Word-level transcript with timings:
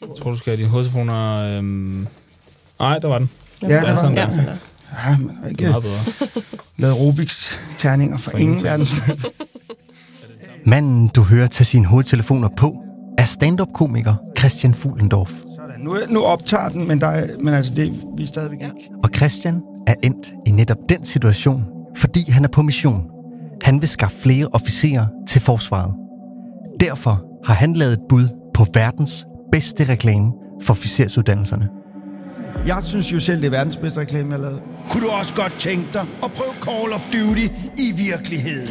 Jeg 0.00 0.08
tror, 0.18 0.30
du 0.30 0.36
skal 0.36 0.50
have 0.50 0.58
dine 0.58 0.68
hovedtelefoner... 0.70 1.36
Øhm... 1.58 2.06
Nej, 2.80 2.98
der 2.98 3.08
var 3.08 3.18
den. 3.18 3.30
Ja, 3.62 3.68
der 3.68 3.80
var 3.92 3.96
sådan 3.96 4.08
den. 4.08 4.16
der. 4.16 4.42
Ja, 4.42 4.50
der. 4.50 4.56
Ja, 5.10 5.18
men 5.18 5.28
har 5.30 5.36
Det 5.36 5.44
er 5.44 5.48
ikke 5.48 5.62
meget 5.64 5.82
bedre. 5.82 5.98
lavet 6.76 7.00
Rubiks 7.00 7.60
terninger 7.78 8.18
for, 8.18 8.30
For 8.30 8.38
ingen 8.38 8.62
verdens 8.62 8.94
Manden, 10.66 11.08
du 11.08 11.22
hører 11.22 11.46
tage 11.46 11.64
sine 11.64 11.86
hovedtelefoner 11.86 12.48
på, 12.56 12.76
er 13.18 13.24
stand-up-komiker 13.24 14.14
Christian 14.38 14.74
Fuglendorf. 14.74 15.30
Sådan. 15.30 15.80
Nu, 15.80 15.96
nu 16.10 16.22
optager 16.22 16.68
den, 16.68 16.88
men, 16.88 17.00
der 17.00 17.06
er, 17.06 17.26
men 17.40 17.54
altså, 17.54 17.74
det, 17.74 18.04
vi 18.18 18.22
er 18.22 18.26
stadigvæk 18.26 18.58
ikke. 18.60 18.90
Og 19.04 19.10
Christian 19.16 19.60
er 19.86 19.94
endt 20.02 20.32
i 20.46 20.50
netop 20.50 20.76
den 20.88 21.04
situation, 21.04 21.64
fordi 21.96 22.30
han 22.30 22.44
er 22.44 22.48
på 22.48 22.62
mission. 22.62 23.02
Han 23.62 23.80
vil 23.80 23.88
skaffe 23.88 24.18
flere 24.22 24.46
officerer 24.52 25.06
til 25.28 25.40
forsvaret. 25.40 25.94
Derfor 26.80 27.24
har 27.46 27.54
han 27.54 27.74
lavet 27.74 27.92
et 27.92 28.00
bud 28.08 28.28
på 28.54 28.66
verdens 28.74 29.26
bedste 29.52 29.84
reklame 29.84 30.32
for 30.62 30.74
officersuddannelserne. 30.74 31.68
Jeg 32.66 32.82
synes 32.82 33.12
jo 33.12 33.20
selv, 33.20 33.40
det 33.40 33.46
er 33.46 33.50
verdens 33.50 33.76
bedste 33.76 34.00
reklame, 34.00 34.30
jeg 34.30 34.38
har 34.38 34.42
lavet. 34.48 34.62
Kunne 34.90 35.02
du 35.06 35.10
også 35.10 35.34
godt 35.34 35.52
tænke 35.58 35.86
dig 35.94 36.06
at 36.24 36.32
prøve 36.32 36.52
Call 36.62 36.92
of 36.92 37.08
Duty 37.12 37.46
i 37.78 37.92
virkeligheden? 37.96 38.68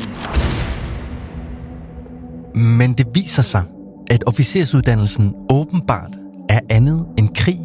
Men 2.56 2.94
det 2.94 3.08
viser 3.14 3.42
sig, 3.42 3.64
at 4.12 4.24
officersuddannelsen 4.28 5.34
åbenbart 5.52 6.12
er 6.50 6.60
andet 6.70 7.05
end 7.18 7.30
krig, 7.36 7.60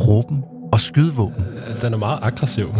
råben 0.00 0.42
og 0.72 0.80
skydevåben. 0.80 1.44
Den 1.82 1.92
er 1.92 1.98
meget 1.98 2.18
aggressiv. 2.22 2.66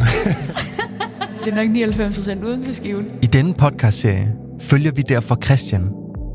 Det 1.45 1.53
er 1.53 1.57
nok 1.57 1.71
99 1.71 2.17
procent 2.17 2.45
uden 2.45 2.63
til 2.63 2.75
skiven. 2.75 3.07
I 3.23 3.27
denne 3.27 3.55
podcastserie 3.55 4.33
følger 4.61 4.93
vi 4.93 5.03
derfor 5.03 5.39
Christian, 5.45 5.89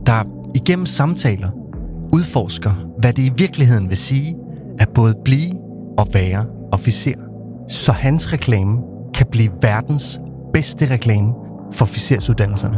der 0.06 0.24
igennem 0.56 0.86
samtaler 0.86 1.50
udforsker, 2.14 2.72
hvad 3.00 3.14
det 3.14 3.24
i 3.24 3.32
virkeligheden 3.38 3.90
vil 3.90 3.98
sige 3.98 4.36
at 4.80 4.90
både 4.90 5.16
blive 5.26 5.52
og 5.98 6.08
være 6.14 6.46
officer. 6.72 7.16
Så 7.70 7.92
hans 7.92 8.34
reklame 8.34 8.78
kan 9.14 9.28
blive 9.32 9.52
verdens 9.62 10.20
bedste 10.54 10.90
reklame 10.90 11.34
for 11.74 11.86
officersuddannelserne. 11.86 12.78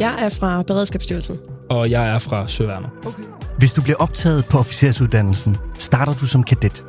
Jeg 0.00 0.14
er 0.24 0.28
fra 0.28 0.62
Beredskabsstyrelsen. 0.62 1.36
Og 1.70 1.90
jeg 1.90 2.08
er 2.08 2.18
fra 2.18 2.48
Søværnet. 2.48 2.90
Hvis 3.58 3.72
du 3.72 3.82
bliver 3.82 3.96
optaget 3.96 4.44
på 4.44 4.58
officersuddannelsen, 4.58 5.56
starter 5.78 6.12
du 6.12 6.26
som 6.26 6.42
kadet. 6.42 6.84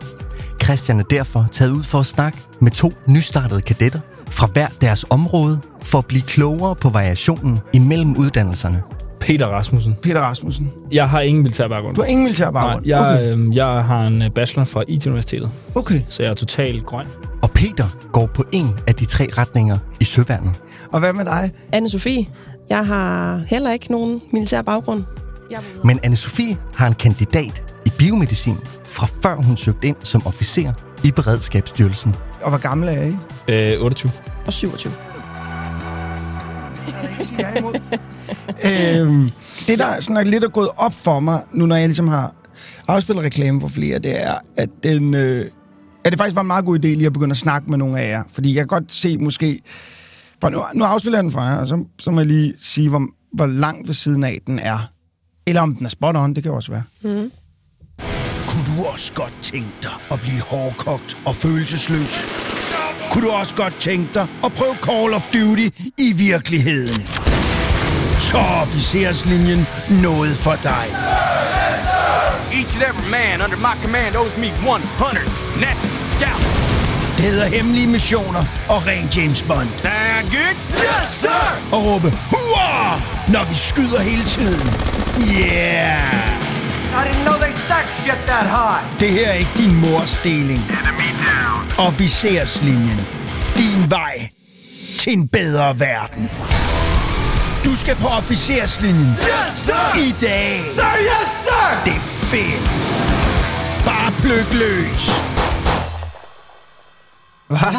Christian 0.64 1.00
er 1.00 1.04
derfor 1.04 1.46
taget 1.52 1.72
ud 1.72 1.84
for 1.84 2.00
at 2.00 2.06
snakke 2.06 2.38
med 2.62 2.72
to 2.72 2.94
nystartede 3.08 3.62
kadetter 3.62 4.00
fra 4.30 4.48
hver 4.48 4.68
deres 4.82 5.06
område 5.10 5.60
for 5.82 5.98
at 5.98 6.06
blive 6.06 6.22
klogere 6.22 6.76
på 6.76 6.90
variationen 6.90 7.60
imellem 7.74 8.16
uddannelserne. 8.18 8.84
Peter 9.26 9.48
Rasmussen. 9.48 9.96
Peter 10.04 10.20
Rasmussen. 10.22 10.72
Jeg 10.92 11.10
har 11.10 11.22
ingen 11.22 11.44
militær 11.44 11.68
baggrund. 11.68 11.96
Du 11.96 12.02
har 12.02 12.08
ingen 12.08 12.24
militær 12.24 12.52
Nej, 12.52 12.52
baggrund? 12.64 12.86
jeg, 12.88 13.00
Okay. 13.00 13.32
øhm, 13.32 13.54
jeg 13.54 13.66
har 13.86 14.08
en 14.08 14.22
øh, 14.22 14.30
bachelor 14.32 14.64
fra 14.64 14.84
IT-universitetet, 14.88 15.52
okay. 15.76 16.02
så 16.10 16.24
jeg 16.24 16.30
er 16.30 16.34
totalt 16.34 16.86
grøn. 16.86 17.06
Og 17.42 17.52
Peter 17.52 17.86
går 18.12 18.26
på 18.26 18.44
en 18.52 18.70
af 18.88 18.96
de 18.96 19.06
tre 19.06 19.28
retninger 19.38 19.78
i 20.00 20.04
søværnet. 20.04 20.52
Og 20.92 21.00
hvad 21.00 21.14
med 21.14 21.26
dig? 21.26 21.52
Anne-Sophie. 21.76 22.26
Jeg 22.70 22.86
har 22.88 23.42
heller 23.48 23.72
ikke 23.72 23.92
nogen 23.92 24.22
militær 24.34 24.62
baggrund. 24.62 25.04
Jeg 25.52 25.60
Men 25.84 26.00
anne-Sophie 26.06 26.56
har 26.76 26.88
en 26.88 26.94
kandidat 26.94 27.64
i 27.86 27.90
biomedicin 27.98 28.58
fra 28.86 29.08
før 29.24 29.36
hun 29.36 29.58
søgte 29.58 29.88
ind 29.88 29.96
som 30.04 30.28
officer 30.28 30.74
i 31.04 31.12
Beredskabsstyrelsen. 31.12 32.16
Og 32.42 32.50
hvor 32.50 32.60
gammel 32.60 32.90
er 32.90 33.04
I? 33.04 33.16
Øh, 33.76 33.82
28. 33.82 34.12
og 34.48 34.54
27. 34.54 34.94
Jeg 37.40 37.52
er 37.56 37.60
imod. 37.60 37.74
Øhm, 38.50 39.30
det, 39.68 39.80
der 39.80 40.02
sådan 40.02 40.18
er 40.18 40.24
lidt 40.24 40.44
er 40.44 40.48
gået 40.48 40.70
op 40.78 40.94
for 40.94 41.20
mig, 41.20 41.42
nu 41.52 41.66
når 41.66 41.76
jeg 41.76 41.88
ligesom 41.88 42.08
har 42.08 42.36
afspillet 42.88 43.26
reklame 43.26 43.62
for 43.62 43.68
flere, 43.68 44.00
det 44.00 44.24
er, 44.24 44.36
at, 44.58 44.70
den, 44.84 45.14
øh, 45.14 45.46
at 46.06 46.12
det 46.12 46.20
faktisk 46.20 46.36
var 46.36 46.42
en 46.42 46.48
meget 46.48 46.66
god 46.66 46.80
idé 46.80 46.88
lige 46.88 47.06
at 47.06 47.14
begynde 47.14 47.32
at 47.32 47.38
snakke 47.38 47.70
med 47.70 47.78
nogle 47.78 48.00
af 48.00 48.10
jer. 48.10 48.24
Fordi 48.34 48.50
jeg 48.56 48.62
kan 48.62 48.68
godt 48.68 48.92
se 48.92 49.18
måske... 49.18 49.60
For 50.42 50.50
nu, 50.50 50.62
nu 50.74 50.84
afspiller 50.84 51.18
jeg 51.18 51.24
den 51.24 51.32
for 51.32 51.42
jer, 51.42 51.58
og 51.58 51.68
så, 51.68 51.86
så 52.00 52.12
må 52.12 52.20
jeg 52.20 52.28
lige 52.28 52.54
sige, 52.60 52.90
hvor, 52.90 53.02
hvor 53.34 53.46
langt 53.46 53.88
ved 53.88 53.96
siden 53.96 54.24
af 54.24 54.40
den 54.48 54.60
er. 54.60 54.92
Eller 55.48 55.62
om 55.62 55.76
den 55.76 55.86
er 55.86 55.90
spot 55.90 56.16
on, 56.16 56.34
det 56.34 56.44
kan 56.44 56.50
jo 56.52 56.56
også 56.56 56.72
være. 56.72 56.84
Mm. 57.04 57.32
Kunne 58.48 58.64
du 58.66 58.84
også 58.94 59.14
godt 59.14 59.34
tænke 59.42 59.70
dig 59.84 59.92
at 60.12 60.22
blive 60.22 60.42
hårdkogt 60.42 61.18
og 61.26 61.36
følelsesløs? 61.36 62.26
Kunne 63.12 63.26
du 63.28 63.32
også 63.32 63.56
godt 63.56 63.74
tænke 63.80 64.10
dig 64.14 64.28
at 64.44 64.54
prøve 64.54 64.76
Call 64.82 65.14
of 65.14 65.30
Duty 65.30 65.68
i 66.00 66.14
virkeligheden? 66.18 67.25
Så 68.20 68.38
er 68.38 68.62
officerslinjen 68.62 69.68
noget 69.90 70.38
for 70.38 70.56
dig. 70.64 70.86
Each 72.54 72.76
and 72.76 72.84
every 72.84 73.10
man 73.10 73.42
under 73.42 73.58
my 73.58 73.76
command 73.84 74.16
owes 74.16 74.38
me 74.38 74.48
100 74.48 75.26
natural 75.60 75.92
scouts. 76.18 76.46
Det 77.18 77.26
hedder 77.26 77.46
hemmelige 77.46 77.88
missioner 77.88 78.46
og 78.70 78.88
ren 78.88 79.10
James 79.16 79.42
Bond. 79.44 79.70
Sound 79.78 80.28
good? 80.32 80.56
Yes, 80.72 81.08
sir! 81.22 81.46
Og 81.72 81.86
råbe 81.86 82.10
hurra, 82.32 83.02
når 83.28 83.44
vi 83.50 83.56
skyder 83.56 84.02
hele 84.02 84.24
tiden. 84.24 84.68
Yeah! 85.20 86.46
I 86.96 87.08
didn't 87.08 87.24
know 87.26 87.38
they 87.38 87.52
stacked 87.66 87.94
shit 88.04 88.20
that 88.28 88.48
high. 88.48 89.00
Det 89.00 89.10
her 89.12 89.28
er 89.30 89.34
ikke 89.34 89.52
din 89.58 89.76
mors 89.82 90.18
deling. 90.18 90.64
Officerslinjen. 91.78 93.02
Din 93.58 93.90
vej 93.90 94.30
til 95.00 95.14
en 95.14 95.28
bedre 95.28 95.80
verden. 95.80 96.30
Du 97.66 97.76
skal 97.76 97.96
på 97.96 98.08
officerslinjen. 98.08 99.08
Yes, 99.20 99.58
sir! 99.66 100.00
I 100.00 100.12
dag. 100.22 100.60
Sir, 100.76 100.94
yes, 101.02 101.30
sir! 101.46 101.84
Det 101.86 101.94
er 101.94 102.06
fedt. 102.32 102.70
Bare 103.86 104.12
pløk 104.22 104.54
løs. 104.54 105.10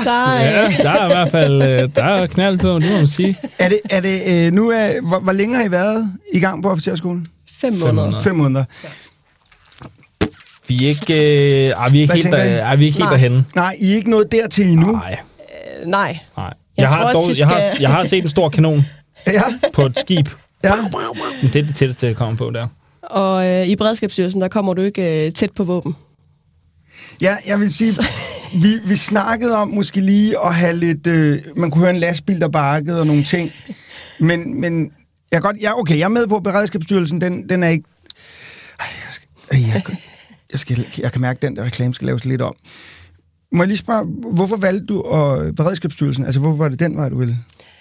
Der, 0.04 0.34
Ja, 0.41 0.64
øh, 0.64 0.78
der 0.82 0.91
er 0.91 1.04
i 1.04 1.12
hvert 1.12 1.30
fald 1.30 1.62
øh, 1.62 1.88
der 1.96 2.04
er 2.04 2.26
knald 2.26 2.58
på, 2.58 2.69
det 2.78 2.91
må 2.91 2.96
man 2.96 3.08
sige. 3.08 3.36
Er 3.58 3.69
det, 3.69 3.80
er 3.91 4.00
det 4.00 4.20
øh, 4.46 4.52
nu 4.52 4.70
er, 4.70 5.00
hvor, 5.08 5.19
hvor 5.20 5.32
længe 5.32 5.56
har 5.56 5.64
I 5.64 5.70
været 5.70 6.12
i 6.34 6.41
gang 6.41 6.62
på 6.62 6.70
officerskolen? 6.70 7.26
fem 7.60 7.72
måneder. 7.72 8.20
Fem 8.22 8.36
måneder. 8.36 8.64
Vi 10.69 10.84
er 10.84 10.88
ikke, 10.88 11.14
øh, 11.14 11.92
vi 11.92 11.98
er 11.98 12.02
ikke 12.02 12.06
Hvad 12.06 12.22
helt, 12.22 12.32
der, 12.32 12.64
ej, 12.64 12.76
vi 12.76 12.84
er 12.84 12.86
ikke 12.86 12.98
helt 12.98 12.98
Nej. 12.98 13.10
derhenne. 13.10 13.44
Nej, 13.54 13.75
I 13.80 13.92
er 13.92 13.96
ikke 13.96 14.10
nået 14.10 14.32
dertil 14.32 14.66
endnu. 14.66 14.92
Nej, 14.92 15.16
Øh, 15.80 15.86
nej. 15.86 16.19
nej. 16.36 16.44
Jeg 16.46 16.54
Jeg, 16.78 16.88
har, 16.88 17.12
dog, 17.12 17.28
vi 17.28 17.34
jeg, 17.38 17.46
har, 17.48 17.60
skal- 17.60 17.80
jeg 17.80 17.91
har 17.91 18.04
set 18.04 18.22
en 18.22 18.28
stor 18.28 18.48
kanon 18.48 18.86
Ja, 19.27 19.43
på 19.72 19.82
et 19.82 19.99
skib. 19.99 20.28
ja. 20.65 20.75
Men 21.43 21.53
det 21.53 21.56
er 21.56 21.66
det 21.66 21.77
tætteste, 21.77 22.06
jeg 22.06 22.16
kommer 22.16 22.37
på 22.37 22.50
der. 22.50 22.69
Og 23.03 23.47
øh, 23.47 23.66
i 23.66 23.77
Beredskabsstyrelsen, 23.77 24.41
der 24.41 24.49
kommer 24.49 24.75
du 24.75 24.82
ikke 24.82 25.27
øh, 25.27 25.32
tæt 25.32 25.50
på 25.53 25.65
våben. 25.65 25.94
Ja, 27.21 27.37
jeg 27.47 27.60
vil 27.60 27.75
sige, 27.75 27.93
vi, 28.62 28.69
vi 28.84 28.97
snakkede 28.97 29.56
om 29.56 29.69
måske 29.69 30.00
lige 30.00 30.41
at 30.44 30.55
have 30.55 30.76
lidt... 30.76 31.06
Øh, 31.06 31.43
man 31.56 31.71
kunne 31.71 31.81
høre 31.81 31.94
en 31.94 32.00
lastbil, 32.00 32.41
der 32.41 32.49
bakkede 32.49 33.00
og 33.00 33.06
nogle 33.06 33.22
ting. 33.22 33.50
Men, 34.21 34.60
men 34.60 34.93
jeg, 35.32 35.43
godt, 35.43 35.56
ja, 35.60 35.78
okay, 35.78 35.99
jeg 35.99 36.05
er 36.05 36.09
med 36.09 36.26
på, 36.26 36.37
at 36.37 36.43
Beredskabsstyrelsen, 36.43 37.21
den, 37.21 37.49
den 37.49 37.62
er 37.62 37.69
ikke... 37.69 37.84
Ej, 38.81 38.87
jeg, 39.05 39.12
skal, 39.12 39.28
ej, 39.50 39.59
jeg, 39.75 39.82
jeg, 40.53 40.60
skal, 40.60 40.87
jeg 40.99 41.12
kan 41.12 41.21
mærke, 41.21 41.37
at 41.38 41.43
den 41.43 41.56
der 41.56 41.65
reklame 41.65 41.94
skal 41.94 42.06
laves 42.06 42.25
lidt 42.25 42.43
om. 42.43 42.55
Må 43.53 43.62
jeg 43.62 43.69
lige 43.69 43.78
spørge, 43.78 44.06
hvorfor 44.32 44.56
valgte 44.56 44.87
du 44.87 45.00
og 45.00 45.55
Beredskabsstyrelsen? 45.56 46.25
Altså, 46.25 46.41
hvorfor 46.41 46.56
var 46.56 46.69
det 46.69 46.81
den 46.81 46.97
vej, 46.97 47.09
du 47.09 47.19
ville? 47.19 47.37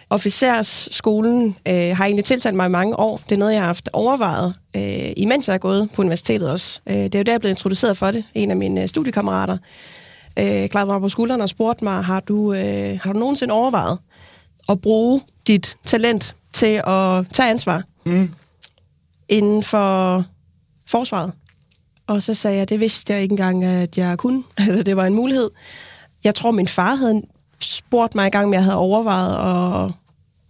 Officersskolen 0.10 1.56
øh, 1.68 1.98
har 1.98 2.06
egentlig 2.06 2.26
tiltalt 2.26 2.56
mig 2.56 2.66
i 2.66 2.70
mange 2.70 3.00
år. 3.00 3.22
Det 3.30 3.36
er 3.36 3.40
noget, 3.40 3.54
jeg 3.54 3.62
har 3.62 3.66
haft 3.66 3.90
overvejet, 3.94 4.54
øh, 4.76 5.14
imens 5.18 5.48
jeg 5.48 5.54
er 5.54 5.58
gået 5.58 5.90
på 5.96 6.02
universitetet 6.02 6.50
også. 6.50 6.82
Øh, 6.90 6.96
det 6.98 7.16
er 7.16 7.20
jo 7.20 7.24
der, 7.24 7.32
jeg 7.34 7.40
blevet 7.40 7.54
introduceret 7.54 7.98
for 7.98 8.12
det. 8.12 8.24
En 8.34 8.52
af 8.52 8.58
mine 8.58 8.82
øh, 8.82 8.88
studiekammerater 8.88 9.58
øh, 10.40 10.70
klarede 10.70 10.88
mig 10.92 11.02
på 11.02 11.10
skulderen 11.10 11.42
og 11.42 11.50
spurgte 11.50 11.84
mig, 11.84 12.04
har 12.04 12.20
du, 12.20 12.54
øh, 12.54 13.00
har 13.04 13.14
du 13.14 13.20
nogensinde 13.20 13.54
overvejet 13.54 14.00
at 14.70 14.82
bruge 14.82 15.22
dit 15.48 15.78
talent 15.86 16.36
til 16.54 16.82
at 16.88 17.28
tage 17.34 17.50
ansvar 17.50 17.84
Mm. 18.06 18.30
inden 19.30 19.64
for 19.64 20.24
forsvaret? 20.88 21.34
Og 22.08 22.24
så 22.24 22.34
sagde 22.34 22.58
jeg, 22.58 22.70
det 22.70 22.80
vidste 22.80 23.14
jeg 23.14 23.22
ikke 23.22 23.34
engang, 23.34 23.64
at 23.64 23.98
jeg 23.98 24.18
kunne, 24.18 24.44
eller 24.68 24.84
det 24.90 24.98
var 24.98 25.06
en 25.06 25.14
mulighed. 25.14 25.50
Jeg 26.24 26.36
tror, 26.36 26.52
min 26.52 26.68
far 26.68 26.96
havde 26.96 27.22
spurgt 27.60 28.16
mig 28.16 28.28
i 28.28 28.30
gang 28.30 28.50
med, 28.50 28.58
at 28.58 28.60
jeg 28.60 28.64
havde 28.64 28.78
overvejet 28.78 29.36
at, 29.86 29.92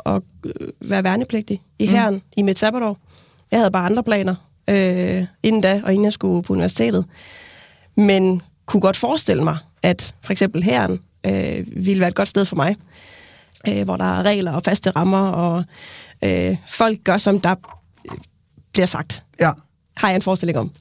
at 0.05 0.21
øh, 0.45 0.67
være 0.89 1.03
værnepligtig 1.03 1.61
i 1.79 1.85
herren 1.85 2.13
mm. 2.13 2.21
i 2.37 2.41
mit 2.41 2.57
sabbatår. 2.57 2.97
Jeg 3.51 3.59
havde 3.59 3.71
bare 3.71 3.85
andre 3.85 4.03
planer 4.03 4.35
øh, 4.69 5.25
inden 5.43 5.61
da, 5.61 5.81
og 5.83 5.93
inden 5.93 6.05
jeg 6.05 6.13
skulle 6.13 6.43
på 6.43 6.53
universitetet. 6.53 7.05
Men 7.97 8.41
kunne 8.65 8.81
godt 8.81 8.97
forestille 8.97 9.43
mig, 9.43 9.57
at 9.83 10.15
for 10.21 10.31
eksempel 10.31 10.63
herren 10.63 10.99
øh, 11.25 11.85
ville 11.85 11.99
være 11.99 12.09
et 12.09 12.15
godt 12.15 12.27
sted 12.27 12.45
for 12.45 12.55
mig, 12.55 12.75
øh, 13.67 13.83
hvor 13.83 13.97
der 13.97 14.19
er 14.19 14.23
regler 14.23 14.51
og 14.51 14.63
faste 14.63 14.89
rammer, 14.89 15.27
og 15.27 15.63
øh, 16.23 16.57
folk 16.67 17.03
gør, 17.03 17.17
som 17.17 17.39
der 17.39 17.55
bliver 18.73 18.85
sagt. 18.85 19.23
Ja. 19.39 19.51
Har 19.97 20.09
jeg 20.09 20.15
en 20.15 20.21
forestilling 20.21 20.59
om. 20.59 20.71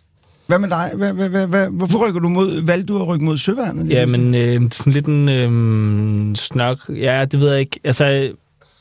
Hvad 0.46 0.58
med 0.58 0.68
dig? 0.68 0.90
Hvad, 0.96 1.12
hvad, 1.12 1.28
hvad, 1.28 1.46
hvad, 1.46 1.70
hvorfor 1.70 2.06
rykker 2.06 2.20
du 2.20 2.28
mod, 2.28 2.66
valgte 2.66 2.92
du 2.92 3.02
at 3.02 3.08
rykke 3.08 3.24
mod 3.24 3.36
søværnet? 3.36 3.90
Ja, 3.90 4.06
men 4.06 4.34
øh, 4.34 4.70
sådan 4.70 4.92
lidt 4.92 5.06
en 5.06 5.28
øh, 5.28 6.36
snak. 6.36 6.78
Ja, 6.88 7.24
det 7.24 7.40
ved 7.40 7.50
jeg 7.50 7.60
ikke. 7.60 7.80
Altså, 7.84 8.04
i 8.04 8.32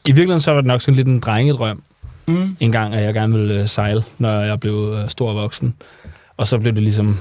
virkeligheden 0.05 0.41
så 0.41 0.51
var 0.51 0.61
det 0.61 0.67
nok 0.67 0.81
sådan 0.81 0.95
lidt 0.95 1.07
en 1.07 1.19
drengedrøm. 1.19 1.83
Mm. 2.27 2.57
En 2.59 2.71
gang, 2.71 2.93
at 2.93 3.03
jeg 3.03 3.13
gerne 3.13 3.33
ville 3.33 3.61
øh, 3.61 3.67
sejle, 3.67 4.03
når 4.17 4.41
jeg 4.41 4.59
blev 4.59 4.95
øh, 4.97 5.09
stor 5.09 5.29
og 5.29 5.35
voksen. 5.35 5.75
Og 6.37 6.47
så 6.47 6.59
blev 6.59 6.73
det 6.73 6.83
ligesom 6.83 7.15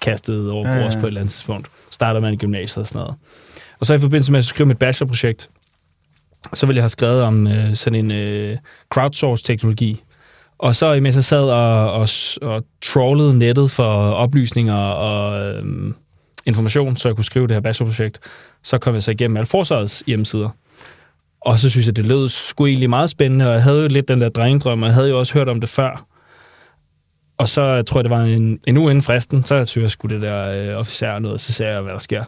kastet 0.00 0.50
over 0.50 0.68
ja. 0.68 0.78
ja. 0.78 0.90
på 0.92 0.98
et 0.98 1.06
eller 1.06 1.20
andet 1.20 1.32
tidspunkt. 1.32 1.68
Starter 1.90 2.20
man 2.20 2.32
i 2.32 2.36
gymnasiet 2.36 2.82
og 2.82 2.88
sådan 2.88 2.98
noget. 2.98 3.14
Og 3.80 3.86
så 3.86 3.94
i 3.94 3.98
forbindelse 3.98 4.32
med 4.32 4.38
at 4.38 4.44
skrive 4.44 4.66
mit 4.66 4.78
bachelorprojekt, 4.78 5.50
så 6.54 6.66
ville 6.66 6.76
jeg 6.76 6.82
have 6.82 6.88
skrevet 6.88 7.22
om 7.22 7.46
øh, 7.46 7.74
sådan 7.74 8.04
en 8.04 8.10
øh, 8.10 8.56
crowdsource-teknologi. 8.90 10.02
Og 10.62 10.74
så 10.74 10.92
imens 10.92 11.14
jeg 11.14 11.24
sad 11.24 11.50
og, 11.50 11.92
og, 11.92 12.08
og 12.42 12.64
trawlede 12.82 13.38
nettet 13.38 13.70
for 13.70 13.92
oplysninger 14.10 14.74
og 14.74 15.40
øhm, 15.40 15.94
information, 16.46 16.96
så 16.96 17.08
jeg 17.08 17.16
kunne 17.16 17.24
skrive 17.24 17.46
det 17.46 17.56
her 17.56 17.60
bachelorprojekt, 17.60 18.18
så 18.62 18.78
kom 18.78 18.94
jeg 18.94 19.02
så 19.02 19.10
igennem 19.10 19.36
alle 19.36 19.46
forsvarets 19.46 20.02
hjemmesider. 20.06 20.48
Og 21.40 21.58
så 21.58 21.70
synes 21.70 21.86
jeg, 21.86 21.96
det 21.96 22.06
lød 22.06 22.28
sgu 22.28 22.66
egentlig 22.66 22.90
meget 22.90 23.10
spændende, 23.10 23.48
og 23.48 23.54
jeg 23.54 23.62
havde 23.62 23.82
jo 23.82 23.88
lidt 23.88 24.08
den 24.08 24.20
der 24.20 24.28
drengedrøm, 24.28 24.82
og 24.82 24.86
jeg 24.86 24.94
havde 24.94 25.08
jo 25.08 25.18
også 25.18 25.34
hørt 25.34 25.48
om 25.48 25.60
det 25.60 25.68
før. 25.68 26.04
Og 27.38 27.48
så 27.48 27.62
jeg 27.62 27.86
tror 27.86 27.98
jeg, 27.98 28.04
det 28.04 28.10
var 28.10 28.22
en, 28.22 28.58
en 28.66 28.76
uge 28.76 28.90
inden 28.90 29.02
fristen, 29.02 29.44
så 29.44 29.64
synes 29.64 29.82
jeg 29.82 29.90
sgu 29.90 30.08
det 30.08 30.22
der 30.22 30.70
øh, 30.70 30.78
officer 30.78 31.18
noget, 31.18 31.40
så 31.40 31.52
ser 31.52 31.68
jeg, 31.68 31.80
hvad 31.80 31.92
der 31.92 31.98
sker. 31.98 32.24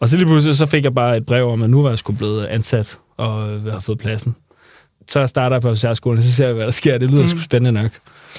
Og 0.00 0.08
så 0.08 0.16
lige 0.16 0.26
pludselig, 0.26 0.56
så 0.56 0.66
fik 0.66 0.84
jeg 0.84 0.94
bare 0.94 1.16
et 1.16 1.26
brev 1.26 1.48
om, 1.48 1.62
at 1.62 1.70
nu 1.70 1.82
var 1.82 1.88
jeg 1.88 1.98
sgu 1.98 2.12
blevet 2.12 2.46
ansat, 2.46 2.98
og 3.16 3.50
jeg 3.50 3.60
havde 3.60 3.82
fået 3.82 3.98
pladsen. 3.98 4.36
Så 5.08 5.18
jeg 5.18 5.28
starter 5.28 5.60
på 5.60 5.68
officerskolen, 5.68 6.22
så 6.22 6.32
ser 6.32 6.44
jeg, 6.46 6.54
hvad 6.54 6.64
der 6.64 6.70
sker. 6.70 6.98
Det 6.98 7.10
lyder 7.10 7.22
mm. 7.22 7.28
sgu 7.28 7.38
spændende 7.38 7.82
nok. 7.82 7.90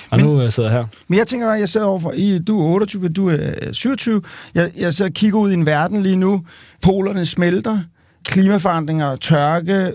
Og 0.09 0.17
Men- 0.17 0.25
nu 0.25 0.41
øh, 0.41 0.51
sidder 0.51 0.69
jeg 0.69 0.77
her. 0.79 0.85
Men 1.07 1.19
jeg 1.19 1.27
tænker 1.27 1.47
bare, 1.47 1.59
jeg 1.59 1.69
sidder 1.69 1.85
overfor, 1.85 2.11
I, 2.11 2.39
du 2.39 2.59
er 2.61 2.65
28, 2.65 3.09
du 3.09 3.29
er 3.29 3.37
øh, 3.67 3.73
27. 3.73 4.21
Jeg, 4.55 4.71
jeg 4.77 4.93
sidder 4.93 5.09
og 5.09 5.13
kigger 5.13 5.39
ud 5.39 5.51
i 5.51 5.53
en 5.53 5.65
verden 5.65 6.03
lige 6.03 6.15
nu. 6.15 6.41
Polerne 6.81 7.25
smelter, 7.25 7.79
klimaforandringer, 8.25 9.15
tørke. 9.15 9.91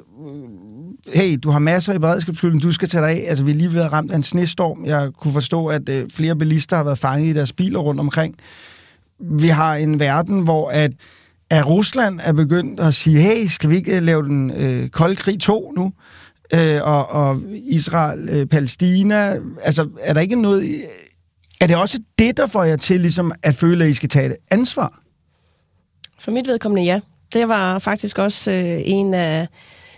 Hey, 1.15 1.39
du 1.43 1.51
har 1.51 1.59
masser 1.59 1.93
i 1.95 1.99
beredskabsskylden, 1.99 2.61
du 2.61 2.73
skal 2.73 2.89
tage 2.89 3.03
dig 3.05 3.11
af. 3.11 3.25
Altså, 3.29 3.45
vi 3.45 3.51
er 3.51 3.55
lige 3.55 3.73
ved 3.73 3.83
at 3.83 3.93
ramt 3.93 4.13
af 4.13 4.17
en 4.17 4.23
snestorm. 4.23 4.85
Jeg 4.85 5.09
kunne 5.21 5.33
forstå, 5.33 5.67
at 5.67 5.89
øh, 5.89 6.07
flere 6.15 6.37
bilister 6.37 6.77
har 6.77 6.85
været 6.85 6.99
fanget 6.99 7.27
i 7.27 7.33
deres 7.33 7.53
biler 7.53 7.79
rundt 7.79 8.01
omkring. 8.01 8.35
Vi 9.31 9.49
har 9.49 9.75
en 9.75 10.01
verden, 10.01 10.41
hvor 10.41 10.69
at, 10.71 10.91
at 11.51 11.67
Rusland 11.69 12.21
er 12.23 12.33
begyndt 12.33 12.81
at 12.81 12.95
sige, 12.95 13.21
hey, 13.21 13.47
skal 13.49 13.71
vi 13.71 13.77
ikke 13.77 13.97
øh, 13.97 14.03
lave 14.03 14.23
den 14.23 14.51
øh, 14.51 14.89
kolde 14.89 15.17
krig 15.17 15.41
2 15.41 15.73
nu? 15.77 15.93
Øh, 16.55 16.81
og, 16.83 17.09
og 17.09 17.41
Israel, 17.71 18.29
øh, 18.29 18.47
Palæstina, 18.47 19.37
altså 19.63 19.89
er 20.01 20.15
der 20.15 20.21
ikke 20.21 20.43
noget... 20.43 20.65
Er 21.61 21.67
det 21.67 21.77
også 21.77 21.99
det, 22.19 22.37
der 22.37 22.47
får 22.47 22.65
jer 22.65 22.77
til 22.77 23.01
ligesom 23.01 23.33
at 23.43 23.55
føle, 23.55 23.85
at 23.85 23.91
I 23.91 23.95
skal 23.95 24.09
tage 24.09 24.27
et 24.27 24.37
ansvar? 24.51 25.03
For 26.19 26.31
mit 26.31 26.47
vedkommende, 26.47 26.85
ja. 26.85 27.01
Det 27.33 27.49
var 27.49 27.79
faktisk 27.79 28.19
også 28.19 28.51
øh, 28.51 28.81
en 28.85 29.15
af 29.15 29.49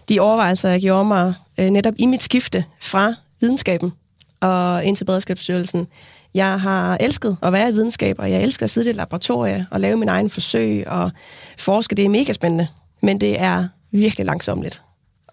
de 0.09 0.21
overvejelser, 0.21 0.69
jeg 0.69 0.81
gjorde 0.81 1.05
mig 1.05 1.35
øh, 1.61 1.71
netop 1.71 1.95
i 1.99 2.07
mit 2.07 2.23
skifte 2.23 2.65
fra 2.81 3.15
videnskaben 3.41 3.93
og 4.41 4.85
ind 4.85 4.97
til 4.97 5.05
Beredskabsstyrelsen. 5.05 5.87
Jeg 6.35 6.61
har 6.61 6.97
elsket 7.01 7.37
at 7.43 7.53
være 7.53 7.71
i 7.71 7.73
videnskab, 7.73 8.17
og 8.19 8.31
jeg 8.31 8.43
elsker 8.43 8.65
at 8.65 8.71
sidde 8.71 8.87
i 8.87 8.91
et 8.91 8.97
laboratorie 8.97 9.67
og 9.71 9.81
lave 9.81 9.97
min 9.97 10.09
egen 10.09 10.31
forsøg 10.31 10.89
og 10.89 11.11
forske. 11.59 11.95
Det 11.95 12.05
er 12.05 12.09
mega 12.09 12.33
spændende, 12.33 12.69
men 13.03 13.21
det 13.21 13.41
er 13.41 13.69
virkelig 13.91 14.27
langsomligt. 14.27 14.83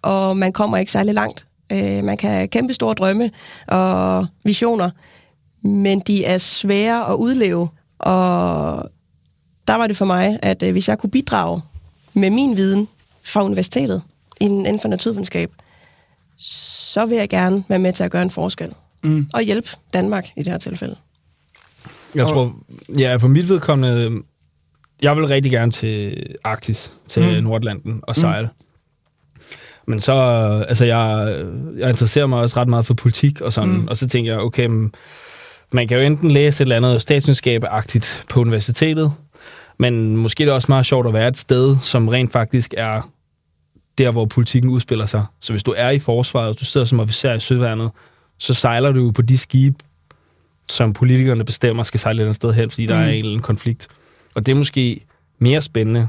Og 0.01 0.37
man 0.37 0.53
kommer 0.53 0.77
ikke 0.77 0.91
særlig 0.91 1.13
langt. 1.13 1.45
Øh, 1.71 2.03
man 2.03 2.17
kan 2.17 2.29
have 2.29 2.47
kæmpe 2.47 2.73
store 2.73 2.93
drømme 2.93 3.29
og 3.67 4.27
visioner, 4.43 4.89
men 5.61 5.99
de 5.99 6.25
er 6.25 6.37
svære 6.37 7.07
at 7.07 7.15
udleve. 7.15 7.69
Og 7.99 8.89
der 9.67 9.75
var 9.75 9.87
det 9.87 9.97
for 9.97 10.05
mig, 10.05 10.39
at 10.41 10.63
øh, 10.63 10.71
hvis 10.71 10.89
jeg 10.89 10.99
kunne 10.99 11.09
bidrage 11.09 11.61
med 12.13 12.29
min 12.29 12.55
viden 12.55 12.87
fra 13.23 13.43
universitetet 13.43 14.01
inden 14.39 14.65
inden 14.65 14.79
for 14.79 14.87
naturvidenskab, 14.87 15.51
så 16.37 17.05
vil 17.05 17.17
jeg 17.17 17.29
gerne 17.29 17.63
være 17.67 17.79
med 17.79 17.93
til 17.93 18.03
at 18.03 18.11
gøre 18.11 18.21
en 18.21 18.31
forskel. 18.31 18.73
Mm. 19.03 19.27
Og 19.33 19.41
hjælpe 19.41 19.69
Danmark 19.93 20.27
i 20.37 20.43
det 20.43 20.47
her 20.47 20.57
tilfælde. 20.57 20.95
Jeg 22.15 22.27
tror, 22.27 22.55
ja, 22.97 23.15
for 23.15 23.27
mit 23.27 23.49
vedkommende, 23.49 24.21
jeg 25.01 25.15
vil 25.15 25.27
rigtig 25.27 25.51
gerne 25.51 25.71
til 25.71 26.25
Arktis, 26.43 26.93
til 27.07 27.37
mm. 27.37 27.43
Nordlanden 27.43 27.99
og 28.03 28.15
sejle. 28.15 28.47
Mm. 28.47 28.68
Men 29.89 29.99
så, 29.99 30.13
altså 30.67 30.85
jeg, 30.85 31.35
jeg 31.77 31.89
interesserer 31.89 32.25
mig 32.25 32.39
også 32.39 32.59
ret 32.59 32.67
meget 32.67 32.85
for 32.85 32.93
politik 32.93 33.41
og 33.41 33.53
sådan, 33.53 33.73
mm. 33.73 33.87
og 33.87 33.97
så 33.97 34.07
tænker 34.07 34.31
jeg, 34.31 34.41
okay, 34.41 34.67
man 35.71 35.87
kan 35.87 35.97
jo 35.97 36.03
enten 36.03 36.31
læse 36.31 36.61
et 36.61 36.65
eller 36.65 36.75
andet 36.75 37.01
statsvidenskab-agtigt 37.01 38.25
på 38.29 38.39
universitetet, 38.39 39.11
men 39.79 40.17
måske 40.17 40.43
er 40.43 40.45
det 40.45 40.53
også 40.53 40.65
meget 40.69 40.85
sjovt 40.85 41.07
at 41.07 41.13
være 41.13 41.27
et 41.27 41.37
sted, 41.37 41.77
som 41.81 42.07
rent 42.07 42.31
faktisk 42.31 42.73
er 42.77 43.01
der, 43.97 44.11
hvor 44.11 44.25
politikken 44.25 44.71
udspiller 44.71 45.05
sig. 45.05 45.25
Så 45.39 45.53
hvis 45.53 45.63
du 45.63 45.73
er 45.77 45.89
i 45.89 45.99
forsvaret, 45.99 46.49
og 46.49 46.59
du 46.59 46.65
sidder 46.65 46.85
som 46.85 46.99
officer 46.99 47.33
i 47.33 47.39
Søværnet, 47.39 47.91
så 48.37 48.53
sejler 48.53 48.91
du 48.91 49.11
på 49.11 49.21
de 49.21 49.37
skibe, 49.37 49.77
som 50.69 50.93
politikerne 50.93 51.45
bestemmer 51.45 51.83
skal 51.83 51.99
sejle 51.99 52.19
et 52.19 52.23
andet 52.23 52.35
sted 52.35 52.53
hen, 52.53 52.69
fordi 52.69 52.85
der 52.85 52.95
er 52.95 53.09
en 53.09 53.17
eller 53.17 53.29
anden 53.29 53.41
konflikt. 53.41 53.87
Og 54.35 54.45
det 54.45 54.51
er 54.51 54.55
måske 54.55 55.05
mere 55.39 55.61
spændende, 55.61 56.07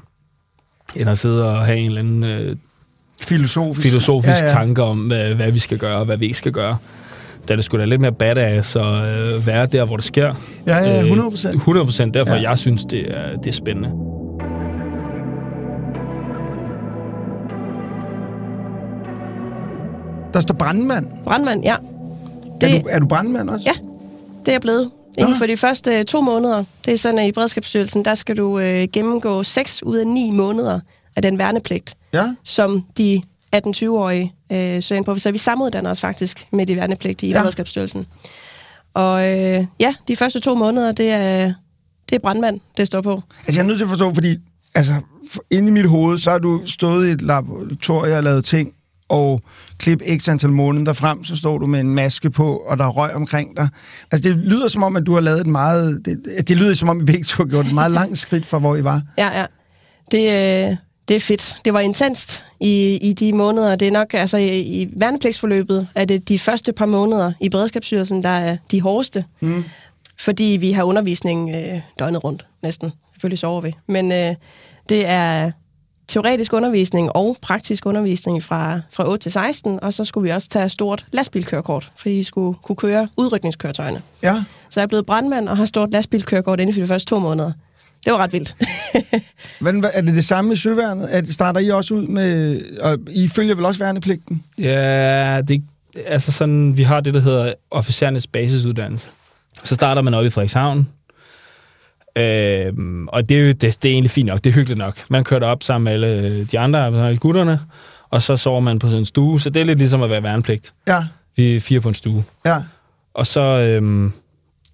end 0.96 1.10
at 1.10 1.18
sidde 1.18 1.50
og 1.50 1.66
have 1.66 1.78
en 1.78 1.86
eller 1.86 2.00
anden 2.00 2.24
øh, 2.24 2.56
Filosofisk. 3.20 3.86
filosofisk 3.86 4.40
ja, 4.40 4.44
ja. 4.44 4.50
tanke 4.50 4.82
om, 4.82 4.98
hvad, 4.98 5.34
hvad 5.34 5.50
vi 5.52 5.58
skal 5.58 5.78
gøre 5.78 5.96
og 5.98 6.04
hvad 6.04 6.16
vi 6.16 6.24
ikke 6.24 6.38
skal 6.38 6.52
gøre. 6.52 6.76
Da 7.48 7.56
det 7.56 7.64
skulle 7.64 7.84
da 7.84 7.88
lidt 7.88 8.00
mere 8.00 8.12
badass 8.12 8.76
at 8.76 8.82
øh, 8.84 9.46
være 9.46 9.66
der, 9.66 9.84
hvor 9.84 9.96
det 9.96 10.04
sker. 10.04 10.34
Ja, 10.66 10.76
ja, 10.76 11.00
100 11.00 11.48
Øh, 11.48 11.54
100 11.54 11.84
procent. 11.84 12.14
Derfor 12.14 12.34
Ja. 12.34 12.40
ja. 12.40 12.48
jeg 12.50 12.58
synes, 12.58 12.84
det 12.84 13.00
er, 13.00 13.36
det 13.36 13.46
er 13.46 13.52
spændende. 13.52 13.90
Der 20.34 20.40
står 20.40 20.54
brandmand. 20.54 21.06
Brandmand, 21.24 21.64
ja. 21.64 21.76
Det... 22.60 22.76
Er, 22.76 22.80
du, 22.80 22.88
er 22.90 22.98
du 22.98 23.06
brandmand 23.06 23.50
også? 23.50 23.62
Ja, 23.66 23.72
det 24.40 24.48
er 24.48 24.52
jeg 24.52 24.60
blevet. 24.60 24.90
Inden 25.18 25.36
for 25.36 25.46
de 25.46 25.56
første 25.56 25.98
øh, 25.98 26.04
to 26.04 26.20
måneder, 26.20 26.64
det 26.86 26.94
er 26.94 26.98
sådan, 26.98 27.18
at 27.18 27.28
i 27.28 27.32
Beredskabsstyrelsen, 27.32 28.04
der 28.04 28.14
skal 28.14 28.36
du 28.36 28.58
øh, 28.58 28.88
gennemgå 28.92 29.42
6 29.42 29.82
ud 29.82 29.96
af 29.96 30.06
9 30.06 30.30
måneder 30.30 30.80
af 31.16 31.22
den 31.22 31.38
værnepligt, 31.38 31.96
Ja. 32.12 32.34
som 32.44 32.84
de 32.98 33.22
18-20-årige 33.56 34.34
øh, 34.52 34.82
søger 34.82 34.96
ind 34.96 35.04
på. 35.04 35.14
Så 35.18 35.30
vi 35.30 35.38
samuddanner 35.38 35.90
os 35.90 36.00
faktisk 36.00 36.46
med 36.52 36.66
de 36.66 36.76
værnepligtige 36.76 37.30
i 37.30 37.32
Ja. 37.32 37.40
Beredskabsstyrelsen. 37.40 38.06
Og 38.94 39.28
øh, 39.28 39.64
ja, 39.80 39.94
de 40.08 40.16
første 40.16 40.40
to 40.40 40.54
måneder, 40.54 40.92
det 40.92 41.10
er, 41.10 41.52
det 42.10 42.16
er 42.16 42.18
brandmand, 42.18 42.60
det 42.76 42.86
står 42.86 43.00
på. 43.00 43.10
Altså, 43.46 43.52
jeg 43.52 43.58
er 43.58 43.62
nødt 43.66 43.78
til 43.78 43.84
at 43.84 43.88
forstå, 43.90 44.14
fordi 44.14 44.36
altså, 44.74 44.92
inde 45.50 45.68
i 45.68 45.70
mit 45.70 45.88
hoved, 45.88 46.18
så 46.18 46.30
har 46.30 46.38
du 46.38 46.60
stået 46.66 47.08
i 47.08 47.10
et 47.10 47.22
laboratorium 47.22 48.16
og 48.16 48.22
lavet 48.22 48.44
ting, 48.44 48.72
og 49.08 49.40
klip 49.78 50.02
x 50.18 50.28
antal 50.28 50.50
måneder 50.50 50.92
frem, 50.92 51.24
så 51.24 51.36
står 51.36 51.58
du 51.58 51.66
med 51.66 51.80
en 51.80 51.94
maske 51.94 52.30
på, 52.30 52.56
og 52.56 52.78
der 52.78 52.84
er 52.84 52.88
røg 52.88 53.14
omkring 53.14 53.56
dig. 53.56 53.68
Altså, 54.12 54.28
det 54.28 54.36
lyder 54.38 54.68
som 54.68 54.82
om, 54.82 54.96
at 54.96 55.06
du 55.06 55.14
har 55.14 55.20
lavet 55.20 55.40
et 55.40 55.46
meget... 55.46 56.00
Det, 56.04 56.22
det 56.48 56.56
lyder 56.56 56.74
som 56.74 56.88
om, 56.88 57.00
I 57.00 57.04
begge 57.04 57.24
to 57.24 57.42
har 57.42 57.48
gjort 57.50 57.66
et 57.66 57.74
meget 57.74 57.90
langt 57.92 58.18
skridt 58.18 58.46
fra, 58.46 58.58
hvor 58.58 58.76
I 58.76 58.84
var. 58.84 59.02
Ja, 59.18 59.38
ja. 59.40 59.46
Det, 60.10 60.70
øh, 60.70 60.76
det 61.10 61.16
er 61.16 61.20
fedt. 61.20 61.56
Det 61.64 61.74
var 61.74 61.80
intenst 61.80 62.44
i, 62.60 62.98
i 63.02 63.12
de 63.12 63.32
måneder. 63.32 63.76
Det 63.76 63.88
er 63.88 63.92
nok, 63.92 64.14
altså 64.14 64.36
i, 64.36 64.60
i 64.60 64.88
værnepligtsforløbet, 64.96 65.88
er 65.94 66.04
det 66.04 66.28
de 66.28 66.38
første 66.38 66.72
par 66.72 66.86
måneder 66.86 67.32
i 67.40 67.48
Beredskabsstyrelsen, 67.48 68.22
der 68.22 68.28
er 68.28 68.56
de 68.70 68.80
hårdeste. 68.80 69.24
Mm. 69.40 69.64
Fordi 70.18 70.56
vi 70.60 70.72
har 70.72 70.82
undervisning 70.82 71.50
øh, 71.56 71.80
døgnet 71.98 72.24
rundt, 72.24 72.46
næsten. 72.62 72.92
Selvfølgelig 73.12 73.38
sover 73.38 73.60
vi. 73.60 73.74
Men 73.86 74.12
øh, 74.12 74.34
det 74.88 75.06
er 75.06 75.50
teoretisk 76.08 76.52
undervisning 76.52 77.16
og 77.16 77.36
praktisk 77.42 77.86
undervisning 77.86 78.42
fra, 78.42 78.80
fra 78.92 79.08
8 79.08 79.22
til 79.22 79.32
16, 79.32 79.82
og 79.82 79.92
så 79.92 80.04
skulle 80.04 80.24
vi 80.24 80.30
også 80.30 80.48
tage 80.48 80.68
stort 80.68 81.06
lastbilkørekort, 81.12 81.90
fordi 81.96 82.14
vi 82.14 82.22
skulle 82.22 82.58
kunne 82.62 82.76
køre 82.76 83.08
udrykningskøretøjerne. 83.16 84.02
Ja. 84.22 84.44
Så 84.68 84.80
jeg 84.80 84.82
er 84.82 84.88
blevet 84.88 85.06
brandmand 85.06 85.48
og 85.48 85.56
har 85.56 85.64
stort 85.64 85.92
lastbilkørekort 85.92 86.60
inden 86.60 86.74
for 86.74 86.80
de 86.80 86.86
første 86.86 87.10
to 87.10 87.18
måneder. 87.18 87.52
Det 88.04 88.12
var 88.12 88.18
ret 88.18 88.32
vildt. 88.32 88.56
Hvordan, 89.60 89.84
er 89.94 90.00
det 90.00 90.14
det 90.14 90.24
samme 90.24 90.52
i 90.52 90.56
søværnet? 90.56 91.06
At 91.06 91.32
starter 91.32 91.60
I 91.60 91.68
også 91.68 91.94
ud 91.94 92.06
med... 92.06 92.60
Og 92.82 92.98
I 93.10 93.28
følger 93.28 93.54
vel 93.54 93.64
også 93.64 93.84
værnepligten? 93.84 94.44
Ja, 94.58 95.40
det, 95.48 95.62
altså 96.06 96.32
sådan, 96.32 96.76
vi 96.76 96.82
har 96.82 97.00
det, 97.00 97.14
der 97.14 97.20
hedder 97.20 97.52
officerernes 97.70 98.26
basisuddannelse. 98.26 99.06
Så 99.64 99.74
starter 99.74 100.02
man 100.02 100.14
op 100.14 100.24
i 100.24 100.30
Frederikshavn. 100.30 100.88
Øhm, 102.16 103.08
og 103.08 103.28
det 103.28 103.36
er 103.36 103.46
jo 103.46 103.52
det, 103.52 103.62
det 103.62 103.84
er 103.84 103.92
egentlig 103.92 104.10
fint 104.10 104.26
nok, 104.26 104.44
det 104.44 104.50
er 104.50 104.54
hyggeligt 104.54 104.78
nok. 104.78 105.10
Man 105.10 105.24
kører 105.24 105.46
op 105.46 105.62
sammen 105.62 105.84
med 105.84 105.92
alle 105.92 106.44
de 106.44 106.58
andre, 106.58 106.90
med 106.90 107.04
alle 107.04 107.18
gutterne, 107.18 107.60
og 108.10 108.22
så 108.22 108.36
sover 108.36 108.60
man 108.60 108.78
på 108.78 108.86
sådan 108.86 108.98
en 108.98 109.04
stue, 109.04 109.40
så 109.40 109.50
det 109.50 109.60
er 109.60 109.64
lidt 109.64 109.78
ligesom 109.78 110.02
at 110.02 110.10
være 110.10 110.22
værnepligt. 110.22 110.72
Ja. 110.88 111.04
Vi 111.36 111.56
er 111.56 111.60
fire 111.60 111.80
på 111.80 111.88
en 111.88 111.94
stue. 111.94 112.24
Ja. 112.46 112.56
Og 113.14 113.26
så 113.26 113.40
øhm, 113.40 114.12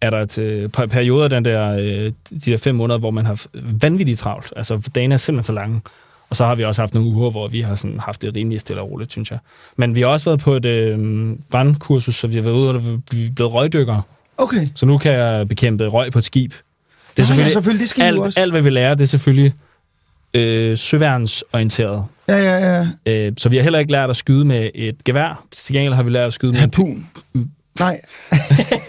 er 0.00 0.10
der 0.10 0.68
par 0.68 0.86
perioder, 0.86 1.28
den 1.28 1.44
der, 1.44 1.72
øh, 1.72 2.12
de 2.30 2.50
der 2.50 2.56
fem 2.56 2.74
måneder, 2.74 2.98
hvor 2.98 3.10
man 3.10 3.26
har 3.26 3.46
vanvittigt 3.54 4.18
travlt. 4.18 4.52
Altså, 4.56 4.90
dagene 4.94 5.14
er 5.14 5.18
simpelthen 5.18 5.46
så 5.46 5.52
lange. 5.52 5.80
Og 6.30 6.36
så 6.36 6.44
har 6.44 6.54
vi 6.54 6.64
også 6.64 6.82
haft 6.82 6.94
nogle 6.94 7.08
uger, 7.08 7.30
hvor 7.30 7.48
vi 7.48 7.60
har 7.60 7.74
sådan 7.74 7.98
haft 7.98 8.22
det 8.22 8.34
rimelig 8.34 8.60
stille 8.60 8.82
og 8.82 8.90
roligt, 8.90 9.12
synes 9.12 9.30
jeg. 9.30 9.38
Men 9.76 9.94
vi 9.94 10.00
har 10.00 10.08
også 10.08 10.30
været 10.30 10.40
på 10.40 10.54
et 10.54 10.66
øh, 10.66 11.30
brandkursus, 11.50 12.14
så 12.14 12.26
vi 12.26 12.34
har 12.34 12.42
været 12.42 12.54
ude 12.54 12.70
og 12.70 12.82
vi 13.12 13.26
er 13.26 13.30
blevet 13.30 13.54
røgdykkere. 13.54 14.02
Okay. 14.38 14.68
Så 14.74 14.86
nu 14.86 14.98
kan 14.98 15.12
jeg 15.12 15.48
bekæmpe 15.48 15.86
røg 15.86 16.12
på 16.12 16.18
et 16.18 16.24
skib. 16.24 16.52
Det 17.16 17.28
Nå 17.28 17.34
ja, 17.34 17.48
selvfølgelig, 17.48 17.80
det 17.80 17.88
skal 17.88 18.02
alt, 18.02 18.18
også. 18.18 18.40
alt, 18.40 18.52
hvad 18.52 18.62
vi 18.62 18.70
lærer, 18.70 18.94
det 18.94 19.04
er 19.04 19.08
selvfølgelig 19.08 19.52
øh, 20.34 20.76
søværnsorienteret. 20.76 22.04
Ja, 22.28 22.36
ja, 22.36 22.86
ja. 23.06 23.26
Øh, 23.26 23.32
så 23.38 23.48
vi 23.48 23.56
har 23.56 23.62
heller 23.62 23.78
ikke 23.78 23.92
lært 23.92 24.10
at 24.10 24.16
skyde 24.16 24.44
med 24.44 24.70
et 24.74 25.04
gevær. 25.04 25.44
Til 25.50 25.74
gengæld 25.74 25.94
har 25.94 26.02
vi 26.02 26.10
lært 26.10 26.26
at 26.26 26.32
skyde 26.32 26.52
med 26.52 26.58
en 26.58 26.62
Harpun. 26.62 27.06
Nej. 27.78 28.00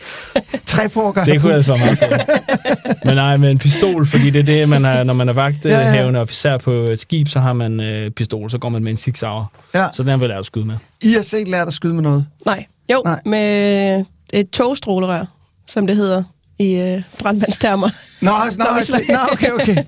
Træforker. 0.82 1.24
Det 1.24 1.42
kunne 1.42 1.52
ellers 1.52 1.70
være 1.70 1.78
meget 1.78 1.98
fedt. 1.98 3.06
Men 3.06 3.16
nej, 3.16 3.38
med 3.38 3.52
en 3.52 3.58
pistol, 3.58 4.06
fordi 4.06 4.30
det 4.30 4.40
er 4.40 4.44
det, 4.44 4.70
man 4.70 4.86
er, 4.86 5.04
når 5.04 5.14
man 5.14 5.30
er 5.30 5.34
vagthavende 5.34 6.20
officer 6.20 6.58
på 6.58 6.72
et 6.72 7.00
skib, 7.00 7.28
så 7.28 7.40
har 7.40 7.54
man 7.54 7.80
øh, 7.80 8.12
pistol, 8.12 8.50
så 8.50 8.58
går 8.58 8.70
man 8.70 8.84
med 8.84 8.92
en 8.92 8.98
zigzagger. 8.98 9.52
Ja. 9.76 9.88
Så 9.94 10.04
den 10.04 10.10
har 10.12 10.18
vi 10.18 10.28
lært 10.28 10.40
at 10.40 10.46
skyde 10.46 10.66
med. 10.66 10.76
I 11.02 11.14
har 11.14 11.22
selv 11.22 11.52
lært 11.52 11.68
at 11.68 11.74
skyde 11.74 11.94
med 11.94 12.04
noget. 12.04 12.26
Nej. 12.46 12.66
Jo, 12.92 13.02
Nej. 13.06 13.20
Med 13.26 14.06
et 14.34 14.50
togstrålerør, 14.50 15.26
som 15.68 15.88
det 15.88 15.96
hedder 15.96 16.24
i 16.60 16.76
øh, 16.80 17.02
brandmandstermer. 17.20 17.90
Nå, 18.22 18.32
altså, 18.44 18.60
nå, 18.60 18.66
altså, 18.76 19.02
nå 19.10 19.16
okay, 19.32 19.52
okay. 19.52 19.76
Ej, 19.76 19.84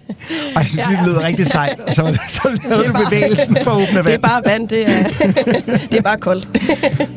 jeg 0.55 0.65
synes, 0.65 0.87
det 0.87 1.07
lyder 1.07 1.23
rigtig 1.27 1.47
sejt. 1.47 1.79
Og 1.79 1.93
så, 1.95 2.19
så 2.27 2.59
lavede 2.69 2.87
du 2.87 2.93
bevægelsen 3.05 3.57
for 3.63 3.71
at 3.71 3.75
åbne 3.75 3.95
vand. 3.95 4.05
Det 4.05 4.13
er 4.13 4.17
bare 4.17 4.41
vand, 4.45 4.67
det 4.67 4.89
er, 4.89 5.03
det 5.91 5.97
er 5.97 6.01
bare 6.01 6.17
koldt. 6.17 6.47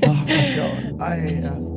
Åh, 0.08 0.16
hvor 0.16 0.54
sjovt. 0.54 1.00
Ej, 1.00 1.16
ja. 1.42 1.71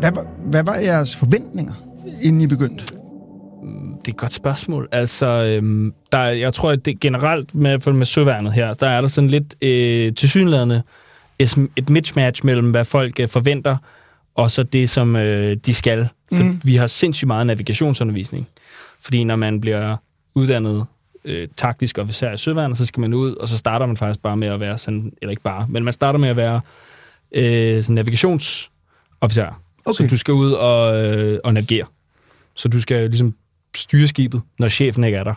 Hvad 0.00 0.12
var, 0.12 0.26
hvad 0.50 0.64
var 0.64 0.74
jeres 0.76 1.16
forventninger, 1.16 1.72
inden 2.22 2.40
I 2.40 2.46
begyndte? 2.46 2.84
Det 2.84 4.08
er 4.08 4.08
et 4.08 4.16
godt 4.16 4.32
spørgsmål. 4.32 4.88
Altså, 4.92 5.26
øhm, 5.26 5.94
der, 6.12 6.18
er- 6.18 6.30
jeg 6.32 6.54
tror, 6.54 6.70
at 6.70 6.84
det 6.84 7.00
generelt 7.00 7.54
med, 7.54 7.92
med 7.92 8.06
søværnet 8.06 8.52
her, 8.52 8.72
der 8.72 8.88
er 8.88 9.00
der 9.00 9.08
sådan 9.08 9.30
lidt 9.30 9.54
øh, 9.64 10.14
tilsyneladende 10.14 10.82
et, 11.38 11.68
et 11.76 11.90
mismatch 11.90 12.44
mellem, 12.46 12.70
hvad 12.70 12.84
folk 12.84 13.20
øh, 13.20 13.28
forventer, 13.28 13.76
og 14.34 14.50
så 14.50 14.62
det, 14.62 14.90
som 14.90 15.16
øh, 15.16 15.56
de 15.66 15.74
skal. 15.74 16.08
For 16.32 16.42
mm. 16.42 16.60
vi 16.64 16.76
har 16.76 16.86
sindssygt 16.86 17.26
meget 17.26 17.46
navigationsundervisning. 17.46 18.48
Fordi 19.00 19.24
når 19.24 19.36
man 19.36 19.60
bliver 19.60 19.96
uddannet 20.34 20.86
øh, 21.24 21.48
taktisk 21.56 21.98
officer 21.98 22.32
i 22.32 22.36
søværnet, 22.36 22.78
så 22.78 22.86
skal 22.86 23.00
man 23.00 23.14
ud, 23.14 23.34
og 23.34 23.48
så 23.48 23.56
starter 23.58 23.86
man 23.86 23.96
faktisk 23.96 24.22
bare 24.22 24.36
med 24.36 24.48
at 24.48 24.60
være 24.60 24.78
sådan, 24.78 25.12
eller 25.22 25.30
ikke 25.30 25.42
bare, 25.42 25.66
men 25.68 25.84
man 25.84 25.92
starter 25.92 26.18
med 26.18 26.28
at 26.28 26.36
være 26.36 26.60
øh, 27.32 27.82
sådan 27.82 27.94
navigationsofficer. 27.94 29.62
Okay. 29.84 30.04
Så 30.04 30.06
du 30.10 30.16
skal 30.16 30.34
ud 30.34 30.52
og, 30.52 31.04
øh, 31.04 31.38
og 31.44 31.54
navigere. 31.54 31.86
Så 32.56 32.68
du 32.68 32.80
skal 32.80 33.06
ligesom 33.10 33.34
styre 33.76 34.06
skibet, 34.08 34.40
når 34.58 34.68
chefen 34.68 35.04
ikke 35.04 35.18
er 35.18 35.24
der. 35.24 35.34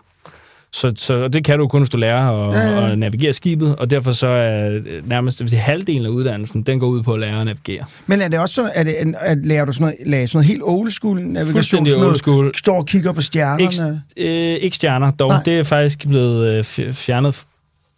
Så, 0.74 0.94
så 0.98 1.28
det 1.28 1.44
kan 1.44 1.60
du 1.60 1.68
kun, 1.68 1.82
hvis 1.82 1.90
du 1.90 1.98
lærer 1.98 2.48
at, 2.48 2.54
Ja, 2.54 2.82
ja, 2.82 2.92
at 2.92 2.98
navigere 3.00 3.34
skibet, 3.34 3.76
og 3.76 3.90
derfor 3.90 4.12
så 4.12 4.28
er 4.28 4.70
øh, 4.86 5.10
nærmest 5.10 5.40
det 5.40 5.44
vil 5.44 5.50
sige, 5.50 5.60
halvdelen 5.60 6.06
af 6.06 6.10
uddannelsen, 6.10 6.64
den 6.64 6.80
går 6.80 6.88
ud 6.88 7.04
på 7.04 7.14
at 7.14 7.20
lære 7.20 7.40
at 7.40 7.46
navigere. 7.46 7.86
Men 8.08 8.22
er 8.22 8.28
det 8.28 8.40
også 8.40 8.56
sådan, 8.56 8.72
at, 8.76 8.86
det, 8.86 8.96
at 9.20 9.38
lærer 9.46 9.66
du 9.66 9.72
sådan 9.74 9.84
noget, 9.84 9.96
lærer 10.12 10.26
sådan 10.26 10.38
noget 10.38 10.48
helt 10.48 10.62
old 10.64 10.92
school 10.92 11.16
navigation? 11.18 11.52
Fuldstændig 11.54 11.92
sådan 11.94 12.08
old 12.08 12.16
school. 12.16 12.58
Står 12.58 12.78
og 12.78 12.86
kigger 12.86 13.12
på 13.12 13.22
stjernerne? 13.22 14.02
Ikke, 14.18 14.54
øh, 14.54 14.56
ikke 14.62 14.76
stjerner, 14.76 15.12
dog. 15.12 15.30
Nej. 15.30 15.44
Det 15.46 15.60
er 15.60 15.64
faktisk 15.64 16.08
blevet 16.08 16.48
øh, 16.48 16.60
fj- 16.60 16.92
fjernet, 16.92 17.44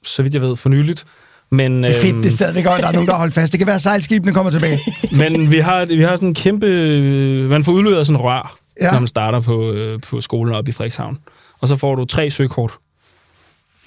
så 0.03 0.23
vidt 0.23 0.33
jeg 0.33 0.41
ved, 0.41 0.55
for 0.55 0.69
nyligt. 0.69 1.05
Men, 1.53 1.83
Det 1.83 1.97
er 1.97 2.01
fedt, 2.01 2.13
øhm, 2.13 2.21
det 2.21 2.31
er 2.31 2.35
stadigvæk 2.35 2.63
godt, 2.65 2.81
der 2.81 2.87
er 2.87 2.91
nogen, 2.91 3.07
der 3.07 3.15
holdt 3.15 3.33
fast. 3.33 3.51
Det 3.51 3.59
kan 3.59 3.67
være, 3.67 3.75
at 3.75 3.81
sejlskibene 3.81 4.33
kommer 4.33 4.51
tilbage. 4.51 4.79
Men 5.31 5.51
vi 5.51 5.59
har, 5.59 5.85
vi 5.85 6.01
har 6.01 6.15
sådan 6.15 6.27
en 6.27 6.33
kæmpe... 6.33 6.65
øh, 6.67 7.49
Man 7.49 7.63
får 7.63 7.71
udløbet 7.71 8.05
sådan 8.07 8.19
en 8.19 8.25
rør, 8.25 8.55
Ja. 8.81 8.85
ja. 8.85 8.91
når 8.91 8.99
man 8.99 9.07
starter 9.07 9.39
på, 9.39 9.71
øh, 9.71 10.01
på 10.01 10.21
skolen 10.21 10.53
op 10.55 10.67
i 10.67 10.71
Frederikshavn. 10.71 11.17
Og 11.59 11.67
så 11.67 11.75
får 11.75 11.95
du 11.95 12.05
tre 12.05 12.31
søkort, 12.31 12.71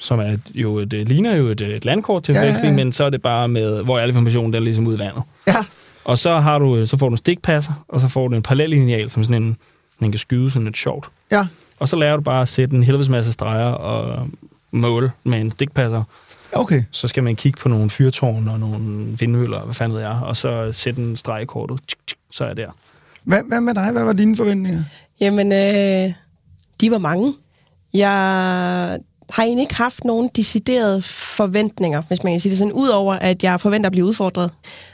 som 0.00 0.18
er 0.18 0.24
et, 0.32 0.40
jo, 0.54 0.84
det 0.84 1.08
ligner 1.08 1.36
jo 1.36 1.46
et, 1.46 1.60
et 1.60 1.84
landkort 1.84 2.22
til 2.22 2.32
Ja, 2.34 2.40
ja, 2.40 2.46
forveksling, 2.46 2.78
ja. 2.78 2.84
men 2.84 2.92
så 2.92 3.04
er 3.04 3.10
det 3.10 3.22
bare 3.22 3.48
med, 3.48 3.82
hvor 3.82 3.98
al 3.98 4.08
informationen 4.08 4.52
den 4.52 4.60
er 4.62 4.64
ligesom 4.64 4.86
ud 4.86 4.94
i 4.96 4.98
vandet. 4.98 5.22
Ja. 5.46 5.56
Og 6.04 6.18
så, 6.18 6.40
har 6.40 6.58
du, 6.58 6.86
så 6.86 6.96
får 6.96 7.08
du 7.08 7.12
en 7.12 7.16
stikpasser, 7.16 7.72
og 7.88 8.00
så 8.00 8.08
får 8.08 8.28
du 8.28 8.36
en 8.36 8.42
parallellineal, 8.42 9.10
som 9.10 9.24
sådan 9.24 9.42
en, 9.42 9.56
man 9.98 10.10
kan 10.12 10.18
skyde 10.18 10.50
sådan 10.50 10.64
lidt 10.64 10.76
sjovt. 10.76 11.06
Ja. 11.32 11.46
Og 11.78 11.88
så 11.88 11.96
lærer 11.96 12.16
du 12.16 12.22
bare 12.22 12.42
at 12.42 12.48
sætte 12.48 12.76
en 12.76 12.82
helvedes 12.82 13.08
masse 13.08 13.32
streger 13.32 13.66
og 13.72 14.28
måle 14.70 15.10
med 15.24 15.40
en 15.40 15.50
stikpasser. 15.50 16.02
Okay. 16.52 16.82
Så 16.90 17.08
skal 17.08 17.22
man 17.22 17.36
kigge 17.36 17.60
på 17.60 17.68
nogle 17.68 17.90
fyrtårn 17.90 18.48
og 18.48 18.60
nogle 18.60 19.16
vindmøller, 19.18 19.64
hvad 19.64 19.74
fanden 19.74 19.94
ved 19.96 20.02
jeg, 20.02 20.20
og 20.22 20.36
så 20.36 20.72
sætte 20.72 21.02
en 21.02 21.16
streg 21.16 21.42
i 21.42 21.44
kortet. 21.44 21.80
Så 22.32 22.44
er 22.44 22.48
jeg 22.48 22.56
der. 22.56 22.70
Hvad, 23.24 23.42
hvad 23.48 23.60
med 23.60 23.74
dig? 23.74 23.92
Hvad 23.92 24.04
var 24.04 24.12
dine 24.12 24.36
forventninger? 24.36 24.82
Jamen, 25.20 25.52
øh, 25.52 26.12
de 26.80 26.90
var 26.90 26.98
mange. 26.98 27.34
Jeg 27.94 28.10
har 29.30 29.42
egentlig 29.42 29.62
ikke 29.62 29.74
haft 29.74 30.04
nogen 30.04 30.30
deciderede 30.36 31.02
forventninger, 31.02 32.02
hvis 32.08 32.24
man 32.24 32.32
kan 32.32 32.40
sige 32.40 32.50
det 32.50 32.58
sådan, 32.58 32.72
udover 32.72 33.14
at 33.14 33.44
jeg 33.44 33.60
forventer 33.60 33.88
at 33.88 33.92
blive 33.92 34.06
udfordret. 34.06 34.50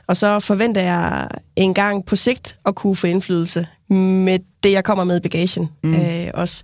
Og 0.06 0.16
så 0.16 0.40
forventer 0.40 0.80
jeg 0.80 1.28
en 1.56 1.74
gang 1.74 2.06
på 2.06 2.16
sigt 2.16 2.56
at 2.66 2.74
kunne 2.74 2.96
få 2.96 3.06
indflydelse 3.06 3.66
med 3.88 4.38
det, 4.62 4.72
jeg 4.72 4.84
kommer 4.84 5.04
med 5.04 5.16
i 5.16 5.20
bagagen 5.20 5.68
mm. 5.82 5.94
øh, 5.94 6.30
også. 6.34 6.62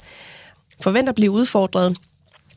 Forventer 0.83 1.09
at 1.09 1.17
blive 1.17 1.31
udfordret. 1.31 1.97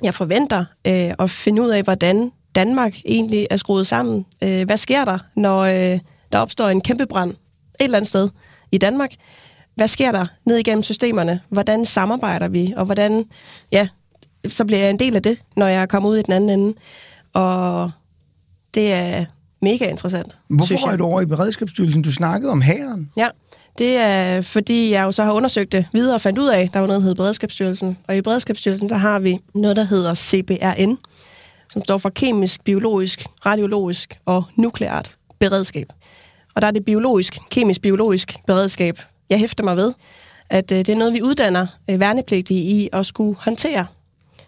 Jeg 0.03 0.13
forventer 0.13 0.65
øh, 0.87 1.13
at 1.19 1.29
finde 1.29 1.61
ud 1.61 1.69
af, 1.69 1.83
hvordan 1.83 2.31
Danmark 2.55 2.95
egentlig 3.05 3.47
er 3.49 3.57
skruet 3.57 3.87
sammen. 3.87 4.25
Øh, 4.43 4.65
hvad 4.65 4.77
sker 4.77 5.05
der, 5.05 5.19
når 5.35 5.59
øh, 5.59 5.99
der 6.31 6.39
opstår 6.39 6.69
en 6.69 6.81
kæmpe 6.81 7.05
brand 7.05 7.29
et 7.29 7.35
eller 7.79 7.97
andet 7.97 8.09
sted 8.09 8.29
i 8.71 8.77
Danmark? 8.77 9.11
Hvad 9.75 9.87
sker 9.87 10.11
der 10.11 10.25
ned 10.45 10.57
igennem 10.57 10.83
systemerne? 10.83 11.41
Hvordan 11.49 11.85
samarbejder 11.85 12.47
vi? 12.47 12.73
Og 12.77 12.85
hvordan, 12.85 13.25
ja, 13.71 13.87
så 14.47 14.65
bliver 14.65 14.79
jeg 14.79 14.89
en 14.89 14.99
del 14.99 15.15
af 15.15 15.23
det, 15.23 15.41
når 15.55 15.67
jeg 15.67 15.89
kommer 15.89 16.09
ud 16.09 16.17
i 16.17 16.21
den 16.21 16.33
anden 16.33 16.49
ende. 16.49 16.73
Og 17.33 17.91
det 18.73 18.93
er 18.93 19.25
mega 19.61 19.85
interessant. 19.89 20.37
Hvorfor 20.47 20.87
er 20.87 20.97
du 20.97 21.05
over 21.05 21.21
i 21.21 21.25
Beredskabsstyrelsen? 21.25 22.01
Du 22.01 22.11
snakkede 22.11 22.51
om 22.51 22.61
hæren. 22.61 23.09
Ja, 23.17 23.27
det 23.77 23.97
er 23.97 24.41
fordi, 24.41 24.91
jeg 24.91 25.03
jo 25.03 25.11
så 25.11 25.23
har 25.23 25.31
undersøgt 25.31 25.71
det 25.71 25.85
videre 25.93 26.13
og 26.13 26.21
fandt 26.21 26.39
ud 26.39 26.47
af, 26.47 26.69
der 26.73 26.79
var 26.79 26.87
noget, 26.87 26.99
der 26.99 27.03
hedder 27.03 27.23
Beredskabsstyrelsen. 27.23 27.97
Og 28.07 28.17
i 28.17 28.21
Beredskabsstyrelsen, 28.21 28.89
der 28.89 28.97
har 28.97 29.19
vi 29.19 29.39
noget, 29.55 29.77
der 29.77 29.83
hedder 29.83 30.15
CBRN, 30.15 30.97
som 31.69 31.83
står 31.83 31.97
for 31.97 32.09
Kemisk, 32.09 32.63
Biologisk, 32.63 33.25
Radiologisk 33.45 34.19
og 34.25 34.43
Nukleart 34.57 35.15
Beredskab. 35.39 35.87
Og 36.55 36.61
der 36.61 36.67
er 36.67 36.71
det 36.71 36.85
biologisk, 36.85 37.39
kemisk-biologisk 37.51 38.35
beredskab, 38.47 38.99
jeg 39.29 39.39
hæfter 39.39 39.63
mig 39.63 39.75
ved, 39.75 39.93
at 40.49 40.71
øh, 40.71 40.77
det 40.77 40.89
er 40.89 40.95
noget, 40.95 41.13
vi 41.13 41.21
uddanner 41.21 41.67
øh, 41.89 41.99
værnepligtige 41.99 42.61
i 42.61 42.89
at 42.93 43.05
skulle 43.05 43.35
håndtere. 43.39 43.85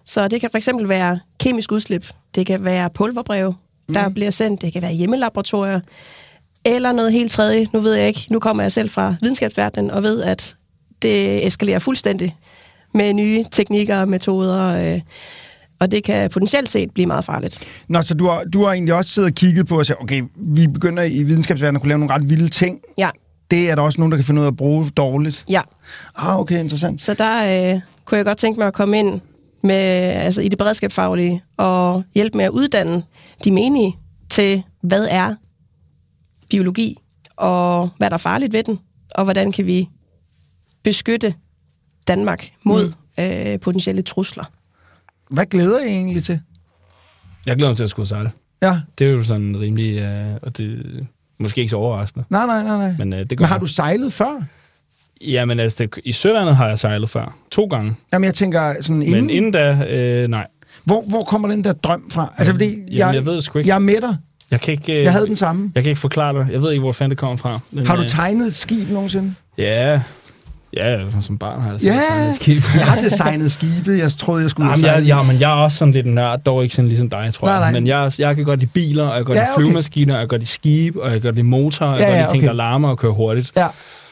Så 0.06 0.28
det 0.28 0.42
kan 0.42 0.50
for 0.50 0.58
eksempel 0.58 0.90
være 0.90 1.20
kemisk 1.40 1.72
udslip, 1.72 2.08
det 2.36 2.46
kan 2.46 2.66
være 2.66 2.90
pulverbreve, 2.90 3.56
der 3.94 4.08
mm. 4.08 4.14
bliver 4.14 4.32
sendt, 4.32 4.62
det 4.62 4.74
kan 4.74 4.82
være 4.82 4.94
hjemmelaboratorier, 4.94 5.80
eller 6.66 6.92
noget 6.92 7.14
helt 7.14 7.32
tredje. 7.32 7.68
Nu 7.74 7.80
ved 7.80 7.94
jeg 7.94 8.08
ikke, 8.08 8.28
nu 8.30 8.40
kommer 8.40 8.64
jeg 8.64 8.72
selv 8.72 8.90
fra 8.90 9.16
videnskabsverdenen 9.22 9.92
og 9.92 10.04
ved, 10.04 10.22
at 10.24 10.56
det 11.02 11.48
eskalerer 11.48 11.80
fuldstændig 11.80 12.36
med 12.94 13.14
nye 13.14 13.46
teknikker 13.52 13.98
og 13.98 14.08
metoder, 14.08 14.94
øh, 14.94 15.02
og 15.80 15.92
det 15.92 16.04
kan 16.04 16.30
potentielt 16.30 16.72
set 16.72 16.92
blive 16.92 17.06
meget 17.06 17.26
farligt. 17.26 17.60
Nå, 17.88 18.02
så 18.02 18.14
du 18.14 18.28
har, 18.28 18.44
du 18.44 18.64
har 18.66 18.72
egentlig 18.74 18.94
også 18.94 19.12
siddet 19.12 19.30
og 19.32 19.36
kigget 19.36 19.68
på 19.68 19.78
og 19.80 19.86
sagt, 19.86 20.02
okay, 20.02 20.24
vi 20.36 20.68
begynder 20.68 21.04
i 21.04 21.24
videnskabsverdenen 21.24 21.76
at 21.76 21.82
kunne 21.82 21.90
lave 21.90 22.00
nogle 22.00 22.14
ret 22.14 22.30
vilde 22.30 22.48
ting. 22.50 22.80
Ja, 22.98 23.10
Det 23.52 23.70
er 23.70 23.76
der 23.76 23.82
også 23.82 24.00
nogen, 24.02 24.12
der 24.12 24.18
kan 24.18 24.26
finde 24.26 24.42
ud 24.42 24.46
af 24.46 24.52
at 24.52 24.58
bruge 24.58 24.86
dårligt. 24.98 25.46
ja. 25.50 25.62
Ah, 26.16 26.40
okay, 26.40 26.60
interessant. 26.60 27.02
Så 27.02 27.14
der 27.14 27.74
øh, 27.74 27.80
kunne 28.06 28.18
jeg 28.18 28.26
godt 28.26 28.38
tænke 28.38 28.60
mig 28.60 28.68
at 28.68 28.74
komme 28.74 29.00
ind 29.00 29.22
med, 29.64 29.76
altså 29.76 30.42
i 30.42 30.48
det 30.48 30.58
beredskabsfaglige 30.58 31.44
og 31.58 32.04
hjælpe 32.16 32.38
med 32.38 32.46
at 32.46 32.52
uddanne 32.52 33.04
de 33.44 33.52
menige 33.52 33.96
til, 34.30 34.64
hvad 34.82 35.08
er 35.10 35.36
biologi, 36.54 36.98
og 37.36 37.90
hvad 37.98 38.10
der 38.10 38.14
er 38.14 38.18
farligt 38.18 38.54
ved 38.54 38.64
den, 38.64 38.80
og 39.16 39.24
hvordan 39.24 39.52
kan 39.52 39.68
vi 39.68 39.90
beskytte 40.84 41.34
Danmark 42.08 42.52
mod 42.64 42.94
mm. 43.18 43.24
øh, 43.24 43.60
potentielle 43.60 44.02
trusler. 44.02 44.44
Hvad 45.30 45.46
glæder 45.46 45.80
I 45.84 45.88
egentlig 45.88 46.24
til? 46.24 46.40
Jeg 47.46 47.56
glæder 47.56 47.70
mig 47.70 47.78
til 47.78 47.84
at 47.84 47.90
skulle 47.90 48.08
sejle. 48.08 48.32
Ja, 48.62 48.80
Det 49.00 49.08
er 49.08 49.12
jo 49.12 49.24
sådan 49.24 49.60
rimelig, 49.60 50.00
øh, 50.02 50.36
og 50.42 50.58
det 50.58 50.72
er 50.74 51.04
måske 51.40 51.62
ikke 51.62 51.70
så 51.70 51.76
overraskende. 51.78 52.26
nej, 52.30 52.46
nej, 52.46 52.64
nej, 52.64 52.78
nej. 52.78 52.96
Men, 52.98 53.14
øh, 53.14 53.20
det 53.20 53.40
Men 53.40 53.48
har 53.48 53.60
du 53.60 53.68
sejlet 53.68 54.14
før? 54.14 54.44
Jamen 55.22 55.60
altså, 55.60 55.84
det, 55.84 56.00
i 56.06 56.12
Sølandet 56.12 56.56
har 56.56 56.68
jeg 56.68 56.80
sejlet 56.80 57.10
før. 57.10 57.38
To 57.52 57.66
gange. 57.66 57.96
Jamen, 58.14 58.26
jeg 58.26 58.34
tænker 58.34 58.76
sådan 58.82 59.02
inden... 59.02 59.22
Men 59.22 59.30
inden 59.30 59.52
da, 59.52 59.86
øh, 59.90 60.28
nej. 60.28 60.48
Hvor, 60.84 61.02
hvor 61.02 61.24
kommer 61.24 61.48
den 61.48 61.64
der 61.64 61.74
drøm 61.74 62.10
fra? 62.12 62.34
Altså, 62.38 62.54
fordi 62.54 62.66
Jamen, 62.92 63.16
jeg 63.16 63.26
ved 63.26 63.36
det 63.36 63.44
sgu 63.44 63.60
ikke. 63.60 63.68
Jeg 63.68 63.76
er 63.76 63.80
med 63.80 64.02
dig. 64.02 64.18
Jeg 64.52 64.62
kan 64.62 64.72
ikke... 64.72 64.94
Øh, 64.98 65.04
Jeg 65.04 65.12
havde 65.12 65.26
den 65.28 65.36
samme. 65.36 65.72
Jeg 65.76 65.84
kan 65.84 65.90
ikke 65.90 66.02
forklare 66.02 66.40
det. 66.40 66.48
Jeg 66.52 66.62
ved 66.62 66.72
ikke, 66.72 66.82
hvor 66.82 66.92
fanden 66.92 67.10
det 67.10 67.18
kommer 67.18 67.38
fra. 67.38 67.60
Men, 67.72 67.88
Har 67.88 67.96
du 67.96 68.02
øh, 68.02 68.08
tegnet 68.08 68.48
et 68.48 68.56
skib 68.56 68.90
nogensinde? 68.90 69.34
Ja, 69.58 70.02
ja, 70.78 70.98
som 71.22 71.38
barn 71.38 71.62
har 71.62 71.72
jeg 71.72 71.82
Ja, 71.84 71.90
tegnet 72.10 72.30
et 72.30 72.36
skib. 72.36 72.64
jeg 72.76 72.86
har 72.86 73.02
designet 73.02 73.52
skibe. 73.52 73.92
Jeg 73.92 74.12
troede, 74.12 74.42
jeg 74.42 74.50
skulle 74.50 74.70
Jamen, 74.70 74.86
jeg, 74.86 75.04
ja, 75.04 75.24
men 75.24 75.40
jeg 75.40 75.52
er 75.52 75.56
også 75.56 75.78
sådan 75.78 75.94
lidt 75.94 76.06
nørd, 76.06 76.40
dog 76.40 76.64
ikke 76.64 76.76
sådan 76.76 76.88
ligesom 76.88 77.10
dig, 77.10 77.34
tror 77.34 77.48
Nej, 77.48 77.56
jeg. 77.56 77.72
nej. 77.72 77.80
Men 77.80 77.88
jeg, 77.88 78.12
jeg 78.20 78.36
kan 78.36 78.46
godt 78.46 78.60
lide 78.60 78.72
biler, 78.74 79.04
og 79.04 79.10
jeg 79.10 79.20
kan 79.20 79.26
godt 79.26 79.36
Ja, 79.38 79.42
lide 79.44 79.52
okay. 79.54 79.62
flyvemaskiner, 79.64 80.14
og 80.14 80.20
jeg 80.20 80.24
kan 80.24 80.30
godt 80.30 80.42
lide 80.42 80.50
skib, 80.52 80.96
og 80.96 81.04
jeg 81.04 81.14
kan 81.14 81.22
godt 81.22 81.36
lide 81.36 81.48
motorer, 81.48 81.90
og 81.90 81.98
jeg 81.98 82.02
Ja, 82.02 82.10
kan 82.10 82.16
ja, 82.16 82.22
godt 82.22 82.32
lide 82.34 82.42
ting, 82.42 82.44
okay. 82.44 82.48
der 82.48 82.54
larmer 82.54 82.90
og 82.90 82.98
kører 82.98 83.14
hurtigt. 83.14 83.52
Ja, 83.58 83.68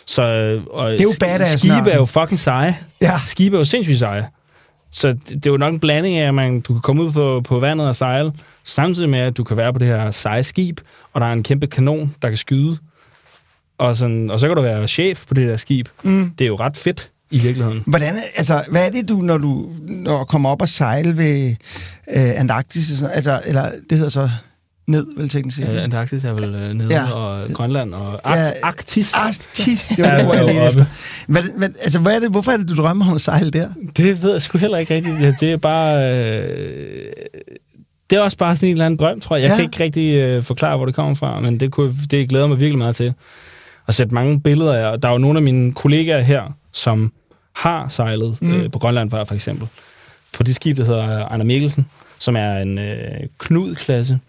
Så, 0.07 0.21
øh, 0.21 0.61
og 0.71 0.91
Det 0.91 0.99
er 0.99 1.03
jo 1.03 1.09
badass, 1.19 1.51
Skibe 1.59 1.89
er 1.91 1.95
jo 1.97 2.05
fucking 2.05 2.39
seje. 2.39 2.77
Ja. 3.01 3.19
Skibe 3.25 3.55
er 3.55 3.59
jo 3.59 3.65
sindssygt 3.65 3.99
seje. 3.99 4.25
Så 4.91 5.07
det, 5.07 5.29
det 5.29 5.45
er 5.45 5.51
jo 5.51 5.57
nok 5.57 5.73
en 5.73 5.79
blanding 5.79 6.17
af, 6.17 6.27
at 6.27 6.33
man, 6.33 6.61
du 6.61 6.73
kan 6.73 6.81
komme 6.81 7.03
ud 7.03 7.11
på, 7.11 7.41
på 7.47 7.59
vandet 7.59 7.87
og 7.87 7.95
sejle, 7.95 8.31
samtidig 8.63 9.09
med, 9.09 9.19
at 9.19 9.37
du 9.37 9.43
kan 9.43 9.57
være 9.57 9.73
på 9.73 9.79
det 9.79 9.87
her 9.87 10.11
seje 10.11 10.43
skib, 10.43 10.79
og 11.13 11.21
der 11.21 11.27
er 11.27 11.33
en 11.33 11.43
kæmpe 11.43 11.67
kanon, 11.67 12.15
der 12.21 12.27
kan 12.27 12.37
skyde. 12.37 12.77
Og, 13.77 13.95
sådan, 13.95 14.31
og 14.31 14.39
så 14.39 14.47
kan 14.47 14.55
du 14.55 14.61
være 14.61 14.87
chef 14.87 15.25
på 15.27 15.33
det 15.33 15.49
der 15.49 15.57
skib. 15.57 15.87
Mm. 16.03 16.29
Det 16.29 16.45
er 16.45 16.47
jo 16.47 16.55
ret 16.55 16.77
fedt 16.77 17.11
i 17.31 17.39
virkeligheden. 17.39 17.83
Hvordan, 17.87 18.15
altså, 18.35 18.63
hvad 18.71 18.85
er 18.85 18.89
det, 18.89 19.09
du, 19.09 19.15
når 19.15 19.37
du 19.37 19.69
når 19.87 20.23
kommer 20.23 20.49
op 20.49 20.61
og 20.61 20.69
sejle 20.69 21.17
ved 21.17 21.55
øh, 22.15 22.39
Antarktis? 22.39 23.01
Altså, 23.01 23.41
eller 23.45 23.71
det 23.89 23.97
hedder 23.97 24.09
så 24.09 24.29
ned, 24.91 25.07
vel 25.17 25.29
teknisk 25.29 25.57
set. 25.57 25.69
Øh, 25.69 25.83
Antarktis 25.83 26.23
er 26.23 26.33
vel 26.33 26.43
øh, 26.55 26.73
nede, 26.73 26.93
Ja. 26.93 27.01
ja. 27.01 27.11
og 27.11 27.47
Grønland 27.53 27.93
og 27.93 28.19
Ja, 28.25 28.47
Art- 28.47 28.53
Arktis. 28.63 29.13
Arktis, 29.13 29.87
det 29.87 29.97
var 30.05 30.07
Ja, 30.11 30.17
det, 30.17 30.25
hvor 30.25 30.33
jeg 30.33 30.45
ledte 30.45 30.61
efter. 30.67 30.85
Hvad, 31.27 31.43
hvad, 31.57 31.69
altså, 31.83 31.99
hvad 31.99 32.15
er 32.15 32.19
det, 32.19 32.31
hvorfor 32.31 32.51
er 32.51 32.57
det, 32.57 32.69
du 32.69 32.75
drømmer 32.75 33.07
om 33.09 33.15
at 33.15 33.21
sejle 33.21 33.49
der? 33.51 33.67
Det 33.97 34.21
ved 34.23 34.31
jeg 34.31 34.41
sgu 34.41 34.57
heller 34.57 34.77
ikke 34.77 34.95
rigtigt. 34.95 35.21
Ja, 35.21 35.33
det 35.39 35.51
er 35.51 35.57
bare... 35.57 36.13
Øh, 36.41 36.49
det 38.09 38.17
er 38.17 38.21
også 38.21 38.37
bare 38.37 38.55
sådan 38.55 38.67
en 38.69 38.73
eller 38.73 38.85
anden 38.85 38.99
drøm, 38.99 39.19
tror 39.19 39.35
jeg. 39.35 39.41
Jeg 39.43 39.49
Ja. 39.49 39.53
ja. 39.53 39.57
kan 39.57 39.65
ikke 39.65 39.83
rigtig 39.83 40.13
øh, 40.15 40.43
forklare, 40.43 40.77
hvor 40.77 40.85
det 40.85 40.95
kommer 40.95 41.15
fra, 41.15 41.39
men 41.39 41.59
det, 41.59 41.71
kunne, 41.71 41.93
det 42.11 42.29
glæder 42.29 42.47
mig 42.47 42.59
virkelig 42.59 42.77
meget 42.77 42.95
til. 42.95 43.13
At 43.87 43.93
sætte 43.93 44.13
mange 44.15 44.41
billeder 44.41 44.73
af. 44.73 44.85
Og 44.91 45.01
Der 45.03 45.07
er 45.09 45.11
jo 45.13 45.17
nogle 45.17 45.37
af 45.39 45.43
mine 45.43 45.73
kollegaer 45.73 46.21
her, 46.21 46.41
som 46.73 47.11
har 47.55 47.87
sejlet 47.89 48.37
mm. 48.41 48.53
øh, 48.55 48.71
på 48.71 48.79
Grønland 48.79 49.09
for, 49.09 49.23
for 49.23 49.35
eksempel. 49.35 49.67
På 50.33 50.43
det 50.43 50.55
skib, 50.55 50.77
der 50.77 50.83
hedder 50.85 51.25
Ejner 51.27 51.45
Mikkelsen, 51.45 51.85
som 52.21 52.35
er 52.35 52.57
en 52.57 52.77
øh, 52.77 52.97
Knud-klasse. 53.39 54.19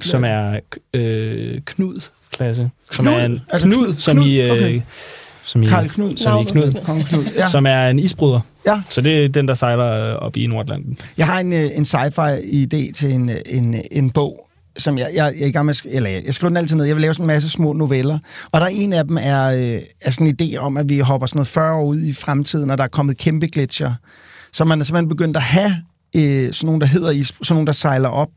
Som 0.00 0.24
er 0.24 0.60
øh, 0.94 1.60
Knud-klasse. 1.66 2.70
Som 2.90 3.04
Knud? 3.04 3.14
er 3.14 3.24
en 3.24 3.40
Altså 3.50 3.66
Knud, 3.66 3.86
Knud, 3.86 3.94
som 3.96 4.16
Knud, 4.16 4.26
i... 4.26 4.40
Øh, 4.40 4.52
okay. 4.52 4.80
som 5.44 5.62
i, 5.62 5.66
Karl 5.66 5.88
Knud. 5.88 6.16
som 6.16 6.40
i. 6.40 6.44
Knud. 6.44 6.84
Kong 6.84 7.04
Knud, 7.04 7.24
ja. 7.36 7.48
Som 7.48 7.66
er 7.66 7.88
en 7.88 7.98
isbryder. 7.98 8.40
Ja. 8.66 8.82
Så 8.88 9.00
det 9.00 9.24
er 9.24 9.28
den, 9.28 9.48
der 9.48 9.54
sejler 9.54 10.12
øh, 10.12 10.14
op 10.14 10.36
i 10.36 10.46
Nordatlanten. 10.46 10.98
Jeg 11.16 11.26
har 11.26 11.40
en, 11.40 11.52
øh, 11.52 11.70
en 11.74 11.84
sci-fi-idé 11.84 12.92
til 12.92 13.12
en, 13.12 13.30
øh, 13.30 13.36
en, 13.46 13.82
en 13.92 14.10
bog, 14.10 14.48
som 14.76 14.98
jeg, 14.98 15.10
jeg, 15.14 15.32
jeg 15.36 15.42
er 15.42 15.46
i 15.46 15.50
gang 15.50 15.66
med, 15.66 15.74
at 15.74 15.76
sk- 15.76 15.96
eller 15.96 16.10
jeg 16.10 16.22
jeg 16.26 16.34
skriver 16.34 16.48
den 16.48 16.56
altid 16.56 16.76
ned. 16.76 16.84
Jeg 16.84 16.96
vil 16.96 17.02
lave 17.02 17.14
sådan 17.14 17.24
en 17.24 17.26
masse 17.26 17.48
små 17.48 17.72
noveller. 17.72 18.18
Og 18.52 18.60
der 18.60 18.66
er 18.66 18.70
en 18.72 18.92
af 18.92 19.04
dem 19.04 19.16
er, 19.16 19.44
er 20.02 20.10
sådan 20.10 20.26
en 20.26 20.36
idé 20.42 20.56
om, 20.56 20.76
at 20.76 20.88
vi 20.88 20.98
hopper 20.98 21.26
sådan 21.26 21.38
noget 21.38 21.48
40 21.48 21.74
år 21.74 21.84
ud 21.84 22.00
i 22.00 22.12
fremtiden, 22.12 22.70
og 22.70 22.78
der 22.78 22.84
er 22.84 22.88
kommet 22.88 23.18
kæmpe 23.18 23.46
gletsjer. 23.48 23.94
Så 24.52 24.64
man 24.64 24.80
er 24.80 24.84
simpelthen 24.84 25.08
begyndt 25.08 25.36
at 25.36 25.42
have 25.42 25.76
øh, 26.16 26.22
sådan 26.52 26.66
nogle, 26.66 26.80
der 26.80 26.86
hedder 26.86 27.10
is, 27.10 27.26
sådan 27.26 27.54
nogle, 27.54 27.66
der 27.66 27.72
sejler 27.72 28.08
op, 28.08 28.28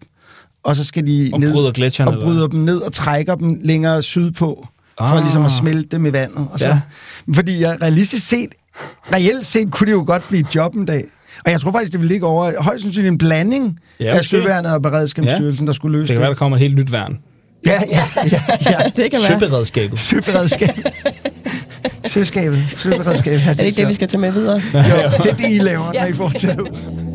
og 0.64 0.76
så 0.76 0.84
skal 0.84 1.08
de 1.08 1.30
Og 1.34 1.40
ned 1.40 1.54
bryder 1.54 1.72
gletsjerne, 1.72 2.12
og 2.12 2.16
eller 2.16 2.26
bryder 2.26 2.48
dem 2.48 2.60
ned 2.60 2.78
og 2.78 2.94
trækker 2.94 3.36
dem 3.36 3.60
længere 3.64 4.04
sydpå, 4.04 4.68
for 4.98 5.06
Ah. 5.06 5.24
ligesom 5.24 5.46
at 5.46 5.52
smelte 5.52 5.88
dem 5.92 6.06
i 6.06 6.14
vandet. 6.14 6.48
Og 6.54 6.60
så, 6.60 6.68
Ja. 6.68 6.80
Fordi 7.36 7.62
jeg, 7.62 7.78
realistisk 7.82 8.28
set, 8.28 8.50
reelt 9.14 9.46
set 9.46 9.72
kunne 9.72 9.88
det 9.88 9.92
jo 9.94 10.04
godt 10.08 10.28
blive 10.28 10.40
et 10.42 10.56
job 10.56 10.74
en 10.76 10.86
dag. 10.86 11.04
Og 11.46 11.52
jeg 11.52 11.62
tror 11.62 11.72
faktisk, 11.72 11.92
det 11.92 12.00
ville 12.02 12.14
ligge 12.14 12.26
over 12.28 12.62
højst 12.62 12.82
sandsynligt 12.84 13.12
en 13.12 13.18
blanding 13.18 13.80
Ja, 14.00 14.06
ja, 14.06 14.18
af. 14.18 14.26
Søværnet 14.26 14.74
og 14.74 14.82
Beredskabsstyrelsen, 14.82 15.66
ja. 15.66 15.68
der 15.68 15.74
skulle 15.74 15.92
løse 15.92 16.02
Det 16.02 16.10
det. 16.10 16.16
kan 16.16 16.22
være, 16.22 16.30
der 16.30 16.36
kommer 16.36 16.58
et 16.58 16.62
helt 16.62 16.76
nyt 16.76 16.92
værn. 16.92 17.20
Ja, 17.66 17.82
ja, 17.92 18.04
ja. 18.32 18.42
ja. 18.66 18.78
Det 18.96 19.12
kan 19.12 19.20
være. 19.30 19.40
Søberedskabet. 19.40 20.00
Søberedskab. 20.00 20.70
Søskabet. 22.14 22.60
Søberedskab. 22.78 23.34
Ja, 23.46 23.50
Er 23.50 23.54
det 23.54 23.64
ikke 23.64 23.78
det, 23.82 23.88
vi 23.88 23.94
skal 23.94 24.08
tage 24.08 24.22
med 24.22 24.32
videre? 24.32 24.62
Jo, 24.74 24.80
det 25.24 25.32
er 25.32 25.36
det, 25.36 25.50
I 25.52 25.58
laver, 25.58 25.94
når. 25.94 26.06
I 26.06 26.14
fortsætter. 26.14 26.66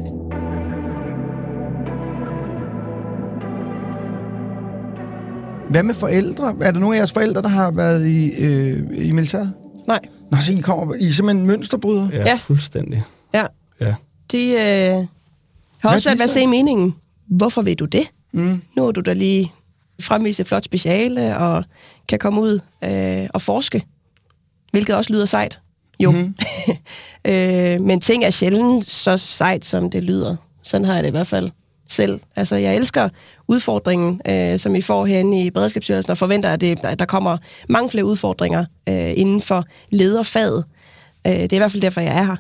Hvad 5.71 5.83
med 5.83 5.95
forældre? 5.95 6.55
Er 6.63 6.71
der 6.71 6.81
nogen 6.81 6.95
af 6.95 6.99
jeres 6.99 7.13
forældre, 7.13 7.43
der 7.43 7.49
har 7.49 7.71
været 7.71 8.07
i, 8.07 8.31
øh, 8.31 8.83
i 9.07 9.13
militæret? 9.13 9.53
Nej. 9.89 10.01
Nå, 10.31 10.39
så 10.41 10.53
I 10.53 10.61
kommer, 10.61 10.95
I 10.95 11.07
er 11.07 11.13
simpelthen 11.13 11.47
mønsterbryder? 11.47 12.09
Ja, 12.13 12.19
Ja. 12.19 12.35
fuldstændig. 12.35 13.03
Ja. 13.35 13.45
Ja. 13.81 13.95
De 14.33 14.49
øh, 14.51 14.59
har 14.59 15.07
Hvad 15.83 15.91
også 15.91 16.09
været 16.09 16.19
de 16.19 16.21
ved 16.21 16.25
at 16.25 16.31
se 16.31 16.47
meningen. 16.47 16.95
Hvorfor 17.27 17.63
vil 17.63 17.79
du 17.79 17.85
det? 17.85 18.11
Mm. 18.33 18.63
Nu 18.77 18.87
er 18.87 18.93
du 18.93 19.01
da 19.01 19.13
lige 19.13 19.53
fremvise 20.01 20.41
et 20.43 20.47
flot 20.49 20.65
speciale 20.65 21.37
og 21.39 21.65
kan 22.09 22.19
komme 22.19 22.41
ud 22.41 22.61
øh, 22.85 23.29
og 23.35 23.41
forske. 23.43 23.83
Hvilket 24.71 24.97
også 24.97 25.13
lyder 25.13 25.25
sejt. 25.25 25.61
Jo. 26.01 26.11
Mm. 26.11 26.35
øh, 27.31 27.81
men 27.81 28.01
ting 28.01 28.25
er 28.25 28.31
sjældent 28.31 28.87
så 28.87 29.17
sejt, 29.17 29.65
som 29.65 29.91
det 29.91 30.03
lyder. 30.05 30.37
Sådan 30.63 30.85
har 30.85 30.95
jeg 30.95 31.03
det 31.03 31.09
i 31.09 31.11
hvert 31.11 31.27
fald 31.27 31.51
selv. 31.89 32.21
Altså, 32.37 32.57
jeg 32.57 32.77
elsker 32.77 33.09
udfordringen, 33.49 34.21
øh, 34.29 34.59
som 34.59 34.75
vi 34.75 34.81
får 34.81 35.07
herinde 35.07 35.43
i 35.43 35.51
Beredskabsstyrelsen, 35.51 36.11
og 36.11 36.19
forventer, 36.19 36.51
at, 36.51 36.61
det, 36.61 36.79
at 36.85 36.99
der 36.99 37.05
kommer 37.05 37.37
mange 37.69 37.91
flere 37.91 38.05
udfordringer 38.05 38.65
øh, 38.89 39.13
inden 39.17 39.43
for 39.43 39.65
lederfaget. 39.91 40.65
Øh, 41.27 41.33
det 41.33 41.53
er 41.53 41.57
i 41.57 41.59
hvert 41.59 41.73
fald 41.73 41.83
derfor, 41.83 42.01
jeg 42.01 42.19
er 42.19 42.25
her. 42.25 42.37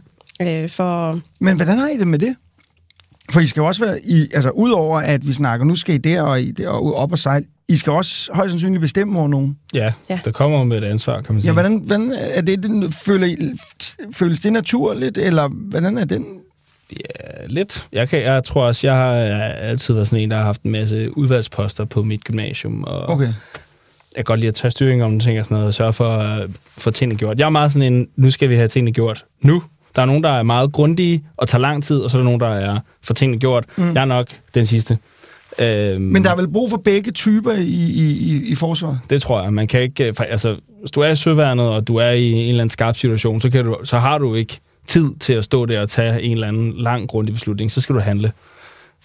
Øh, 0.63 0.69
for 0.69 1.19
Men 1.41 1.57
hvordan 1.57 1.79
har 1.79 1.89
I 1.89 1.97
det 1.97 2.07
med 2.07 2.19
det? 2.19 2.37
For 3.31 3.41
I 3.41 3.47
skal 3.47 3.61
jo 3.61 3.67
også 3.67 3.85
være, 3.85 3.99
i, 4.05 4.21
altså 4.35 4.51
udover 4.51 4.99
at 4.99 5.27
vi 5.27 5.33
snakker, 5.33 5.67
nu 5.67 5.77
skal 5.77 5.95
I 5.95 5.99
der 5.99 6.23
og, 6.23 6.41
I 6.41 6.51
der, 6.51 6.69
og 6.69 6.95
op 6.95 7.13
og 7.13 7.19
sejle, 7.19 7.47
I 7.69 7.77
skal 7.77 7.93
også 7.93 8.31
højst 8.33 8.51
sandsynligt 8.51 8.81
bestemme 8.81 9.19
over 9.19 9.29
nogen. 9.29 9.59
Ja, 9.75 9.79
Ja. 9.85 9.93
ja. 10.11 10.21
der 10.25 10.31
kommer 10.33 10.65
med 10.65 10.79
et 10.79 10.85
ansvar, 10.85 11.21
kan 11.23 11.35
man 11.35 11.43
sige. 11.43 11.49
Ja, 11.49 11.53
hvordan, 11.53 11.79
hvordan 11.79 12.13
er 12.13 12.41
det, 12.41 12.63
den, 12.63 12.93
føler 12.93 13.27
I, 13.27 13.37
føles 14.13 14.41
det 14.41 14.53
naturligt, 14.53 15.19
eller 15.19 15.49
hvordan 15.49 15.99
er 15.99 16.05
den? 16.05 16.27
Ja, 16.93 17.47
lidt. 17.47 17.87
Jeg, 17.93 18.09
kan, 18.09 18.23
jeg 18.23 18.45
tror 18.45 18.65
også, 18.67 18.87
jeg 18.87 18.97
har 18.97 19.13
altid 19.43 19.95
været 19.95 20.07
sådan 20.07 20.23
en, 20.23 20.31
der 20.31 20.37
har 20.37 20.45
haft 20.45 20.63
en 20.63 20.71
masse 20.71 21.19
udvalgsposter 21.19 21.85
på 21.85 22.03
mit 22.03 22.25
gymnasium, 22.25 22.85
og 22.85 23.09
Okay. 23.09 23.25
jeg 23.25 23.33
kan 24.17 24.25
godt 24.25 24.41
lide 24.41 24.49
at 24.49 24.55
tage 24.55 24.71
styring 24.71 25.05
om 25.05 25.21
ting 25.21 25.39
og 25.41 25.45
sådan 25.45 25.55
noget, 25.55 25.67
og 25.69 25.75
sørge 25.75 25.93
for 25.93 26.09
at 26.09 26.49
få 26.79 26.91
tingene 26.91 27.19
gjort. 27.19 27.39
Jeg 27.39 27.47
er 27.47 27.51
meget 27.51 27.73
sådan 27.73 27.93
en, 27.93 28.09
nu 28.17 28.31
skal 28.31 28.49
vi 28.49 28.57
have 28.57 28.69
tingene 28.69 28.93
gjort 28.93 29.25
nu. 29.41 29.63
Der 29.97 30.03
er 30.03 30.07
nogen, 30.07 30.23
der 30.23 30.31
er 30.31 30.43
meget 30.43 30.73
grundige 30.73 31.25
og 31.37 31.49
tager 31.49 31.63
lang 31.63 31.85
tid, 31.85 31.99
og 32.01 32.11
så 32.11 32.17
er 32.17 32.21
der 32.21 32.25
nogen, 32.25 32.41
der 32.41 32.49
er 32.49 32.79
for 33.03 33.15
tingene 33.15 33.39
gjort. 33.41 33.65
Mm. 33.77 33.95
Jeg 33.95 34.01
er 34.01 34.05
nok 34.05 34.27
den 34.55 34.67
sidste. 34.67 34.99
Øhm, 35.59 36.03
Men 36.03 36.25
der 36.25 36.31
er 36.31 36.37
vel 36.37 36.49
brug 36.49 36.71
for 36.71 36.77
begge 36.77 37.11
typer 37.13 37.53
i, 37.53 37.63
i, 37.65 38.35
i, 38.35 38.43
i 38.47 38.55
forsvaret? 38.55 38.99
Det 39.11 39.23
tror 39.23 39.43
jeg. 39.43 39.53
Man 39.53 39.67
kan 39.67 39.81
ikke... 39.81 40.13
For, 40.17 40.25
altså, 40.25 40.57
hvis 40.81 40.91
du 40.91 41.01
er 41.01 41.09
i 41.09 41.17
søværnet, 41.17 41.69
og 41.69 41.89
du 41.89 41.97
er 41.97 42.11
i 42.11 42.33
en 42.33 42.49
eller 42.49 42.61
anden 42.61 42.69
skarp 42.69 42.97
situation, 42.97 43.41
så, 43.41 43.51
kan 43.51 43.65
du, 43.65 43.77
så 43.85 43.99
har 43.99 44.19
du 44.19 44.35
ikke 44.35 44.59
tid 44.87 45.15
til 45.17 45.33
at 45.33 45.45
stå 45.45 45.67
der 45.67 45.81
og 45.81 45.89
tage 45.89 46.23
en 46.23 46.33
eller 46.33 46.49
anden 46.49 46.73
lang, 46.73 47.09
grundig 47.09 47.35
beslutning. 47.35 47.71
Så 47.71 47.81
skal 47.81 47.95
du 47.95 48.01
handle. 48.01 48.33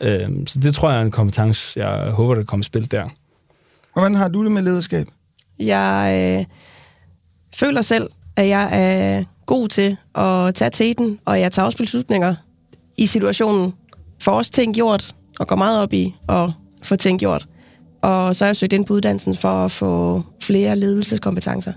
Øhm, 0.01 0.47
så 0.47 0.59
det 0.59 0.75
tror 0.75 0.89
jeg 0.89 0.99
er 0.99 1.05
en 1.05 1.11
kompetence, 1.11 1.79
jeg 1.79 2.11
håber, 2.11 2.35
der 2.35 2.43
kommer 2.43 2.63
i 2.63 2.65
spil 2.65 2.91
der. 2.91 3.09
Hvordan 3.93 4.15
har 4.15 4.27
du 4.27 4.43
det 4.43 4.51
med 4.51 4.61
lederskab? 4.61 5.07
Jeg 5.59 6.37
øh, 6.39 6.45
føler 7.55 7.81
selv, 7.81 8.09
at 8.35 8.47
jeg 8.47 8.69
er 8.71 9.23
god 9.45 9.67
til 9.67 9.97
at 10.15 10.55
tage 10.55 10.69
teten, 10.69 11.19
og 11.25 11.39
jeg 11.39 11.51
tager 11.51 11.65
også 11.65 11.77
beslutninger 11.77 12.35
i 12.97 13.05
situationen. 13.05 13.73
Får 14.21 14.31
også 14.31 14.51
ting 14.51 14.75
gjort, 14.75 15.15
og 15.39 15.47
går 15.47 15.55
meget 15.55 15.79
op 15.79 15.93
i 15.93 16.15
at 16.29 16.49
få 16.83 16.95
ting 16.95 17.19
gjort. 17.19 17.47
Og 18.01 18.35
så 18.35 18.45
har 18.45 18.49
jeg 18.49 18.55
søgt 18.55 18.73
ind 18.73 18.85
på 18.85 18.93
uddannelsen 18.93 19.35
for 19.35 19.65
at 19.65 19.71
få 19.71 20.21
flere 20.41 20.75
ledelseskompetencer. 20.75 21.73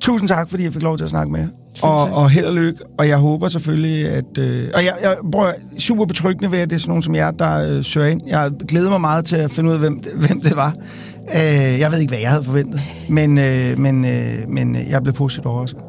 Tusind 0.00 0.28
tak, 0.28 0.50
fordi 0.50 0.62
jeg 0.64 0.72
fik 0.72 0.82
lov 0.82 0.96
til 0.98 1.04
at 1.04 1.10
snakke 1.10 1.32
med 1.32 1.40
jer. 1.40 1.48
Og, 1.82 2.00
og 2.12 2.30
held 2.30 2.44
og 2.44 2.54
lykke. 2.54 2.80
Og 2.98 3.08
jeg 3.08 3.18
håber 3.18 3.48
selvfølgelig, 3.48 4.08
at... 4.08 4.38
Øh, 4.38 4.68
og 4.74 4.84
jeg, 4.84 4.92
jeg 5.02 5.16
prøver 5.32 5.52
super 5.78 6.04
betryggende 6.04 6.50
ved, 6.52 6.58
at 6.58 6.70
det 6.70 6.76
er 6.76 6.80
sådan 6.80 6.90
nogen 6.90 7.02
som 7.02 7.14
jer, 7.14 7.30
der 7.30 7.76
øh, 7.76 7.84
søger 7.84 8.06
ind. 8.06 8.20
Jeg 8.26 8.50
glæder 8.68 8.90
mig 8.90 9.00
meget 9.00 9.24
til 9.24 9.36
at 9.36 9.50
finde 9.50 9.68
ud 9.70 9.74
af, 9.74 9.80
hvem, 9.80 10.00
det- 10.00 10.12
hvem 10.26 10.40
det 10.40 10.56
var. 10.56 10.74
Øh, 11.20 11.80
jeg 11.80 11.92
ved 11.92 11.98
ikke, 11.98 12.10
hvad 12.10 12.20
jeg 12.20 12.30
havde 12.30 12.42
forventet. 12.42 12.80
Men, 13.08 13.38
øh, 13.38 13.78
men, 13.78 14.04
øh, 14.04 14.48
men 14.48 14.76
jeg 14.90 15.02
blev 15.02 15.14
positivt 15.14 15.46
overrasket. 15.46 15.80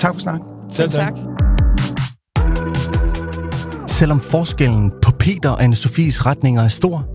Tak 0.00 0.14
for 0.14 0.20
snakken. 0.20 0.46
Selv 0.70 0.90
tak. 0.90 1.12
Selvom 3.86 4.20
forskellen 4.20 4.92
på 5.02 5.10
Peter 5.18 5.50
og 5.50 5.62
Anne-Sophies 5.64 6.26
retninger 6.26 6.62
er 6.62 6.68
stor, 6.68 7.06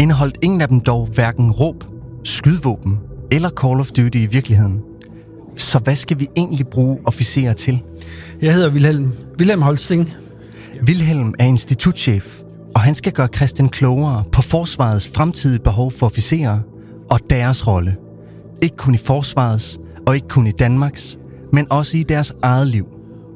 indeholdt 0.00 0.38
ingen 0.42 0.60
af 0.60 0.68
dem 0.68 0.80
dog 0.80 1.06
hverken 1.14 1.50
råb, 1.50 1.84
skydvåben 2.24 2.98
eller 3.32 3.48
Call 3.48 3.80
of 3.80 3.86
Duty 3.88 4.18
i 4.18 4.26
virkeligheden. 4.26 4.80
Så 5.60 5.78
hvad 5.78 5.96
skal 5.96 6.18
vi 6.18 6.28
egentlig 6.36 6.66
bruge 6.66 6.98
officerer 7.06 7.52
til? 7.52 7.82
Jeg 8.42 8.54
hedder 8.54 8.70
Wilhelm, 8.70 9.12
Wilhelm 9.38 9.62
Holsting. 9.62 10.14
Wilhelm 10.86 11.34
er 11.38 11.44
institutchef, 11.44 12.40
og 12.74 12.80
han 12.80 12.94
skal 12.94 13.12
gøre 13.12 13.28
Christian 13.36 13.68
klogere 13.68 14.24
på 14.32 14.42
forsvarets 14.42 15.08
fremtidige 15.14 15.58
behov 15.58 15.90
for 15.92 16.06
officerer 16.06 16.58
og 17.10 17.20
deres 17.30 17.66
rolle. 17.66 17.96
Ikke 18.62 18.76
kun 18.76 18.94
i 18.94 18.98
forsvarets, 18.98 19.78
og 20.06 20.14
ikke 20.14 20.28
kun 20.28 20.46
i 20.46 20.50
Danmarks, 20.50 21.18
men 21.52 21.66
også 21.70 21.96
i 21.96 22.02
deres 22.02 22.34
eget 22.42 22.66
liv. 22.66 22.86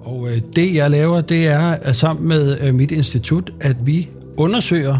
Og 0.05 0.29
øh, 0.31 0.41
det, 0.57 0.75
jeg 0.75 0.91
laver, 0.91 1.21
det 1.21 1.49
er 1.49 1.69
at 1.69 1.97
sammen 1.97 2.29
med 2.29 2.61
øh, 2.61 2.75
mit 2.75 2.91
institut, 2.91 3.53
at 3.61 3.77
vi 3.87 4.11
undersøger 4.37 4.99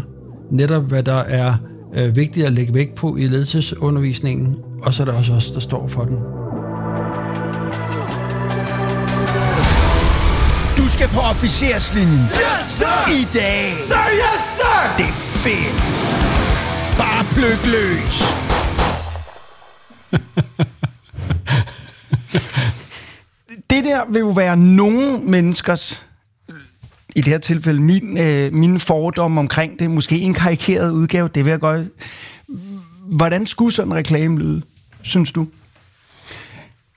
netop, 0.51 0.83
hvad 0.83 1.03
der 1.03 1.19
er 1.19 1.53
øh, 1.95 2.15
vigtigt 2.15 2.45
at 2.45 2.53
lægge 2.53 2.73
vægt 2.73 2.95
på 2.95 3.15
i 3.15 3.27
ledelsesundervisningen, 3.27 4.55
og 4.83 4.93
så 4.93 5.03
er 5.03 5.05
der 5.05 5.13
også 5.13 5.33
os, 5.33 5.51
der 5.51 5.59
står 5.59 5.87
for 5.87 6.03
den. 6.03 6.34
Du 10.77 10.89
skal 10.89 11.07
på 11.07 11.19
officerslinjen. 11.19 12.19
Yes, 12.19 12.71
sir! 12.77 13.11
I 13.19 13.23
dag. 13.33 13.73
Sir, 13.87 14.05
yes, 14.23 14.41
sir! 14.57 14.95
Det 14.97 15.05
er 15.05 15.13
fedt. 15.43 15.77
Bare 16.97 17.25
pløk 17.33 17.65
løs. 17.65 18.23
det 23.69 23.83
der 23.83 24.11
vil 24.11 24.19
jo 24.19 24.29
være 24.29 24.57
nogle 24.57 25.19
menneskers, 25.23 26.01
i 27.15 27.21
det 27.21 27.27
her 27.27 27.37
tilfælde 27.37 27.81
min, 27.81 28.17
øh, 28.17 28.53
mine 28.53 28.79
fordomme 28.79 29.39
omkring 29.39 29.79
det, 29.79 29.91
måske 29.91 30.19
en 30.19 30.33
karikeret 30.33 30.91
udgave, 30.91 31.27
det 31.35 31.45
vil 31.45 31.51
jeg 31.51 31.59
godt... 31.59 31.87
Hvordan 33.05 33.47
skulle 33.47 33.71
sådan 33.71 33.91
en 33.91 33.97
reklame 33.97 34.39
lyde, 34.39 34.61
synes 35.01 35.31
du? 35.31 35.47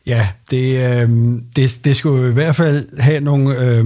Ja, 0.08 0.28
det, 0.50 0.78
øh, 0.78 1.08
det, 1.56 1.80
det 1.84 1.96
skulle 1.96 2.30
i 2.30 2.32
hvert 2.32 2.56
fald 2.56 2.98
have 2.98 3.20
nogle 3.20 3.64
øh, 3.64 3.84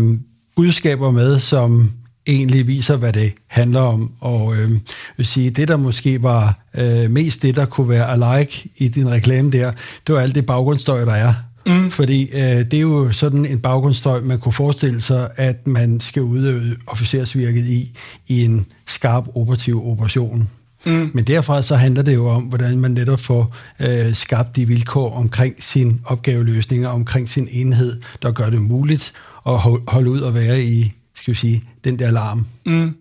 budskaber 0.56 1.10
med, 1.10 1.38
som 1.38 1.90
egentlig 2.26 2.66
viser, 2.66 2.96
hvad 2.96 3.12
det 3.12 3.32
handler 3.48 3.80
om. 3.80 4.12
Og 4.20 4.56
øh, 4.56 4.70
vil 5.16 5.26
sige, 5.26 5.50
det 5.50 5.68
der 5.68 5.76
måske 5.76 6.22
var 6.22 6.58
øh, 6.74 7.10
mest 7.10 7.42
det, 7.42 7.56
der 7.56 7.64
kunne 7.64 7.88
være 7.88 8.10
alike 8.10 8.70
i 8.76 8.88
din 8.88 9.10
reklame 9.10 9.50
der, 9.50 9.72
det 10.06 10.14
var 10.14 10.20
alt 10.20 10.34
det 10.34 10.46
baggrundsstøj, 10.46 11.04
der 11.04 11.12
er. 11.12 11.34
Mm. 11.66 11.90
Fordi 11.90 12.28
øh, 12.34 12.40
det 12.40 12.74
er 12.74 12.80
jo 12.80 13.12
sådan 13.12 13.46
en 13.46 13.58
baggrundsstøj, 13.58 14.20
man 14.20 14.38
kunne 14.38 14.52
forestille 14.52 15.00
sig, 15.00 15.28
at 15.36 15.66
man 15.66 16.00
skal 16.00 16.22
udøve 16.22 16.76
officersvirket 16.86 17.64
i, 17.64 17.98
i 18.28 18.44
en 18.44 18.66
skarp 18.86 19.24
operativ 19.34 19.86
operation. 19.86 20.48
Mm. 20.84 21.10
Men 21.14 21.24
derfra 21.24 21.62
så 21.62 21.76
handler 21.76 22.02
det 22.02 22.14
jo 22.14 22.28
om, 22.28 22.42
hvordan 22.42 22.80
man 22.80 22.90
netop 22.90 23.20
får 23.20 23.56
øh, 23.80 24.14
skabt 24.14 24.56
de 24.56 24.66
vilkår 24.66 25.16
omkring 25.16 25.62
sin 25.62 26.00
opgaveløsning 26.04 26.86
og 26.86 26.92
omkring 26.92 27.28
sin 27.28 27.48
enhed, 27.50 28.00
der 28.22 28.32
gør 28.32 28.50
det 28.50 28.60
muligt 28.60 29.12
at 29.46 29.58
holde 29.88 30.10
ud 30.10 30.20
og 30.20 30.34
være 30.34 30.62
i, 30.62 30.92
skal 31.14 31.34
vi 31.34 31.38
sige, 31.38 31.62
den 31.84 31.98
der 31.98 32.06
alarm. 32.06 32.46
Mm. 32.66 32.94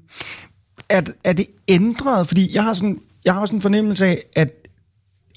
Er, 0.89 1.01
er 1.23 1.33
det 1.33 1.45
ændret? 1.67 2.27
Fordi 2.27 2.55
jeg 2.55 2.63
har, 2.63 2.73
sådan, 2.73 2.99
jeg 3.25 3.33
har 3.33 3.45
sådan 3.45 3.57
en 3.57 3.61
fornemmelse 3.61 4.05
af, 4.05 4.23
at 4.35 4.49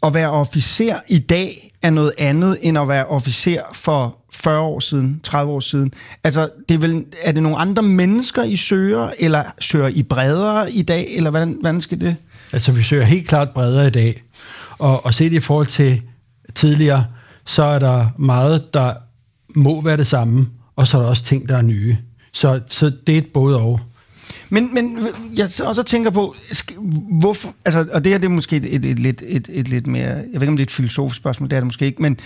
at 0.05 0.15
være 0.15 0.31
officer 0.31 0.97
i 1.09 1.19
dag 1.19 1.71
er 1.83 1.91
noget 1.91 2.13
andet, 2.19 2.59
end 2.63 2.79
at 2.79 2.89
være 2.89 3.07
officer 3.07 3.63
for 3.73 4.19
40 4.33 4.61
år 4.61 4.81
siden, 4.81 5.21
30 5.23 5.53
år 5.53 5.61
siden. 5.61 5.93
Altså, 6.25 6.51
det 6.69 6.75
er, 6.75 6.79
vel, 6.79 7.05
er 7.23 7.33
det 7.33 7.43
nogle 7.43 7.59
andre 7.59 7.83
mennesker, 7.83 8.43
I 8.43 8.57
søger, 8.57 9.11
eller 9.19 9.43
søger 9.61 9.89
I 9.89 10.03
bredere 10.03 10.73
i 10.73 10.83
dag, 10.83 11.17
eller 11.17 11.31
hvordan, 11.31 11.57
hvordan 11.61 11.81
skal 11.81 12.01
det? 12.01 12.17
Altså, 12.53 12.73
vi 12.73 12.83
søger 12.83 13.05
helt 13.05 13.29
klart 13.29 13.51
bredere 13.51 13.87
i 13.87 13.91
dag. 13.91 14.23
Og, 14.79 15.07
og 15.07 15.15
set 15.15 15.33
i 15.33 15.41
forhold 15.41 15.67
til 15.67 16.03
tidligere, 16.55 17.07
så 17.45 17.63
er 17.63 17.79
der 17.79 18.09
meget, 18.19 18.75
der 18.75 18.95
må 19.55 19.83
være 19.83 19.97
det 19.97 20.07
samme, 20.07 20.49
og 20.77 20.87
så 20.87 20.99
er 20.99 21.03
der 21.03 21.09
også 21.09 21.23
ting, 21.23 21.49
der 21.49 21.57
er 21.57 21.63
nye. 21.63 21.97
Så, 22.33 22.61
så 22.69 22.93
det 23.07 23.15
er 23.15 23.19
et 23.19 23.33
både 23.35 23.61
og. 23.61 23.81
Men, 24.49 24.75
men 24.75 24.99
jeg 25.37 25.49
også 25.63 25.83
tænker 25.83 26.11
på, 26.11 26.35
hvorfor, 27.21 27.55
altså, 27.65 27.87
og 27.93 28.05
det 28.05 28.13
her 28.13 28.19
det 28.19 28.27
er 28.27 28.31
måske 28.31 28.57
et, 28.57 28.75
et, 28.75 28.85
et, 28.85 29.07
et, 29.07 29.23
et, 29.27 29.49
et 29.53 29.69
lidt 29.69 29.87
mere, 29.87 30.09
jeg 30.09 30.25
ved 30.33 30.43
ikke 30.43 30.49
om 30.49 30.57
det 30.57 30.63
er 30.63 30.67
et 30.67 30.71
filosofisk 30.71 31.17
spørgsmål, 31.17 31.51
det 31.51 31.57
er 31.57 31.61
det 31.61 31.67
måske 31.67 31.87
ikke, 31.87 32.03
men 32.03 32.19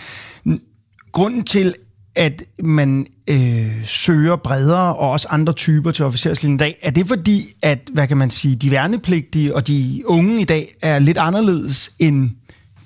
grunden 1.12 1.44
til, 1.44 1.74
at 2.18 2.44
man 2.64 3.06
øh, 3.30 3.84
søger 3.84 4.36
bredere 4.36 4.94
og 4.96 5.10
også 5.10 5.28
andre 5.30 5.52
typer 5.52 5.90
til 5.90 6.04
officerslinjen 6.04 6.56
i 6.56 6.58
dag, 6.58 6.78
er 6.82 6.90
det 6.90 7.06
fordi, 7.06 7.54
at, 7.62 7.78
hvad 7.92 8.08
kan 8.08 8.16
man 8.16 8.30
sige, 8.30 8.56
de 8.56 8.70
værnepligtige 8.70 9.54
og 9.54 9.66
de 9.66 10.02
unge 10.06 10.40
i 10.40 10.44
dag 10.44 10.74
er 10.82 10.98
lidt 10.98 11.18
anderledes, 11.18 11.92
end 11.98 12.30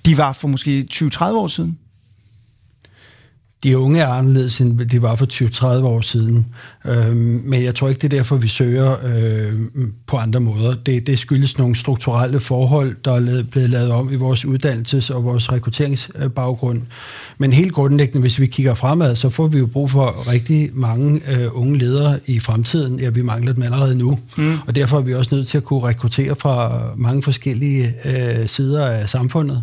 de 0.07 0.19
var 0.19 0.33
for 0.33 0.49
måske 0.49 0.87
20-30 0.93 1.25
år 1.25 1.47
siden? 1.47 1.79
De 3.65 3.79
unge 3.79 4.01
er 4.01 4.07
anderledes, 4.07 4.61
end 4.61 4.79
de 4.79 5.03
var 5.03 5.15
for 5.15 5.27
20-30 5.27 5.67
år 5.67 6.01
siden. 6.01 6.47
Øhm, 6.87 7.43
men 7.45 7.65
jeg 7.65 7.75
tror 7.75 7.89
ikke, 7.89 7.99
det 7.99 8.13
er 8.13 8.17
derfor, 8.17 8.37
vi 8.37 8.49
søger 8.49 8.97
øh, 9.05 9.53
på 10.07 10.17
andre 10.17 10.41
måder. 10.41 10.75
Det, 10.87 11.07
det 11.07 11.19
skyldes 11.19 11.59
nogle 11.59 11.77
strukturelle 11.77 12.41
forhold, 12.41 12.97
der 13.05 13.13
er 13.13 13.43
blevet 13.51 13.71
lavet 13.71 13.91
om 13.91 14.13
i 14.13 14.17
vores 14.17 14.45
uddannelses- 14.45 15.15
og 15.15 15.25
vores 15.25 15.53
rekrutteringsbaggrund. 15.53 16.83
Men 17.39 17.53
helt 17.53 17.73
grundlæggende, 17.73 18.21
hvis 18.21 18.41
vi 18.41 18.47
kigger 18.47 18.75
fremad, 18.75 19.17
så 19.17 19.31
får 19.31 19.47
vi 19.47 19.59
jo 19.59 19.67
brug 19.67 19.91
for 19.91 20.31
rigtig 20.31 20.71
mange 20.73 21.21
øh, 21.33 21.49
unge 21.53 21.79
ledere 21.79 22.21
i 22.27 22.41
fremtiden. 22.41 23.01
Ja, 23.01 23.11
vi 23.11 23.23
mangler 23.23 23.53
dem 23.53 23.63
allerede 23.63 23.99
nu. 23.99 24.19
Mm. 24.37 24.55
Og 24.67 24.75
derfor 24.75 24.99
er 24.99 25.03
vi 25.03 25.15
også 25.15 25.35
nødt 25.35 25.49
til 25.49 25.59
at 25.59 25.65
kunne 25.65 25.83
rekruttere 25.83 26.37
fra 26.37 26.83
mange 26.97 27.23
forskellige 27.23 27.95
øh, 28.05 28.49
sider 28.49 28.87
af 28.87 29.09
samfundet. 29.09 29.63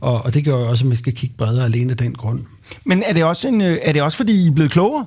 Og, 0.00 0.24
og 0.24 0.34
det 0.34 0.44
gør 0.44 0.52
jo 0.52 0.68
også, 0.68 0.84
at 0.84 0.88
man 0.88 0.96
skal 0.96 1.12
kigge 1.12 1.34
bredere 1.38 1.64
alene 1.64 1.90
af 1.90 1.96
den 1.96 2.14
grund. 2.14 2.40
Men 2.84 3.02
er 3.06 3.12
det 3.12 3.24
også, 3.24 3.48
en, 3.48 3.60
øh, 3.60 3.78
er 3.82 3.92
det 3.92 4.02
også 4.02 4.16
fordi 4.16 4.44
I 4.44 4.46
er 4.46 4.52
blevet 4.52 4.70
klogere? 4.70 5.06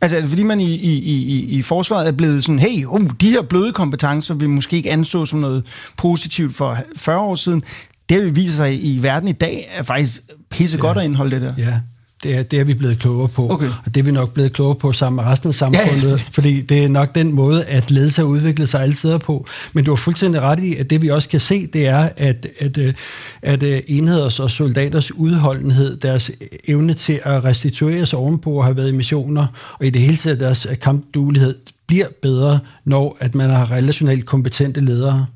Altså 0.00 0.16
er 0.16 0.20
det 0.20 0.30
fordi 0.30 0.42
man 0.42 0.60
i, 0.60 0.74
i, 0.74 0.92
i, 0.92 1.44
i 1.58 1.62
forsvaret 1.62 2.08
er 2.08 2.12
blevet 2.12 2.44
sådan, 2.44 2.58
hey, 2.58 2.84
uh, 2.84 3.10
de 3.20 3.30
her 3.30 3.42
bløde 3.42 3.72
kompetencer, 3.72 4.34
vi 4.34 4.46
måske 4.46 4.76
ikke 4.76 4.90
anså 4.90 5.26
som 5.26 5.38
noget 5.38 5.64
positivt 5.96 6.54
for 6.54 6.78
40 6.96 7.20
år 7.20 7.34
siden, 7.34 7.62
det 8.08 8.36
viser 8.36 8.56
sig 8.56 8.84
i 8.84 8.98
verden 9.02 9.28
i 9.28 9.32
dag, 9.32 9.68
er 9.74 9.82
faktisk 9.82 10.22
pisse 10.50 10.78
godt 10.78 10.96
ja. 10.96 11.00
at 11.00 11.04
indeholde 11.04 11.30
det 11.30 11.42
der. 11.42 11.54
Ja, 11.58 11.80
det 12.24 12.34
er, 12.34 12.42
det 12.42 12.60
er 12.60 12.64
vi 12.64 12.74
blevet 12.74 12.98
klogere 12.98 13.28
på, 13.28 13.50
okay. 13.50 13.66
og 13.84 13.94
det 13.94 14.00
er 14.00 14.04
vi 14.04 14.12
nok 14.12 14.32
blevet 14.32 14.52
klogere 14.52 14.74
på 14.74 14.92
sammen 14.92 15.16
med 15.16 15.24
resten 15.24 15.48
af 15.48 15.54
samfundet, 15.54 16.10
ja, 16.10 16.22
fordi 16.30 16.60
det 16.60 16.84
er 16.84 16.88
nok 16.88 17.14
den 17.14 17.32
måde, 17.32 17.64
at 17.64 17.90
ledelse 17.90 18.20
har 18.22 18.28
udviklet 18.28 18.68
sig 18.68 18.82
alle 18.82 18.96
steder 18.96 19.18
på. 19.18 19.46
Men 19.72 19.84
du 19.84 19.90
har 19.90 19.96
fuldstændig 19.96 20.40
ret 20.40 20.60
i, 20.60 20.76
at 20.76 20.90
det 20.90 21.02
vi 21.02 21.08
også 21.08 21.28
kan 21.28 21.40
se, 21.40 21.66
det 21.66 21.86
er, 21.86 22.08
at, 22.16 22.46
at, 22.58 22.78
øh, 22.78 22.94
at 23.42 23.62
øh, 23.62 23.82
enheders 23.86 24.40
og 24.40 24.50
soldaters 24.50 25.12
udholdenhed, 25.12 25.96
deres 25.96 26.30
evne 26.68 26.94
til 26.94 27.20
at 27.24 27.44
restituere 27.44 28.06
sig 28.06 28.18
ovenpå 28.18 28.58
at 28.58 28.64
have 28.64 28.76
været 28.76 28.88
i 28.88 28.96
missioner, 28.96 29.46
og 29.78 29.86
i 29.86 29.90
det 29.90 30.02
hele 30.02 30.16
taget 30.16 30.40
deres 30.40 30.66
kampduelighed, 30.82 31.54
bliver 31.86 32.06
bedre, 32.22 32.58
når 32.84 33.16
at 33.20 33.34
man 33.34 33.50
har 33.50 33.70
relationelt 33.70 34.26
kompetente 34.26 34.80
ledere. 34.80 35.26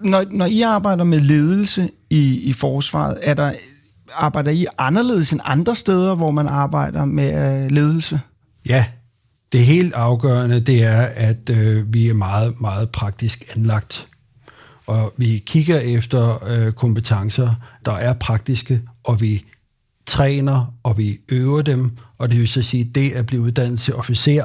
Når, 0.00 0.24
når 0.30 0.46
I 0.46 0.60
arbejder 0.60 1.04
med 1.04 1.20
ledelse 1.20 1.88
i, 2.10 2.40
i 2.40 2.52
forsvaret, 2.52 3.18
er 3.22 3.34
der 3.34 3.52
arbejder 4.14 4.50
I 4.50 4.66
anderledes 4.78 5.32
end 5.32 5.40
andre 5.44 5.76
steder, 5.76 6.14
hvor 6.14 6.30
man 6.30 6.46
arbejder 6.46 7.04
med 7.04 7.64
øh, 7.64 7.70
ledelse? 7.70 8.20
Ja, 8.66 8.84
det 9.52 9.60
helt 9.60 9.94
afgørende, 9.94 10.60
det 10.60 10.82
er, 10.84 11.00
at 11.00 11.50
øh, 11.50 11.94
vi 11.94 12.08
er 12.08 12.14
meget, 12.14 12.60
meget 12.60 12.90
praktisk 12.90 13.44
anlagt. 13.56 14.06
Og 14.86 15.14
vi 15.16 15.42
kigger 15.46 15.78
efter 15.78 16.44
øh, 16.46 16.72
kompetencer, 16.72 17.54
der 17.84 17.92
er 17.92 18.12
praktiske, 18.12 18.80
og 19.04 19.20
vi 19.20 19.44
træner, 20.06 20.74
og 20.82 20.98
vi 20.98 21.20
øver 21.28 21.62
dem, 21.62 21.90
og 22.18 22.30
det 22.30 22.38
vil 22.38 22.48
så 22.48 22.62
sige, 22.62 22.84
det 22.84 23.12
at 23.12 23.26
blive 23.26 23.42
uddannet 23.42 23.80
til 23.80 23.94
officer 23.94 24.44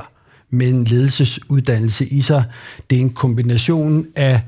med 0.49 0.69
en 0.69 0.83
ledelsesuddannelse 0.83 2.07
i 2.07 2.21
sig, 2.21 2.43
det 2.89 2.97
er 2.97 3.01
en 3.01 3.13
kombination 3.13 4.05
af, 4.15 4.41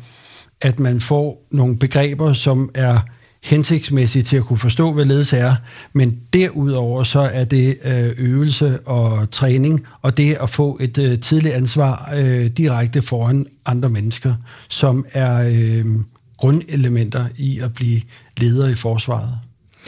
at 0.61 0.79
man 0.79 0.99
får 0.99 1.47
nogle 1.51 1.77
begreber, 1.77 2.33
som 2.33 2.69
er 2.73 2.99
hensigtsmæssigt 3.43 4.27
til 4.27 4.37
at 4.37 4.43
kunne 4.43 4.59
forstå, 4.59 4.93
hvad 4.93 5.05
ledelse 5.05 5.37
er, 5.37 5.55
men 5.93 6.19
derudover 6.33 7.03
så 7.03 7.19
er 7.19 7.43
det 7.43 7.77
øh, 7.83 8.09
øvelse 8.17 8.79
og 8.79 9.31
træning, 9.31 9.85
og 10.01 10.17
det 10.17 10.37
at 10.41 10.49
få 10.49 10.77
et 10.81 10.97
øh, 10.97 11.19
tidligt 11.19 11.53
ansvar 11.53 12.11
øh, 12.15 12.45
direkte 12.45 13.01
foran 13.01 13.45
andre 13.65 13.89
mennesker, 13.89 14.33
som 14.69 15.05
er 15.11 15.49
øh, 15.51 15.85
grundelementer 16.37 17.25
i 17.37 17.59
at 17.59 17.73
blive 17.73 18.01
leder 18.37 18.67
i 18.67 18.75
forsvaret. 18.75 19.39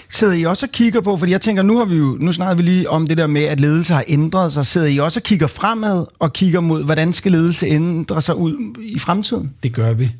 Sidder 0.09 0.33
I 0.33 0.43
også 0.43 0.65
og 0.65 0.71
kigger 0.71 1.01
på, 1.01 1.17
fordi 1.17 1.31
jeg 1.31 1.41
tænker, 1.41 1.63
nu 1.63 1.77
har 1.77 1.85
vi 1.85 1.95
jo, 1.95 2.17
nu 2.19 2.31
snakker 2.31 2.55
vi 2.55 2.63
lige 2.63 2.89
om 2.89 3.07
det 3.07 3.17
der 3.17 3.27
med, 3.27 3.41
at 3.41 3.59
ledelse 3.59 3.93
har 3.93 4.03
ændret 4.07 4.51
sig. 4.51 4.65
Sidder 4.65 4.87
I 4.87 4.97
også 4.97 5.19
og 5.19 5.23
kigger 5.23 5.47
fremad 5.47 6.05
og 6.19 6.33
kigger 6.33 6.59
mod, 6.59 6.83
hvordan 6.83 7.13
skal 7.13 7.31
ledelse 7.31 7.65
ændre 7.65 8.21
sig 8.21 8.35
ud 8.35 8.75
i 8.81 8.99
fremtiden? 8.99 9.51
Det 9.63 9.73
gør 9.73 9.93
vi. 9.93 10.11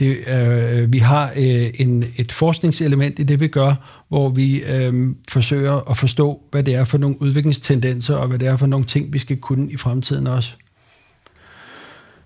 Det, 0.00 0.18
øh, 0.28 0.92
vi 0.92 0.98
har 0.98 1.32
øh, 1.36 1.70
en, 1.74 2.04
et 2.16 2.32
forskningselement 2.32 3.18
i 3.18 3.22
det, 3.22 3.40
vi 3.40 3.48
gør, 3.48 4.02
hvor 4.08 4.28
vi 4.28 4.62
øh, 4.62 5.14
forsøger 5.30 5.90
at 5.90 5.96
forstå, 5.96 6.40
hvad 6.50 6.62
det 6.62 6.74
er 6.74 6.84
for 6.84 6.98
nogle 6.98 7.22
udviklingstendenser, 7.22 8.14
og 8.14 8.28
hvad 8.28 8.38
det 8.38 8.48
er 8.48 8.56
for 8.56 8.66
nogle 8.66 8.86
ting, 8.86 9.12
vi 9.12 9.18
skal 9.18 9.36
kunne 9.36 9.72
i 9.72 9.76
fremtiden 9.76 10.26
også. 10.26 10.50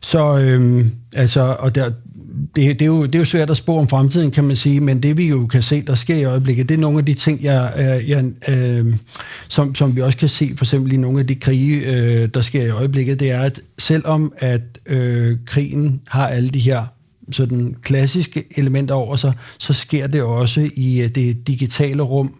Så 0.00 0.38
øh, 0.38 0.84
altså, 1.14 1.56
og 1.58 1.74
der, 1.74 1.90
det, 2.56 2.78
det, 2.78 2.82
er 2.82 2.87
jo, 2.87 3.06
det 3.06 3.14
er 3.14 3.18
jo 3.18 3.24
svært 3.24 3.50
at 3.50 3.56
spå 3.56 3.78
om 3.78 3.88
fremtiden, 3.88 4.30
kan 4.30 4.44
man 4.44 4.56
sige, 4.56 4.80
men 4.80 5.02
det 5.02 5.16
vi 5.16 5.28
jo 5.28 5.46
kan 5.46 5.62
se, 5.62 5.82
der 5.82 5.94
sker 5.94 6.16
i 6.16 6.24
øjeblikket, 6.24 6.68
det 6.68 6.74
er 6.74 6.78
nogle 6.78 6.98
af 6.98 7.04
de 7.04 7.14
ting, 7.14 7.42
jeg, 7.42 7.72
øh, 7.76 8.10
jeg, 8.10 8.24
øh, 8.48 8.94
som, 9.48 9.74
som 9.74 9.96
vi 9.96 10.00
også 10.00 10.18
kan 10.18 10.28
se, 10.28 10.52
for 10.56 10.64
eksempel 10.64 10.92
i 10.92 10.96
nogle 10.96 11.20
af 11.20 11.26
de 11.26 11.34
krige, 11.34 11.87
øh, 11.87 12.28
der 12.34 12.40
sker 12.40 12.62
i 12.62 12.70
øjeblikket, 12.70 13.20
det 13.20 13.30
er, 13.30 13.40
at 13.40 13.60
selvom 13.78 14.32
at 14.38 14.62
øh, 14.87 15.37
krigen 15.46 16.00
har 16.08 16.28
alle 16.28 16.48
de 16.48 16.58
her 16.60 16.84
sådan 17.30 17.76
klassiske 17.82 18.44
elementer 18.56 18.94
over 18.94 19.16
sig, 19.16 19.32
så 19.58 19.72
sker 19.72 20.06
det 20.06 20.22
også 20.22 20.70
i 20.74 21.02
øh, 21.02 21.08
det 21.14 21.46
digitale 21.46 22.02
rum. 22.02 22.34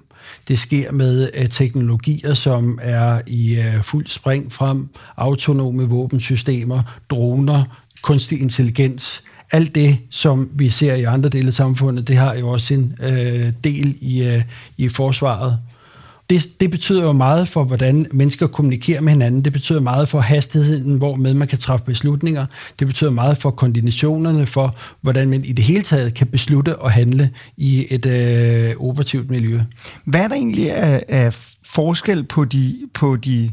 Det 0.49 0.59
sker 0.59 0.93
med 0.93 1.29
uh, 1.41 1.47
teknologier, 1.47 2.35
som 2.35 2.79
er 2.83 3.21
i 3.27 3.57
uh, 3.59 3.83
fuld 3.83 4.07
spring 4.07 4.53
frem, 4.53 4.89
autonome 5.17 5.89
våbensystemer, 5.89 6.83
droner, 7.11 7.65
kunstig 8.03 8.41
intelligens. 8.41 9.23
Alt 9.53 9.75
det, 9.75 9.99
som 10.11 10.51
vi 10.55 10.71
ser 10.71 10.95
i 10.95 11.05
andre 11.05 11.29
dele 11.29 11.47
af 11.47 11.53
samfundet, 11.53 12.09
det 12.09 12.17
har 12.17 12.35
jo 12.35 12.49
også 12.49 12.75
en 12.75 12.95
uh, 13.03 13.09
del 13.65 13.97
i, 14.01 14.35
uh, 14.37 14.43
i 14.77 14.89
forsvaret 14.89 15.59
det, 16.35 16.61
det 16.61 16.71
betyder 16.71 17.03
jo 17.03 17.13
meget 17.13 17.49
for, 17.49 17.65
hvordan 17.65 18.07
mennesker 18.13 18.47
kommunikerer 18.47 19.01
med 19.01 19.13
hinanden. 19.13 19.45
Det 19.45 19.53
betyder 19.53 19.81
meget 19.81 20.09
for 20.09 20.21
hastigheden, 20.21 20.97
hvor 20.97 21.15
med 21.15 21.35
man 21.35 21.49
kan 21.49 21.59
træffe 21.59 21.85
beslutninger. 21.85 22.47
Det 22.79 22.87
betyder 22.87 23.11
meget 23.11 23.39
for 23.39 23.51
koordinationerne, 23.51 24.47
for 24.47 24.77
hvordan 25.01 25.31
man 25.31 25.45
i 25.45 25.53
det 25.53 25.65
hele 25.65 25.83
taget 25.83 26.15
kan 26.15 26.27
beslutte 26.27 26.79
og 26.79 26.93
handle 26.93 27.31
i 27.57 27.87
et 27.91 28.07
øh, 28.07 28.75
operativt 28.81 29.31
miljø. 29.31 29.61
Hvad 30.05 30.21
er 30.21 30.29
der 30.29 30.35
egentlig 30.35 30.73
af, 30.73 31.03
af 31.09 31.35
forskel 31.65 32.25
på 32.25 32.45
de, 32.45 32.77
på 32.95 33.17
de 33.17 33.51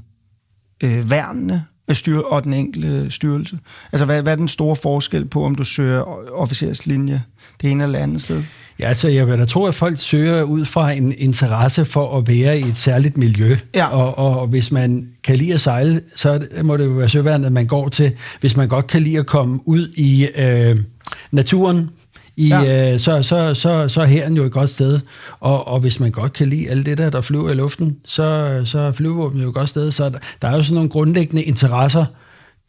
øh, 0.83 1.09
værnene 1.09 1.65
styr, 1.95 2.19
og 2.19 2.43
den 2.43 2.53
enkelte 2.53 3.11
styrelse? 3.11 3.59
Altså, 3.91 4.05
hvad, 4.05 4.21
hvad 4.21 4.31
er 4.31 4.35
den 4.35 4.47
store 4.47 4.75
forskel 4.75 5.25
på, 5.25 5.45
om 5.45 5.55
du 5.55 5.63
søger 5.63 6.01
officerslinje 6.33 7.23
det 7.61 7.71
ene 7.71 7.83
eller 7.83 7.99
andet 7.99 8.21
sted? 8.21 8.43
Ja, 8.79 8.87
altså 8.87 9.07
jeg 9.07 9.27
vil 9.27 9.39
da 9.39 9.45
tro, 9.45 9.65
at 9.65 9.75
folk 9.75 9.99
søger 9.99 10.43
ud 10.43 10.65
fra 10.65 10.91
en 10.91 11.13
interesse 11.17 11.85
for 11.85 12.17
at 12.17 12.27
være 12.27 12.59
i 12.59 12.63
et 12.63 12.77
særligt 12.77 13.17
miljø. 13.17 13.57
Ja. 13.75 13.87
Og, 13.87 14.17
og 14.17 14.47
hvis 14.47 14.71
man 14.71 15.07
kan 15.23 15.35
lide 15.35 15.53
at 15.53 15.61
sejle, 15.61 16.01
så 16.15 16.47
må 16.63 16.77
det 16.77 16.85
jo 16.85 16.89
være 16.89 17.09
søværnet, 17.09 17.51
man 17.51 17.67
går 17.67 17.89
til. 17.89 18.11
Hvis 18.39 18.57
man 18.57 18.67
godt 18.67 18.87
kan 18.87 19.01
lide 19.01 19.19
at 19.19 19.25
komme 19.25 19.59
ud 19.65 19.87
i 19.95 20.27
øh, 20.35 20.77
naturen, 21.31 21.89
i, 22.37 22.47
Ja. 22.47 22.93
øh, 22.93 22.99
så, 22.99 23.23
så, 23.23 23.53
så, 23.53 23.87
så 23.87 24.01
er 24.01 24.05
herren 24.05 24.35
jo 24.37 24.43
et 24.43 24.51
godt 24.51 24.69
sted. 24.69 24.99
Og, 25.39 25.67
og 25.67 25.79
hvis 25.79 25.99
man 25.99 26.11
godt 26.11 26.33
kan 26.33 26.47
lide 26.47 26.69
alt 26.69 26.85
det 26.85 26.97
der, 26.97 27.09
der 27.09 27.21
flyver 27.21 27.49
i 27.49 27.53
luften, 27.53 27.97
så, 28.05 28.61
så 28.65 28.79
er 28.79 28.91
flyvevåbnet 28.91 29.43
jo 29.43 29.49
et 29.49 29.55
godt 29.55 29.69
sted. 29.69 29.91
Så 29.91 30.09
der, 30.09 30.19
der 30.41 30.47
er 30.47 30.55
jo 30.55 30.63
sådan 30.63 30.75
nogle 30.75 30.89
grundlæggende 30.89 31.43
interesser, 31.43 32.05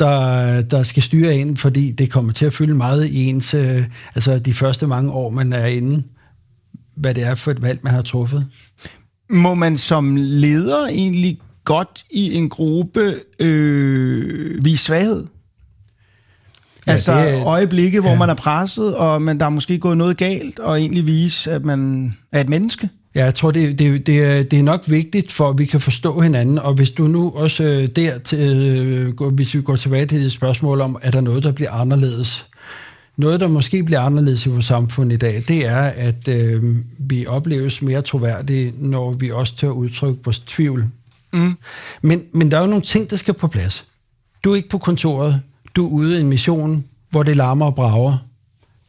der, 0.01 0.63
der 0.63 0.83
skal 0.83 1.03
styre 1.03 1.35
en, 1.35 1.57
fordi 1.57 1.93
det 1.93 2.11
kommer 2.11 2.33
til 2.33 2.47
at 2.47 2.53
fylde 2.55 2.75
meget 2.75 3.09
i 3.09 3.25
ens, 3.27 3.55
øh, 3.55 3.85
altså 4.15 4.39
de 4.39 4.55
første 4.55 4.87
mange 4.87 5.11
år, 5.13 5.31
man 5.31 5.53
er 5.53 5.67
inde, 5.67 6.03
hvad 6.97 7.15
det 7.15 7.23
er 7.23 7.35
for 7.35 7.51
et 7.51 7.63
valg, 7.63 7.79
man 7.83 7.93
har 7.95 8.03
truffet. 8.03 8.47
Må 9.31 9.55
man 9.55 9.79
som 9.79 10.17
leder 10.19 10.87
egentlig 10.87 11.39
godt 11.65 12.05
i 12.11 12.35
en 12.35 12.49
gruppe 12.49 13.15
øh, 13.39 14.65
vise 14.65 14.85
svaghed? 14.85 15.27
Ja, 16.87 16.93
altså 16.93 17.13
det 17.13 17.35
er- 17.35 17.45
øjeblikke, 17.47 18.01
hvor 18.01 18.11
ja. 18.11 18.19
man 18.19 18.31
er 18.31 18.35
presset, 18.35 18.95
og 18.97 19.23
man, 19.23 19.39
der 19.41 19.47
er 19.47 19.51
måske 19.51 19.79
gået 19.79 19.97
noget 19.99 20.17
galt, 20.17 20.59
og 20.59 20.81
egentlig 20.81 21.07
vise, 21.07 21.53
at 21.53 21.65
man 21.65 22.13
er 22.33 22.41
et 22.41 22.49
menneske? 22.49 22.89
Ja, 23.15 23.25
jeg 23.25 23.35
tror, 23.35 23.51
det, 23.51 23.79
det, 23.79 24.07
det, 24.07 24.23
er, 24.23 24.43
det 24.43 24.59
er 24.59 24.63
nok 24.63 24.85
vigtigt, 24.87 25.33
for 25.33 25.51
at 25.51 25.59
vi 25.59 25.65
kan 25.65 25.81
forstå 25.81 26.21
hinanden, 26.21 26.59
og 26.59 26.75
hvis 26.75 26.91
du 26.91 27.03
nu 27.09 27.31
også 27.35 27.65
øh, 27.65 27.89
der, 27.97 28.19
til, 28.19 28.39
øh, 29.21 29.29
hvis 29.35 29.55
vi 29.55 29.63
går 29.63 29.77
tilbage 29.77 30.07
til 30.07 30.19
et 30.19 30.33
spørgsmål 30.33 30.81
om, 30.81 30.99
er 31.03 31.11
der 31.11 31.21
noget, 31.21 31.43
der 31.43 31.53
bliver 31.53 31.71
anderledes? 31.71 32.47
Noget, 33.17 33.41
der 33.41 33.49
måske 33.49 33.83
bliver 33.83 34.01
anderledes 34.01 34.47
i 34.47 34.49
vores 34.49 34.65
samfund 34.65 35.13
i 35.13 35.17
dag, 35.17 35.43
det 35.49 35.67
er, 35.67 35.81
at 35.81 36.29
øh, 36.29 36.63
vi 36.99 37.27
opleves 37.27 37.83
mere 37.83 38.03
troværdige, 38.03 38.73
når 38.79 39.11
vi 39.13 39.31
også 39.31 39.57
tør 39.57 39.69
udtrykke 39.69 40.21
vores 40.25 40.39
tvivl. 40.39 40.87
Mm. 41.33 41.53
Men, 42.03 42.23
men 42.35 42.51
der 42.51 42.57
er 42.57 42.61
jo 42.61 42.67
nogle 42.67 42.83
ting, 42.83 43.11
der 43.11 43.17
skal 43.17 43.35
på 43.35 43.47
plads. 43.47 43.85
Du 44.45 44.53
er 44.53 44.57
ikke 44.57 44.69
på 44.69 44.79
kontoret, 44.79 45.41
du 45.77 45.87
er 45.87 45.91
ude 45.91 46.19
i 46.19 46.21
en 46.21 46.29
mission, 46.29 46.85
hvor 47.11 47.23
det 47.23 47.37
larmer 47.37 47.67
og 47.67 47.75
brager, 47.75 48.19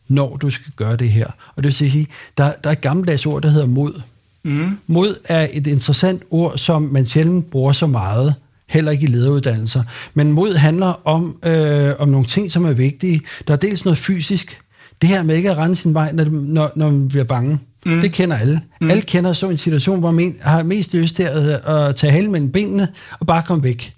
når 0.07 0.37
du 0.37 0.49
skal 0.49 0.71
gøre 0.75 0.95
det 0.95 1.09
her. 1.09 1.27
Og 1.27 1.63
det 1.63 1.63
vil 1.63 1.73
sige, 1.73 2.07
der, 2.37 2.51
der 2.63 2.69
er 2.69 2.73
et 2.73 2.81
gammeldags 2.81 3.25
ord, 3.25 3.41
der 3.41 3.49
hedder 3.49 3.67
mod. 3.67 4.01
Mm. 4.43 4.77
Mod 4.87 5.15
er 5.25 5.47
et 5.53 5.67
interessant 5.67 6.21
ord, 6.29 6.57
som 6.57 6.81
man 6.81 7.05
sjældent 7.05 7.51
bruger 7.51 7.71
så 7.71 7.87
meget, 7.87 8.35
heller 8.69 8.91
ikke 8.91 9.03
i 9.03 9.07
lederuddannelser. 9.07 9.83
Men 10.13 10.31
mod 10.31 10.53
handler 10.53 11.07
om, 11.07 11.37
øh, 11.45 11.91
om 11.99 12.09
nogle 12.09 12.25
ting, 12.25 12.51
som 12.51 12.65
er 12.65 12.73
vigtige. 12.73 13.21
Der 13.47 13.53
er 13.53 13.57
dels 13.57 13.85
noget 13.85 13.97
fysisk. 13.97 14.59
Det 15.01 15.09
her 15.09 15.23
med 15.23 15.35
ikke 15.35 15.51
at 15.51 15.57
rende 15.57 15.75
sin 15.75 15.93
vej, 15.93 16.11
når, 16.11 16.25
når, 16.29 16.71
når 16.75 16.89
man 16.89 17.07
bliver 17.07 17.23
bange. 17.23 17.59
Mm. 17.85 18.01
Det 18.01 18.11
kender 18.11 18.37
alle. 18.37 18.61
Mm. 18.81 18.89
Alle 18.89 19.01
kender 19.01 19.33
så 19.33 19.49
en 19.49 19.57
situation, 19.57 19.99
hvor 19.99 20.11
man 20.11 20.35
har 20.41 20.63
mest 20.63 20.93
lyst 20.93 21.15
til 21.15 21.23
at, 21.23 21.47
at 21.47 21.95
tage 21.95 22.11
hale 22.11 22.31
mellem 22.31 22.51
benene 22.51 22.87
og 23.19 23.27
bare 23.27 23.43
komme 23.47 23.63
væk. 23.63 23.93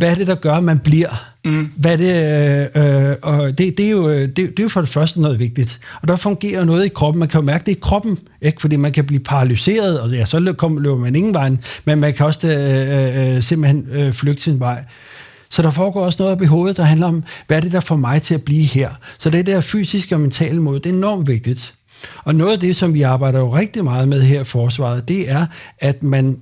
Hvad 0.00 0.10
er 0.10 0.14
det, 0.14 0.26
der 0.26 0.34
gør, 0.34 0.54
at 0.54 0.64
man 0.64 0.78
bliver? 0.78 1.08
Mm. 1.44 1.72
Hvad 1.76 1.98
det, 1.98 2.68
øh, 2.76 3.10
øh, 3.10 3.16
og 3.22 3.58
det, 3.58 3.78
det, 3.78 3.86
er 3.86 3.90
jo, 3.90 4.10
det, 4.10 4.36
det 4.36 4.58
er 4.58 4.62
jo 4.62 4.68
for 4.68 4.80
det 4.80 4.88
første 4.88 5.20
noget 5.20 5.38
vigtigt. 5.38 5.80
Og 6.02 6.08
der 6.08 6.16
fungerer 6.16 6.64
noget 6.64 6.84
i 6.84 6.88
kroppen. 6.88 7.18
Man 7.18 7.28
kan 7.28 7.40
jo 7.40 7.46
mærke 7.46 7.66
det 7.66 7.72
i 7.72 7.78
kroppen, 7.80 8.18
ikke? 8.40 8.60
fordi 8.60 8.76
man 8.76 8.92
kan 8.92 9.04
blive 9.04 9.20
paralyseret, 9.20 10.00
og 10.00 10.10
ja, 10.10 10.24
så 10.24 10.38
løber 10.38 10.96
man 10.96 11.16
ingen 11.16 11.34
vej, 11.34 11.50
men 11.84 11.98
man 11.98 12.14
kan 12.14 12.26
også 12.26 12.48
øh, 12.48 13.36
øh, 13.36 13.42
simpelthen 13.42 13.86
øh, 13.92 14.12
flygte 14.12 14.42
sin 14.42 14.60
vej. 14.60 14.84
Så 15.50 15.62
der 15.62 15.70
foregår 15.70 16.04
også 16.04 16.16
noget 16.22 16.32
op 16.32 16.42
i 16.42 16.46
hovedet, 16.46 16.76
der 16.76 16.82
handler 16.82 17.06
om, 17.06 17.24
hvad 17.46 17.56
er 17.56 17.60
det, 17.60 17.72
der 17.72 17.80
får 17.80 17.96
mig 17.96 18.22
til 18.22 18.34
at 18.34 18.42
blive 18.42 18.64
her? 18.64 18.90
Så 19.18 19.30
det 19.30 19.46
der 19.46 19.60
fysiske 19.60 20.14
og 20.14 20.20
mentale 20.20 20.62
mod, 20.62 20.80
det 20.80 20.90
er 20.90 20.96
enormt 20.96 21.28
vigtigt. 21.28 21.74
Og 22.24 22.34
noget 22.34 22.52
af 22.52 22.60
det, 22.60 22.76
som 22.76 22.94
vi 22.94 23.02
arbejder 23.02 23.38
jo 23.38 23.54
rigtig 23.54 23.84
meget 23.84 24.08
med 24.08 24.22
her 24.22 24.40
i 24.40 24.44
forsvaret, 24.44 25.08
det 25.08 25.30
er, 25.30 25.46
at 25.78 26.02
man 26.02 26.38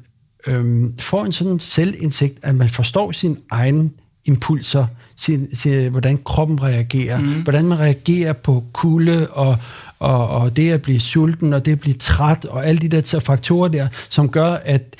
øhm, 0.49 0.95
får 0.99 1.25
en 1.25 1.33
sådan 1.33 1.61
selvindsigt, 1.61 2.39
at 2.43 2.55
man 2.55 2.69
forstår 2.69 3.13
sine 3.13 3.37
egne 3.51 3.91
impulser, 4.25 4.87
sin, 5.17 5.57
sin, 5.57 5.91
hvordan 5.91 6.19
kroppen 6.25 6.63
reagerer, 6.63 7.19
mm. 7.19 7.43
hvordan 7.43 7.65
man 7.65 7.79
reagerer 7.79 8.33
på 8.33 8.65
kulde 8.73 9.27
og, 9.31 9.57
og, 9.99 10.29
og 10.29 10.57
det 10.57 10.71
at 10.71 10.83
blive 10.83 11.01
sulten 11.01 11.53
og 11.53 11.65
det 11.65 11.73
at 11.73 11.81
blive 11.81 11.97
træt 11.97 12.45
og 12.45 12.67
alle 12.67 12.81
de 12.81 12.89
der 12.89 13.21
faktorer 13.21 13.69
der, 13.69 13.89
som 14.09 14.29
gør, 14.29 14.51
at 14.65 14.97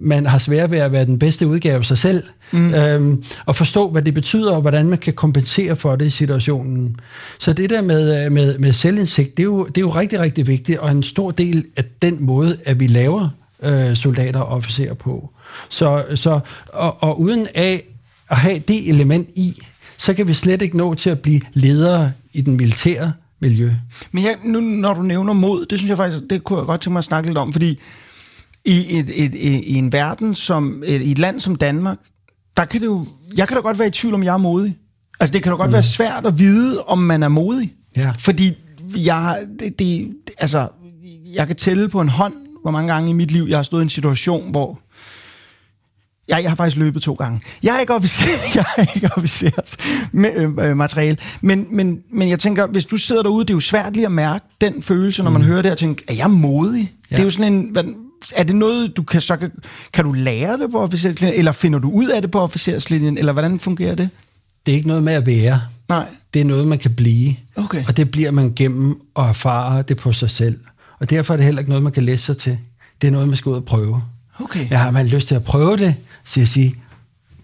man 0.00 0.26
har 0.26 0.38
svært 0.38 0.70
ved 0.70 0.78
at 0.78 0.92
være 0.92 1.04
den 1.04 1.18
bedste 1.18 1.46
udgave 1.46 1.78
af 1.78 1.84
sig 1.84 1.98
selv, 1.98 2.22
mm. 2.52 2.74
øhm, 2.74 3.24
og 3.46 3.56
forstå, 3.56 3.90
hvad 3.90 4.02
det 4.02 4.14
betyder, 4.14 4.52
og 4.52 4.60
hvordan 4.60 4.88
man 4.88 4.98
kan 4.98 5.12
kompensere 5.12 5.76
for 5.76 5.96
det 5.96 6.06
i 6.06 6.10
situationen. 6.10 6.96
Så 7.38 7.52
det 7.52 7.70
der 7.70 7.82
med, 7.82 8.24
øh, 8.24 8.32
med, 8.32 8.58
med 8.58 8.72
selvindsigt, 8.72 9.36
det 9.36 9.42
er, 9.42 9.44
jo, 9.44 9.66
det 9.66 9.76
er 9.76 9.80
jo 9.80 9.90
rigtig, 9.90 10.20
rigtig 10.20 10.46
vigtigt, 10.46 10.78
og 10.78 10.90
en 10.90 11.02
stor 11.02 11.30
del 11.30 11.64
af 11.76 11.84
den 12.02 12.16
måde, 12.24 12.56
at 12.64 12.80
vi 12.80 12.86
laver 12.86 13.28
øh, 13.62 13.96
soldater 13.96 14.40
og 14.40 14.56
officerer 14.56 14.94
på. 14.94 15.30
Så, 15.68 16.04
så, 16.14 16.40
og, 16.72 17.02
og 17.02 17.20
uden 17.20 17.46
af 17.54 17.84
at 18.28 18.36
have 18.36 18.58
det 18.58 18.88
element 18.88 19.28
i, 19.34 19.62
så 19.96 20.14
kan 20.14 20.28
vi 20.28 20.34
slet 20.34 20.62
ikke 20.62 20.76
nå 20.76 20.94
til 20.94 21.10
at 21.10 21.20
blive 21.20 21.40
ledere 21.52 22.12
i 22.32 22.40
den 22.40 22.56
militære 22.56 23.12
miljø. 23.40 23.70
Men 24.12 24.24
jeg, 24.24 24.36
nu, 24.44 24.60
når 24.60 24.94
du 24.94 25.02
nævner 25.02 25.32
mod, 25.32 25.66
det 25.66 25.78
synes 25.78 25.88
jeg 25.88 25.96
faktisk, 25.96 26.20
det 26.30 26.44
kunne 26.44 26.58
jeg 26.58 26.66
godt 26.66 26.80
tænke 26.80 26.92
mig 26.92 26.98
at 26.98 27.04
snakke 27.04 27.28
lidt 27.28 27.38
om, 27.38 27.52
fordi 27.52 27.78
i, 28.64 28.98
et, 28.98 29.10
et, 29.24 29.34
et, 29.34 29.64
i 29.64 29.74
en 29.74 29.92
verden 29.92 30.34
som, 30.34 30.82
et, 30.86 31.02
i 31.02 31.10
et 31.10 31.18
land 31.18 31.40
som 31.40 31.56
Danmark, 31.56 31.98
der 32.56 32.64
kan 32.64 32.80
det 32.80 32.86
jo, 32.86 33.06
jeg 33.36 33.48
kan 33.48 33.56
da 33.56 33.60
godt 33.60 33.78
være 33.78 33.88
i 33.88 33.90
tvivl 33.90 34.14
om, 34.14 34.22
jeg 34.22 34.34
er 34.34 34.38
modig. 34.38 34.76
Altså 35.20 35.32
det 35.32 35.42
kan 35.42 35.52
da 35.52 35.56
godt 35.56 35.68
mm. 35.68 35.72
være 35.72 35.82
svært 35.82 36.26
at 36.26 36.38
vide, 36.38 36.82
om 36.82 36.98
man 36.98 37.22
er 37.22 37.28
modig. 37.28 37.74
Ja. 37.96 38.12
Fordi 38.18 38.52
jeg, 38.96 39.46
det, 39.58 39.78
det, 39.78 40.14
altså, 40.38 40.68
jeg 41.34 41.46
kan 41.46 41.56
tælle 41.56 41.88
på 41.88 42.00
en 42.00 42.08
hånd, 42.08 42.34
hvor 42.62 42.70
mange 42.70 42.92
gange 42.92 43.10
i 43.10 43.12
mit 43.12 43.30
liv, 43.30 43.46
jeg 43.48 43.58
har 43.58 43.62
stået 43.62 43.80
i 43.80 43.84
en 43.84 43.90
situation, 43.90 44.50
hvor 44.50 44.78
Ja, 46.28 46.36
jeg 46.36 46.50
har 46.50 46.56
faktisk 46.56 46.76
løbet 46.76 47.02
to 47.02 47.14
gange. 47.14 47.40
Jeg 47.62 47.76
er 47.76 47.80
ikke 47.80 47.94
officer, 47.94 48.24
jeg 48.54 48.64
er 48.76 48.86
ikke 48.94 49.10
officeret 49.16 49.76
med 50.12 50.30
øh, 50.36 50.70
øh, 50.70 50.76
materiale. 50.76 51.16
Men, 51.40 51.66
men, 51.70 52.02
men 52.12 52.28
jeg 52.28 52.38
tænker, 52.38 52.66
hvis 52.66 52.84
du 52.84 52.96
sidder 52.96 53.22
derude, 53.22 53.44
det 53.44 53.50
er 53.50 53.54
jo 53.54 53.60
svært 53.60 53.94
lige 53.94 54.06
at 54.06 54.12
mærke 54.12 54.44
den 54.60 54.82
følelse, 54.82 55.22
når 55.22 55.30
man 55.30 55.42
hører 55.42 55.62
det, 55.62 55.70
og 55.70 55.78
tænker, 55.78 56.04
er 56.08 56.14
jeg 56.14 56.30
modig? 56.30 56.92
Ja. 57.10 57.16
Det 57.16 57.20
er 57.20 57.24
jo 57.24 57.30
sådan 57.30 57.52
en... 57.52 57.68
Hvad, 57.72 57.84
er 58.36 58.42
det 58.42 58.56
noget, 58.56 58.96
du 58.96 59.02
kan, 59.02 59.20
så 59.20 59.36
kan, 59.36 59.50
kan 59.92 60.04
du 60.04 60.12
lære 60.12 60.58
det 60.58 60.70
på 60.70 60.80
officerslinjen, 60.80 61.38
eller 61.38 61.52
finder 61.52 61.78
du 61.78 61.90
ud 61.90 62.08
af 62.08 62.22
det 62.22 62.30
på 62.30 62.40
officerslinjen, 62.40 63.18
eller 63.18 63.32
hvordan 63.32 63.60
fungerer 63.60 63.94
det? 63.94 64.10
Det 64.66 64.72
er 64.72 64.76
ikke 64.76 64.88
noget 64.88 65.02
med 65.02 65.12
at 65.12 65.26
være. 65.26 65.60
Nej. 65.88 66.06
Det 66.34 66.40
er 66.40 66.44
noget, 66.44 66.66
man 66.66 66.78
kan 66.78 66.94
blive. 66.94 67.36
Okay. 67.56 67.84
Og 67.88 67.96
det 67.96 68.10
bliver 68.10 68.30
man 68.30 68.52
gennem 68.56 69.00
at 69.18 69.24
erfare 69.24 69.82
det 69.82 69.96
på 69.96 70.12
sig 70.12 70.30
selv. 70.30 70.58
Og 71.02 71.10
derfor 71.10 71.32
er 71.32 71.36
det 71.36 71.44
heller 71.44 71.58
ikke 71.58 71.70
noget, 71.70 71.82
man 71.82 71.92
kan 71.92 72.02
læse 72.02 72.24
sig 72.24 72.36
til. 72.36 72.58
Det 73.00 73.08
er 73.08 73.12
noget, 73.12 73.28
man 73.28 73.36
skal 73.36 73.50
ud 73.50 73.56
og 73.56 73.64
prøve. 73.64 74.02
Okay. 74.40 74.70
Ja, 74.70 74.76
har 74.76 74.90
man 74.90 75.06
lyst 75.06 75.28
til 75.28 75.34
at 75.34 75.44
prøve 75.44 75.76
det, 75.76 75.94
så 76.24 76.40
jeg 76.40 76.48
sige, 76.48 76.74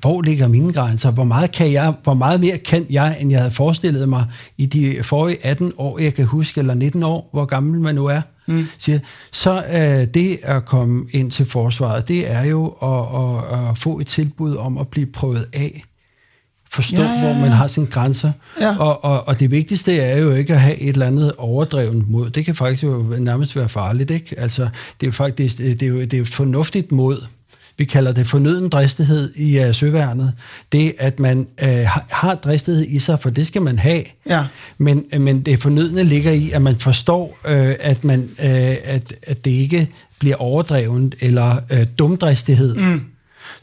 hvor 0.00 0.22
ligger 0.22 0.48
mine 0.48 0.72
grænser? 0.72 1.10
Hvor 1.10 1.24
meget, 1.24 1.52
kan 1.52 1.72
jeg, 1.72 1.94
hvor 2.02 2.14
meget 2.14 2.40
mere 2.40 2.58
kan 2.58 2.86
jeg, 2.90 3.16
end 3.20 3.30
jeg 3.30 3.40
havde 3.40 3.54
forestillet 3.54 4.08
mig 4.08 4.26
i 4.56 4.66
de 4.66 5.02
forrige 5.02 5.46
18 5.46 5.72
år, 5.76 5.98
jeg 5.98 6.14
kan 6.14 6.24
huske, 6.24 6.60
eller 6.60 6.74
19 6.74 7.02
år, 7.02 7.28
hvor 7.32 7.44
gammel 7.44 7.80
man 7.80 7.94
nu 7.94 8.06
er? 8.06 8.20
Mm. 8.46 8.66
Siger, 8.78 8.98
så 9.32 9.64
øh, 9.72 10.14
det 10.14 10.38
at 10.42 10.64
komme 10.64 11.06
ind 11.10 11.30
til 11.30 11.46
forsvaret, 11.46 12.08
det 12.08 12.30
er 12.30 12.44
jo 12.44 12.66
at, 12.66 13.54
at, 13.54 13.68
at 13.70 13.78
få 13.78 13.98
et 13.98 14.06
tilbud 14.06 14.56
om 14.56 14.78
at 14.78 14.88
blive 14.88 15.06
prøvet 15.06 15.46
af. 15.52 15.84
Forstå, 16.70 16.96
Ja, 16.96 17.02
ja, 17.02 17.12
ja, 17.12 17.20
hvor 17.20 17.40
man 17.40 17.50
har 17.50 17.66
sine 17.66 17.86
grænser. 17.86 18.32
Ja. 18.60 18.76
Og, 18.78 19.04
og, 19.04 19.28
og 19.28 19.40
det 19.40 19.50
vigtigste 19.50 19.96
er 19.96 20.18
jo 20.18 20.34
ikke 20.34 20.52
at 20.54 20.60
have 20.60 20.76
et 20.76 20.88
eller 20.88 21.06
andet 21.06 21.32
overdrevet 21.38 22.08
mod. 22.08 22.30
Det 22.30 22.44
kan 22.44 22.54
faktisk 22.54 22.82
jo 22.82 23.14
nærmest 23.18 23.56
være 23.56 23.68
farligt. 23.68 24.10
Ikke? 24.10 24.40
Altså, 24.40 24.68
det 25.00 25.06
er 25.06 25.12
faktisk 25.12 25.58
det 25.58 25.82
er 25.82 25.86
jo, 25.86 26.00
det 26.00 26.14
er 26.14 26.18
jo 26.18 26.22
et 26.22 26.34
fornuftigt 26.34 26.92
mod. 26.92 27.24
Vi 27.78 27.84
kalder 27.84 28.12
det 28.12 28.26
fornøden 28.26 28.68
dristighed 28.68 29.34
i 29.36 29.64
uh, 29.64 29.74
søværnet. 29.74 30.32
Det, 30.72 30.94
at 30.98 31.20
man 31.20 31.46
uh, 31.62 31.68
har, 32.10 32.34
dristighed 32.34 32.86
i 32.88 32.98
sig, 32.98 33.20
for 33.20 33.30
det 33.30 33.46
skal 33.46 33.62
man 33.62 33.78
have. 33.78 34.02
Ja. 34.28 34.46
Men, 34.78 35.04
men 35.18 35.40
det 35.40 35.62
fornødne 35.62 36.02
ligger 36.02 36.32
i, 36.32 36.50
at 36.50 36.62
man 36.62 36.76
forstår, 36.76 37.38
uh, 37.44 37.50
at, 37.80 38.04
man, 38.04 38.30
uh, 38.38 38.44
at, 38.84 39.14
at 39.22 39.44
det 39.44 39.50
ikke 39.50 39.88
bliver 40.20 40.36
overdrevet 40.36 41.14
eller 41.20 41.56
uh, 41.72 41.78
dumdristighed. 41.98 42.74
Mm. 42.74 43.00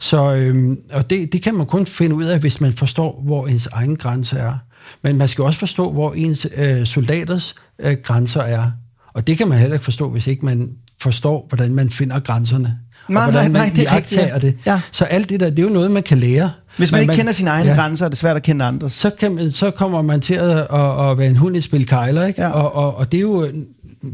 Så, 0.00 0.34
øhm, 0.34 0.78
og 0.92 1.10
det, 1.10 1.32
det 1.32 1.42
kan 1.42 1.54
man 1.54 1.66
kun 1.66 1.86
finde 1.86 2.14
ud 2.14 2.24
af, 2.24 2.38
hvis 2.40 2.60
man 2.60 2.72
forstår, 2.72 3.22
hvor 3.24 3.46
ens 3.46 3.66
egen 3.72 3.96
grænse 3.96 4.38
er. 4.38 4.58
Men 5.02 5.16
man 5.16 5.28
skal 5.28 5.44
også 5.44 5.58
forstå, 5.58 5.92
hvor 5.92 6.12
ens 6.12 6.46
øh, 6.56 6.86
soldaters 6.86 7.54
øh, 7.78 7.96
grænser 8.02 8.42
er. 8.42 8.70
Og 9.14 9.26
det 9.26 9.38
kan 9.38 9.48
man 9.48 9.58
heller 9.58 9.74
ikke 9.74 9.84
forstå, 9.84 10.10
hvis 10.10 10.26
ikke 10.26 10.44
man 10.44 10.70
forstår, 11.02 11.46
hvordan 11.48 11.74
man 11.74 11.90
finder 11.90 12.20
grænserne. 12.20 12.78
Nej, 13.08 13.24
og 13.24 13.32
hvordan 13.32 13.50
nej, 13.50 13.60
man 13.60 13.68
nej, 13.68 13.76
det 13.76 13.88
er 13.88 13.96
rigtigt, 13.96 14.20
iagttager 14.20 14.34
ja. 14.34 14.38
det. 14.38 14.56
Ja. 14.66 14.80
Så 14.92 15.04
alt 15.04 15.28
det 15.28 15.40
der, 15.40 15.50
det 15.50 15.58
er 15.58 15.62
jo 15.62 15.68
noget, 15.68 15.90
man 15.90 16.02
kan 16.02 16.18
lære. 16.18 16.50
Hvis 16.76 16.92
man 16.92 16.98
Men 16.98 17.02
ikke 17.02 17.14
kender 17.14 17.32
sine 17.32 17.50
egne 17.50 17.70
ja. 17.70 17.76
grænser, 17.76 18.04
er 18.04 18.08
det 18.08 18.18
svært 18.18 18.36
at 18.36 18.42
kende 18.42 18.64
andres. 18.64 18.92
så, 18.92 19.10
kan 19.10 19.34
man, 19.34 19.50
så 19.50 19.70
kommer 19.70 20.02
man 20.02 20.20
til 20.20 20.34
at, 20.34 20.50
at, 20.50 21.10
at 21.10 21.18
være 21.18 21.28
en 21.28 21.36
hund 21.36 21.56
i 21.56 21.60
spil 21.60 21.86
kejler, 21.86 22.26
ikke? 22.26 22.42
Ja. 22.42 22.48
Og, 22.48 22.74
og, 22.74 22.96
og 22.96 23.12
det 23.12 23.18
er 23.18 23.22
jo 23.22 23.48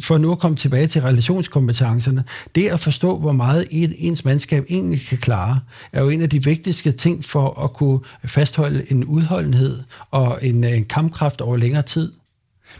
for 0.00 0.18
nu 0.18 0.32
at 0.32 0.38
komme 0.38 0.56
tilbage 0.56 0.86
til 0.86 1.02
relationskompetencerne, 1.02 2.24
det 2.54 2.68
at 2.68 2.80
forstå, 2.80 3.18
hvor 3.18 3.32
meget 3.32 3.66
et, 3.70 3.94
ens 3.98 4.24
mandskab 4.24 4.64
egentlig 4.68 5.00
kan 5.08 5.18
klare, 5.18 5.60
er 5.92 6.02
jo 6.02 6.08
en 6.08 6.22
af 6.22 6.30
de 6.30 6.44
vigtigste 6.44 6.92
ting 6.92 7.24
for 7.24 7.64
at 7.64 7.72
kunne 7.72 8.00
fastholde 8.24 8.92
en 8.92 9.04
udholdenhed 9.04 9.82
og 10.10 10.38
en, 10.42 10.64
en 10.64 10.84
kampkraft 10.84 11.40
over 11.40 11.56
længere 11.56 11.82
tid. 11.82 12.12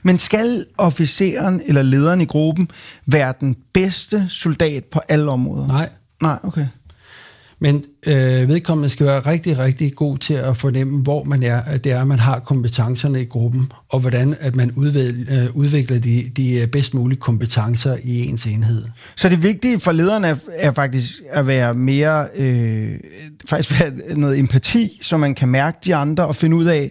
Men 0.03 0.19
skal 0.19 0.67
officeren 0.79 1.63
eller 1.67 1.83
lederen 1.83 2.21
i 2.21 2.25
gruppen 2.25 2.69
være 3.07 3.35
den 3.41 3.57
bedste 3.73 4.27
soldat 4.29 4.85
på 4.85 5.01
alle 5.09 5.31
områder? 5.31 5.67
Nej. 5.67 5.89
Nej, 6.23 6.39
okay. 6.43 6.67
Men 7.63 7.85
øh, 8.07 8.49
vedkommende 8.49 8.89
skal 8.89 9.07
være 9.07 9.21
rigtig, 9.21 9.59
rigtig 9.59 9.95
god 9.95 10.19
til 10.19 10.35
at 10.35 10.57
fornemme, 10.57 11.03
hvor 11.03 11.25
man 11.25 11.43
er, 11.43 11.63
at 11.63 11.85
det 11.85 11.93
er, 11.93 12.01
at 12.01 12.07
man 12.07 12.19
har 12.19 12.39
kompetencerne 12.39 13.23
i 13.23 13.25
gruppen, 13.25 13.73
og 13.89 14.01
hvordan 14.01 14.37
at 14.41 14.57
man 14.57 14.73
udvikler, 14.77 15.43
øh, 15.45 15.57
udvikler 15.57 15.99
de, 15.99 16.25
de 16.37 16.61
øh, 16.61 16.67
bedst 16.67 16.95
mulige 16.95 17.21
kompetencer 17.21 17.97
i 18.03 18.27
ens 18.27 18.47
enhed. 18.47 18.85
Så 19.17 19.29
det 19.29 19.43
vigtige 19.43 19.81
for 19.81 19.93
lederen 19.93 20.25
er, 20.25 20.35
er 20.53 20.73
faktisk 20.73 21.23
at 21.31 21.47
være 21.47 21.75
mere, 21.75 22.27
øh, 22.37 22.95
faktisk 23.47 23.81
være 23.81 23.93
noget 24.17 24.39
empati, 24.39 24.99
så 25.03 25.17
man 25.17 25.35
kan 25.35 25.49
mærke 25.49 25.79
de 25.85 25.95
andre 25.95 26.27
og 26.27 26.37
finde 26.37 26.57
ud 26.57 26.67
af, 26.67 26.91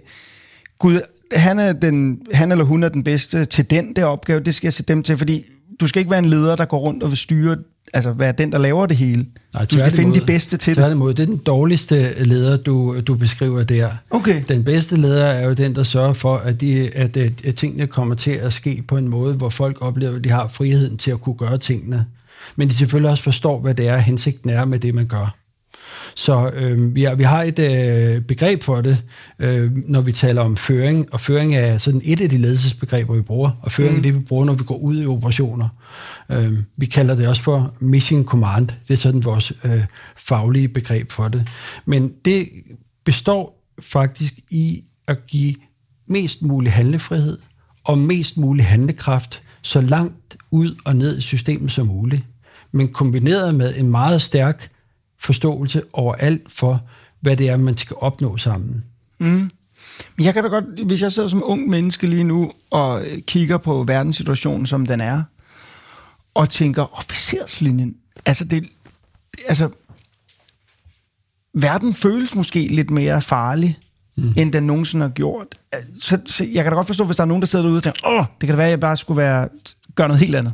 gud, 0.79 0.99
han, 1.33 1.59
er 1.59 1.73
den, 1.73 2.19
han 2.33 2.51
eller 2.51 2.65
hun 2.65 2.83
er 2.83 2.89
den 2.89 3.03
bedste 3.03 3.45
til 3.45 3.69
den 3.69 3.95
der 3.95 4.05
opgave, 4.05 4.39
det 4.39 4.55
skal 4.55 4.67
jeg 4.67 4.73
sætte 4.73 4.93
dem 4.93 5.03
til, 5.03 5.17
fordi 5.17 5.45
du 5.79 5.87
skal 5.87 5.99
ikke 5.99 6.11
være 6.11 6.19
en 6.19 6.29
leder, 6.29 6.55
der 6.55 6.65
går 6.65 6.79
rundt 6.79 7.03
og 7.03 7.09
vil 7.09 7.17
styre, 7.17 7.57
altså 7.93 8.11
være 8.11 8.33
den, 8.37 8.51
der 8.51 8.57
laver 8.57 8.85
det 8.85 8.97
hele. 8.97 9.25
Nej, 9.53 9.65
du 9.65 9.77
skal 9.77 9.91
finde 9.91 10.19
de 10.19 10.25
bedste 10.25 10.57
til 10.57 10.71
det. 10.71 10.77
Tværtimod, 10.77 11.13
det 11.13 11.23
er 11.23 11.27
den 11.27 11.37
dårligste 11.37 12.23
leder, 12.23 12.57
du, 12.57 12.99
du 12.99 13.15
beskriver 13.15 13.63
der. 13.63 13.89
Okay. 14.09 14.43
Den 14.47 14.63
bedste 14.63 14.95
leder 14.95 15.25
er 15.25 15.47
jo 15.47 15.53
den, 15.53 15.75
der 15.75 15.83
sørger 15.83 16.13
for, 16.13 16.37
at, 16.37 16.61
de, 16.61 16.89
at, 16.95 17.17
at, 17.17 17.45
at 17.45 17.55
tingene 17.55 17.87
kommer 17.87 18.15
til 18.15 18.31
at 18.31 18.53
ske 18.53 18.83
på 18.87 18.97
en 18.97 19.07
måde, 19.07 19.33
hvor 19.33 19.49
folk 19.49 19.77
oplever, 19.81 20.15
at 20.15 20.23
de 20.23 20.29
har 20.29 20.47
friheden 20.47 20.97
til 20.97 21.11
at 21.11 21.21
kunne 21.21 21.35
gøre 21.35 21.57
tingene. 21.57 22.05
Men 22.55 22.67
de 22.67 22.73
selvfølgelig 22.73 23.11
også 23.11 23.23
forstår, 23.23 23.59
hvad 23.59 23.75
det 23.75 23.87
er, 23.87 23.97
hensigten 23.97 24.49
er 24.49 24.65
med 24.65 24.79
det, 24.79 24.95
man 24.95 25.07
gør. 25.07 25.35
Så 26.15 26.51
øh, 26.53 26.95
vi, 26.95 27.03
har, 27.03 27.15
vi 27.15 27.23
har 27.23 27.43
et 27.43 27.59
øh, 27.59 28.21
begreb 28.21 28.63
for 28.63 28.81
det, 28.81 29.03
øh, 29.39 29.71
når 29.87 30.01
vi 30.01 30.11
taler 30.11 30.41
om 30.41 30.57
føring, 30.57 31.13
og 31.13 31.21
føring 31.21 31.55
er 31.55 31.77
sådan 31.77 32.01
et 32.03 32.21
af 32.21 32.29
de 32.29 32.37
ledelsesbegreber, 32.37 33.15
vi 33.15 33.21
bruger, 33.21 33.51
og 33.61 33.71
føring 33.71 33.93
mm. 33.93 33.97
er 33.97 34.03
det, 34.03 34.15
vi 34.15 34.19
bruger, 34.19 34.45
når 34.45 34.53
vi 34.53 34.63
går 34.63 34.77
ud 34.77 35.01
i 35.01 35.05
operationer. 35.05 35.67
Øh, 36.29 36.53
vi 36.77 36.85
kalder 36.85 37.15
det 37.15 37.27
også 37.27 37.41
for 37.41 37.73
mission 37.79 38.25
command, 38.25 38.67
det 38.67 38.93
er 38.93 38.97
sådan 38.97 39.25
vores 39.25 39.53
øh, 39.63 39.83
faglige 40.15 40.67
begreb 40.67 41.11
for 41.11 41.27
det. 41.27 41.47
Men 41.85 42.13
det 42.25 42.49
består 43.05 43.67
faktisk 43.81 44.33
i 44.51 44.83
at 45.07 45.27
give 45.27 45.55
mest 46.07 46.41
mulig 46.41 46.71
handlefrihed 46.71 47.37
og 47.83 47.97
mest 47.97 48.37
mulig 48.37 48.65
handlekraft 48.65 49.41
så 49.61 49.81
langt 49.81 50.37
ud 50.51 50.75
og 50.85 50.95
ned 50.95 51.17
i 51.17 51.21
systemet 51.21 51.71
som 51.71 51.87
muligt, 51.87 52.23
men 52.71 52.87
kombineret 52.87 53.55
med 53.55 53.75
en 53.77 53.87
meget 53.87 54.21
stærk 54.21 54.70
forståelse 55.21 55.81
overalt 55.93 56.51
for, 56.51 56.81
hvad 57.19 57.37
det 57.37 57.49
er, 57.49 57.57
man 57.57 57.77
skal 57.77 57.95
opnå 57.99 58.37
sammen. 58.37 58.83
Mm. 59.19 59.51
Men 60.15 60.25
jeg 60.25 60.33
kan 60.33 60.43
da 60.43 60.49
godt, 60.49 60.85
hvis 60.85 61.01
jeg 61.01 61.11
sidder 61.11 61.29
som 61.29 61.43
ung 61.45 61.69
menneske 61.69 62.07
lige 62.07 62.23
nu 62.23 62.51
og 62.69 63.01
kigger 63.27 63.57
på 63.57 63.83
verdenssituationen, 63.83 64.67
som 64.67 64.85
den 64.85 65.01
er, 65.01 65.23
og 66.33 66.49
tænker, 66.49 66.97
officerslinjen, 66.97 67.95
altså 68.25 68.45
det, 68.45 68.69
altså, 69.47 69.69
verden 71.53 71.93
føles 71.93 72.35
måske 72.35 72.67
lidt 72.67 72.89
mere 72.89 73.21
farlig, 73.21 73.77
mm. 74.15 74.33
end 74.37 74.53
den 74.53 74.63
nogensinde 74.63 75.03
har 75.03 75.09
gjort. 75.09 75.47
Så, 75.99 76.19
så 76.25 76.45
jeg 76.45 76.63
kan 76.63 76.71
da 76.71 76.75
godt 76.75 76.87
forstå, 76.87 77.03
hvis 77.03 77.15
der 77.15 77.23
er 77.23 77.27
nogen, 77.27 77.41
der 77.41 77.47
sidder 77.47 77.65
derude 77.65 77.79
og 77.79 77.83
tænker, 77.83 78.07
åh, 78.07 78.25
det 78.41 78.47
kan 78.47 78.49
da 78.49 78.55
være, 78.55 78.65
at 78.65 78.71
jeg 78.71 78.79
bare 78.79 78.97
skulle 78.97 79.17
være, 79.17 79.49
gøre 79.95 80.07
noget 80.07 80.19
helt 80.19 80.35
andet. 80.35 80.53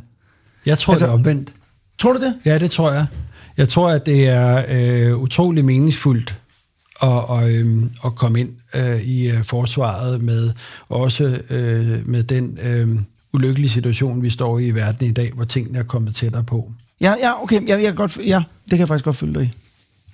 Jeg 0.66 0.78
tror, 0.78 0.92
altså, 0.92 1.06
det 1.06 1.10
er 1.10 1.14
omvendt. 1.14 1.52
Tror 1.98 2.12
du 2.12 2.20
det? 2.20 2.38
Ja, 2.44 2.58
det 2.58 2.70
tror 2.70 2.92
jeg. 2.92 3.06
Jeg 3.58 3.68
tror, 3.68 3.90
at 3.90 4.06
det 4.06 4.28
er 4.28 4.64
øh, 4.68 5.18
utrolig 5.18 5.64
meningsfuldt 5.64 6.36
at, 7.02 7.08
og, 7.08 7.54
øh, 7.54 7.66
at 8.04 8.14
komme 8.14 8.40
ind 8.40 8.50
øh, 8.74 9.02
i 9.02 9.30
øh, 9.30 9.44
forsvaret 9.44 10.22
med 10.22 10.52
også 10.88 11.40
øh, 11.50 12.08
med 12.08 12.22
den 12.22 12.58
øh, 12.62 12.88
ulykkelige 13.34 13.68
situation, 13.68 14.22
vi 14.22 14.30
står 14.30 14.58
i 14.58 14.66
i 14.66 14.70
verden 14.70 15.06
i 15.06 15.12
dag, 15.12 15.32
hvor 15.34 15.44
tingene 15.44 15.78
er 15.78 15.82
kommet 15.82 16.14
tættere 16.14 16.44
på. 16.44 16.72
Ja, 17.00 17.14
ja 17.22 17.42
okay. 17.42 17.60
Jeg, 17.60 17.68
jeg 17.68 17.82
kan 17.82 17.94
godt, 17.94 18.18
ja, 18.26 18.42
det 18.64 18.70
kan 18.70 18.78
jeg 18.78 18.88
faktisk 18.88 19.04
godt 19.04 19.16
følge 19.16 19.34
dig 19.34 19.42
i. 19.42 19.52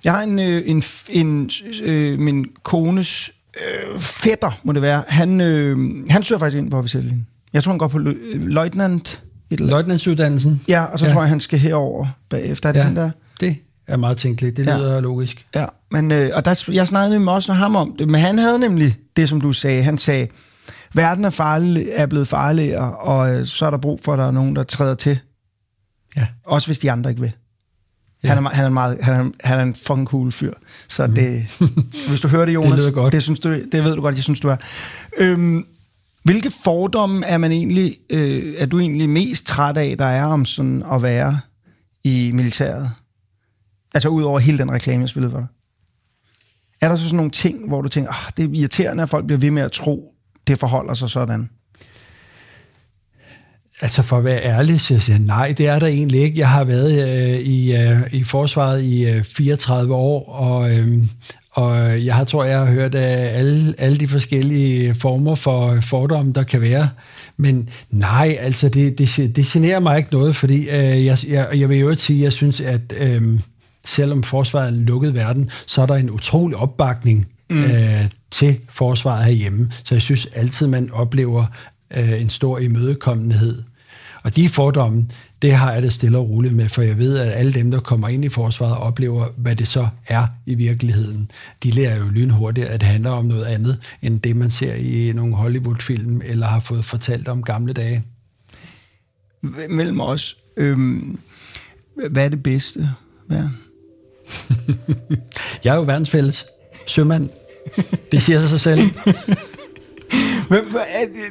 Jeg 0.03 0.13
har 0.13 0.21
en, 0.21 0.39
øh, 0.39 0.63
en, 0.65 0.83
en 1.09 1.49
øh, 1.83 2.19
min 2.19 2.45
kones 2.63 3.31
øh, 3.57 3.99
fætter, 3.99 4.59
må 4.63 4.73
det 4.73 4.81
være. 4.81 5.03
Han, 5.07 5.41
øh, 5.41 5.77
han 6.09 6.23
søger 6.23 6.39
faktisk 6.39 6.57
ind 6.57 6.71
på 6.71 6.77
officiellinjen. 6.77 7.27
Jeg 7.53 7.63
tror, 7.63 7.71
han 7.71 7.79
går 7.79 7.87
på 7.87 7.99
løjtnant. 8.33 9.21
Løjtnantsuddannelsen? 9.51 10.61
Ja, 10.67 10.83
og 10.83 10.99
så 10.99 11.05
ja. 11.05 11.13
tror 11.13 11.21
jeg, 11.21 11.29
han 11.29 11.39
skal 11.39 11.59
herover 11.59 12.07
bagefter. 12.29 12.69
Er 12.69 12.73
det 12.73 12.79
ja. 12.79 12.83
sådan 12.83 12.97
der? 12.97 13.11
Det 13.39 13.57
er 13.87 13.97
meget 13.97 14.17
tænkeligt. 14.17 14.57
Det 14.57 14.65
lyder 14.65 14.93
ja. 14.93 14.99
logisk. 14.99 15.47
Ja, 15.55 15.65
men, 15.91 16.11
øh, 16.11 16.29
og 16.33 16.45
der, 16.45 16.65
jeg 16.71 16.87
snakkede 16.87 17.19
med 17.19 17.33
også 17.33 17.51
med 17.51 17.59
ham 17.59 17.75
om 17.75 17.95
det, 17.99 18.07
men 18.07 18.21
han 18.21 18.37
havde 18.37 18.59
nemlig 18.59 18.97
det, 19.15 19.29
som 19.29 19.41
du 19.41 19.53
sagde. 19.53 19.83
Han 19.83 19.97
sagde, 19.97 20.27
verden 20.93 21.25
er, 21.25 21.29
farlig, 21.29 21.87
er 21.91 22.05
blevet 22.05 22.27
farligere, 22.27 22.97
og 22.97 23.35
øh, 23.35 23.45
så 23.45 23.65
er 23.65 23.69
der 23.69 23.77
brug 23.77 23.99
for, 24.03 24.13
at 24.13 24.19
der 24.19 24.27
er 24.27 24.31
nogen, 24.31 24.55
der 24.55 24.63
træder 24.63 24.95
til. 24.95 25.19
Ja. 26.15 26.27
Også 26.45 26.67
hvis 26.67 26.79
de 26.79 26.91
andre 26.91 27.09
ikke 27.09 27.21
vil. 27.21 27.31
Ja. 28.23 28.29
Han, 28.29 28.45
er, 28.45 28.49
han, 28.49 28.65
er 28.65 28.69
meget, 28.69 28.97
han, 29.01 29.13
er, 29.13 29.47
han 29.47 29.59
er 29.59 29.63
en 29.63 29.75
fucking 29.75 30.07
cool 30.07 30.31
fyr. 30.31 30.53
Så 30.87 31.07
mm. 31.07 31.13
det, 31.15 31.57
hvis 32.09 32.21
du 32.21 32.27
hører 32.27 32.45
det, 32.45 32.53
Jonas, 32.53 32.83
det, 32.83 32.93
godt. 32.93 33.13
det, 33.13 33.23
synes 33.23 33.39
du, 33.39 33.49
det 33.71 33.83
ved 33.83 33.95
du 33.95 34.01
godt, 34.01 34.15
jeg 34.15 34.23
synes, 34.23 34.39
du 34.39 34.47
er. 34.47 34.57
Øhm, 35.17 35.65
hvilke 36.23 36.51
fordomme 36.63 37.25
er 37.25 37.37
man 37.37 37.51
egentlig, 37.51 37.97
øh, 38.09 38.55
er 38.57 38.65
du 38.65 38.79
egentlig 38.79 39.09
mest 39.09 39.45
træt 39.45 39.77
af, 39.77 39.97
der 39.97 40.05
er 40.05 40.25
om 40.25 40.45
sådan 40.45 40.83
at 40.91 41.03
være 41.03 41.39
i 42.03 42.31
militæret? 42.33 42.91
Altså 43.95 44.09
ud 44.09 44.23
over 44.23 44.39
hele 44.39 44.57
den 44.57 44.71
reklame, 44.71 45.01
jeg 45.01 45.09
spillede 45.09 45.31
for 45.31 45.39
dig. 45.39 45.47
Er 46.81 46.89
der 46.89 46.95
så 46.95 47.03
sådan 47.03 47.15
nogle 47.15 47.31
ting, 47.31 47.67
hvor 47.67 47.81
du 47.81 47.89
tænker, 47.89 48.11
ah, 48.11 48.31
det 48.37 48.45
er 48.45 48.59
irriterende, 48.59 49.03
at 49.03 49.09
folk 49.09 49.25
bliver 49.25 49.39
ved 49.39 49.51
med 49.51 49.61
at 49.61 49.71
tro, 49.71 50.13
det 50.47 50.59
forholder 50.59 50.93
sig 50.93 51.09
sådan? 51.09 51.49
Altså 53.81 54.01
for 54.01 54.17
at 54.17 54.23
være 54.23 54.43
ærlig, 54.43 54.81
så 54.81 54.99
siger 54.99 55.15
jeg, 55.15 55.25
nej, 55.25 55.53
det 55.57 55.67
er 55.67 55.79
der 55.79 55.87
egentlig 55.87 56.21
ikke. 56.21 56.39
Jeg 56.39 56.49
har 56.49 56.63
været 56.63 57.33
øh, 57.33 57.39
i, 57.39 57.75
øh, 57.75 58.01
i 58.11 58.23
forsvaret 58.23 58.83
i 58.83 59.05
øh, 59.05 59.23
34 59.23 59.95
år, 59.95 60.29
og, 60.29 60.71
øh, 60.71 60.87
og 61.51 62.05
jeg 62.05 62.15
har, 62.15 62.23
tror, 62.23 62.43
jeg 62.43 62.59
har 62.59 62.65
hørt 62.65 62.95
af 62.95 63.37
alle, 63.39 63.75
alle 63.77 63.97
de 63.97 64.07
forskellige 64.07 64.95
former 64.95 65.35
for 65.35 65.71
øh, 65.71 65.83
fordomme, 65.83 66.33
der 66.33 66.43
kan 66.43 66.61
være. 66.61 66.89
Men 67.37 67.69
nej, 67.89 68.37
altså 68.39 68.69
det, 68.69 68.97
det, 68.97 69.35
det 69.35 69.45
generer 69.45 69.79
mig 69.79 69.97
ikke 69.97 70.11
noget, 70.11 70.35
fordi 70.35 70.69
øh, 70.69 71.05
jeg, 71.05 71.17
jeg, 71.27 71.49
jeg 71.55 71.69
vil 71.69 71.79
jo 71.79 71.89
ikke 71.89 72.01
sige, 72.01 72.19
at 72.19 72.23
jeg 72.23 72.33
synes, 72.33 72.61
at 72.61 72.93
øh, 72.97 73.39
selvom 73.85 74.23
forsvaret 74.23 74.65
er 74.65 74.71
en 74.71 74.85
lukket 74.85 75.13
verden, 75.13 75.49
så 75.65 75.81
er 75.81 75.85
der 75.85 75.95
en 75.95 76.09
utrolig 76.09 76.57
opbakning 76.57 77.27
mm. 77.49 77.63
øh, 77.63 78.05
til 78.31 78.59
forsvaret 78.69 79.25
herhjemme. 79.25 79.71
Så 79.83 79.95
jeg 79.95 80.01
synes 80.01 80.25
altid, 80.25 80.67
man 80.67 80.91
oplever 80.91 81.45
øh, 81.97 82.21
en 82.21 82.29
stor 82.29 82.59
imødekommenhed. 82.59 83.63
Og 84.23 84.35
de 84.35 84.49
fordomme, 84.49 85.07
det 85.41 85.53
har 85.53 85.73
jeg 85.73 85.81
det 85.81 85.93
stille 85.93 86.17
og 86.17 86.29
roligt 86.29 86.53
med, 86.53 86.69
for 86.69 86.81
jeg 86.81 86.97
ved, 86.97 87.17
at 87.17 87.33
alle 87.33 87.53
dem, 87.53 87.71
der 87.71 87.79
kommer 87.79 88.07
ind 88.07 88.25
i 88.25 88.29
forsvaret, 88.29 88.77
oplever, 88.77 89.27
hvad 89.37 89.55
det 89.55 89.67
så 89.67 89.87
er 90.07 90.27
i 90.45 90.55
virkeligheden. 90.55 91.29
De 91.63 91.71
lærer 91.71 91.97
jo 91.97 92.05
lynhurtigt, 92.09 92.67
at 92.67 92.81
det 92.81 92.89
handler 92.89 93.09
om 93.09 93.25
noget 93.25 93.45
andet, 93.45 93.79
end 94.01 94.19
det, 94.19 94.35
man 94.35 94.49
ser 94.49 94.73
i 94.73 95.11
nogle 95.15 95.35
Hollywood-film, 95.35 96.21
eller 96.25 96.47
har 96.47 96.59
fået 96.59 96.85
fortalt 96.85 97.27
om 97.27 97.43
gamle 97.43 97.73
dage. 97.73 98.03
Mellem 99.69 99.99
os, 99.99 100.37
øhm, 100.57 101.19
hvad 102.09 102.25
er 102.25 102.29
det 102.29 102.43
bedste, 102.43 102.89
Hvad? 103.27 103.49
jeg 105.63 105.71
er 105.71 105.75
jo 105.75 105.81
verdensfælles 105.81 106.45
sømand. 106.87 107.29
Det 108.11 108.21
siger 108.21 108.47
sig 108.47 108.59
selv. 108.59 108.79
Men, 110.49 110.59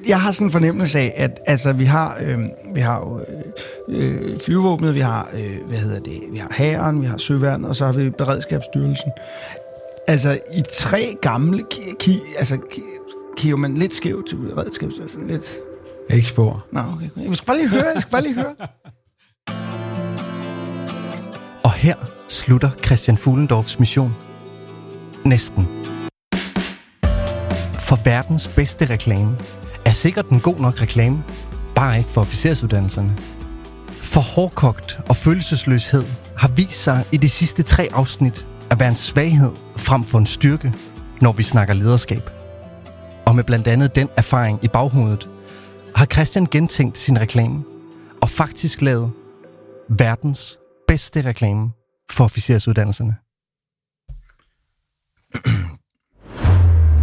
jeg 0.09 0.20
har 0.20 0.33
sådan 0.33 0.46
en 0.46 0.50
fornemmelse 0.50 0.98
af, 0.98 1.12
at 1.16 1.40
altså, 1.46 1.72
vi 1.72 1.85
har, 1.85 2.18
øh, 2.22 2.38
vi 2.74 2.80
har 2.80 3.00
jo, 3.00 3.20
øh, 3.88 4.40
flyvåbnet, 4.44 4.94
vi 4.94 5.00
har, 5.00 5.30
øh, 5.35 5.68
hvad 5.68 5.78
hedder 5.78 6.00
det, 6.00 6.20
vi 6.33 6.38
har 6.38 6.52
hæren, 6.52 7.00
vi 7.00 7.07
har 7.07 7.18
søværnet, 7.18 7.68
og 7.68 7.76
så 7.76 7.87
har 7.87 7.92
vi 7.92 8.11
beredskabsstyrelsen. 8.11 9.11
Altså, 10.09 10.38
i 10.54 10.62
tre 10.72 11.16
gamle, 11.22 11.64
ki, 12.00 12.20
altså, 12.38 12.59
kigger 13.37 13.57
man 13.57 13.74
lidt 13.74 13.94
skævt 13.94 14.28
til 14.28 14.37
beredskabsstyrelsen, 14.37 15.26
lidt... 15.26 15.57
Ikke 16.11 16.28
spor. 16.28 16.66
Nå, 16.70 16.80
okay. 16.80 17.28
Jeg 17.28 17.37
skal 17.37 17.46
bare 17.46 17.57
lige 17.57 17.68
høre, 17.68 17.85
jeg 17.94 18.02
skal 18.02 18.11
bare 18.11 18.22
lige 18.22 18.35
høre. 18.35 18.54
Her 21.85 21.97
slutter 22.29 22.70
Christian 22.85 23.16
Fuglendorfs 23.16 23.79
mission. 23.79 24.14
Næsten. 25.25 25.68
For 27.79 28.04
verdens 28.04 28.48
bedste 28.48 28.85
reklame 28.85 29.38
er 29.85 29.90
sikkert 29.90 30.29
en 30.29 30.40
god 30.40 30.56
nok 30.56 30.83
reklame, 30.83 31.25
bare 31.75 31.98
ikke 31.98 32.11
for 32.11 32.21
officersuddannelserne. 32.21 33.17
For 33.88 34.21
hårdkogt 34.21 34.98
og 35.08 35.17
følelsesløshed 35.17 36.04
har 36.37 36.48
vist 36.48 36.83
sig 36.83 37.04
i 37.13 37.17
de 37.17 37.29
sidste 37.29 37.63
tre 37.63 37.88
afsnit 37.92 38.46
at 38.71 38.81
være 38.81 38.88
en 38.88 38.96
svaghed 38.96 39.52
frem 39.77 40.04
for 40.04 40.19
en 40.19 40.27
styrke, 40.27 40.75
når 41.21 41.33
vi 41.33 41.42
snakker 41.42 41.75
lederskab. 41.75 42.31
Og 43.27 43.35
med 43.35 43.44
blandt 43.44 43.67
andet 43.67 43.96
den 43.96 44.08
erfaring 44.17 44.58
i 44.63 44.69
baghovedet, 44.69 45.29
har 45.96 46.06
Christian 46.06 46.46
gentænkt 46.46 46.98
sin 46.98 47.21
reklame 47.21 47.65
og 48.21 48.31
faktisk 48.31 48.83
lavet 48.83 49.11
verdens 49.88 50.58
bedste 50.88 51.23
reklame 51.23 51.71
for 52.11 52.25
officersuddannelserne. 52.25 53.15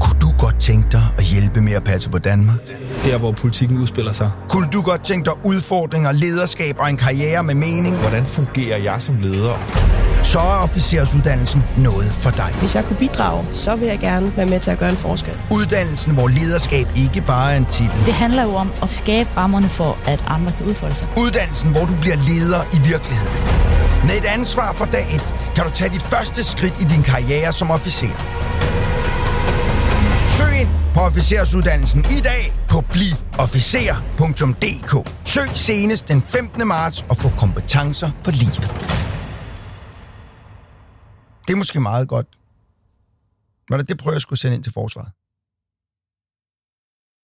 Kunne 0.02 0.20
du 0.20 0.32
godt 0.40 0.60
tænke 0.60 0.88
dig 0.92 1.04
at 1.18 1.24
hjælpe 1.24 1.62
med 1.62 1.74
at 1.74 1.84
passe 1.84 2.10
på 2.10 2.18
Danmark? 2.18 2.60
Der, 3.06 3.18
hvor 3.18 3.32
politikken 3.32 3.78
udspiller 3.78 4.14
sig. 4.14 4.32
Kunne 4.50 4.68
du 4.70 4.82
godt 4.82 5.04
tænke 5.04 5.26
dig 5.26 5.46
udfordringer, 5.46 6.12
lederskab 6.12 6.76
og 6.80 6.90
en 6.90 6.98
karriere 6.98 7.44
med 7.44 7.56
mening? 7.56 7.96
Hvordan 7.98 8.26
fungerer 8.26 8.78
jeg 8.78 9.02
som 9.02 9.16
leder? 9.22 9.56
Så 10.24 10.40
er 10.40 10.64
officersuddannelsen 10.64 11.64
noget 11.78 12.08
for 12.12 12.30
dig. 12.30 12.52
Hvis 12.60 12.76
jeg 12.76 12.86
kunne 12.86 12.98
bidrage, 12.98 13.48
så 13.54 13.76
vil 13.76 13.88
jeg 13.88 14.00
gerne 14.00 14.38
være 14.38 14.46
med 14.46 14.60
til 14.60 14.72
at 14.72 14.80
gøre 14.80 14.90
en 14.90 14.98
forskel. 14.98 15.34
Uddannelsen, 15.52 16.14
hvor 16.14 16.28
lederskab 16.28 16.88
ikke 16.96 17.22
bare 17.22 17.54
er 17.54 17.58
en 17.58 17.66
titel. 17.66 18.06
Det 18.06 18.14
handler 18.14 18.44
jo 18.44 18.54
om 18.54 18.72
at 18.82 18.92
skabe 18.92 19.30
rammerne 19.38 19.70
for, 19.70 19.98
at 20.06 20.24
andre 20.28 20.52
kan 20.52 20.66
udfolde 20.66 20.96
sig. 20.96 21.08
Uddannelsen, 21.18 21.72
hvor 21.72 21.86
du 21.86 21.96
bliver 22.02 22.16
leder 22.16 22.62
i 22.78 22.80
virkeligheden. 22.90 23.91
Med 24.08 24.16
et 24.22 24.26
ansvar 24.26 24.74
for 24.74 24.86
dag 24.86 25.16
1 25.16 25.36
kan 25.56 25.66
du 25.66 25.72
tage 25.72 25.94
dit 25.94 26.04
første 26.04 26.44
skridt 26.44 26.82
i 26.82 26.84
din 26.84 27.04
karriere 27.04 27.54
som 27.54 27.72
officer. 27.72 28.18
Søg 30.38 30.62
ind 30.62 30.70
på 30.94 31.00
officersuddannelsen 31.00 32.00
i 32.18 32.20
dag 32.32 32.44
på 32.70 32.78
bliofficer.dk. 32.94 34.94
Søg 35.26 35.58
senest 35.58 36.08
den 36.08 36.22
15. 36.22 36.68
marts 36.68 37.06
og 37.10 37.18
få 37.18 37.30
kompetencer 37.30 38.12
for 38.24 38.32
livet. 38.32 38.76
Det 41.48 41.54
er 41.54 41.58
måske 41.58 41.80
meget 41.80 42.08
godt. 42.08 42.28
Men 43.70 43.80
det 43.80 43.90
det, 43.90 43.98
prøver 43.98 44.16
jeg 44.16 44.22
skulle 44.22 44.40
sende 44.40 44.56
ind 44.56 44.64
til 44.64 44.74
forsvaret? 44.74 45.12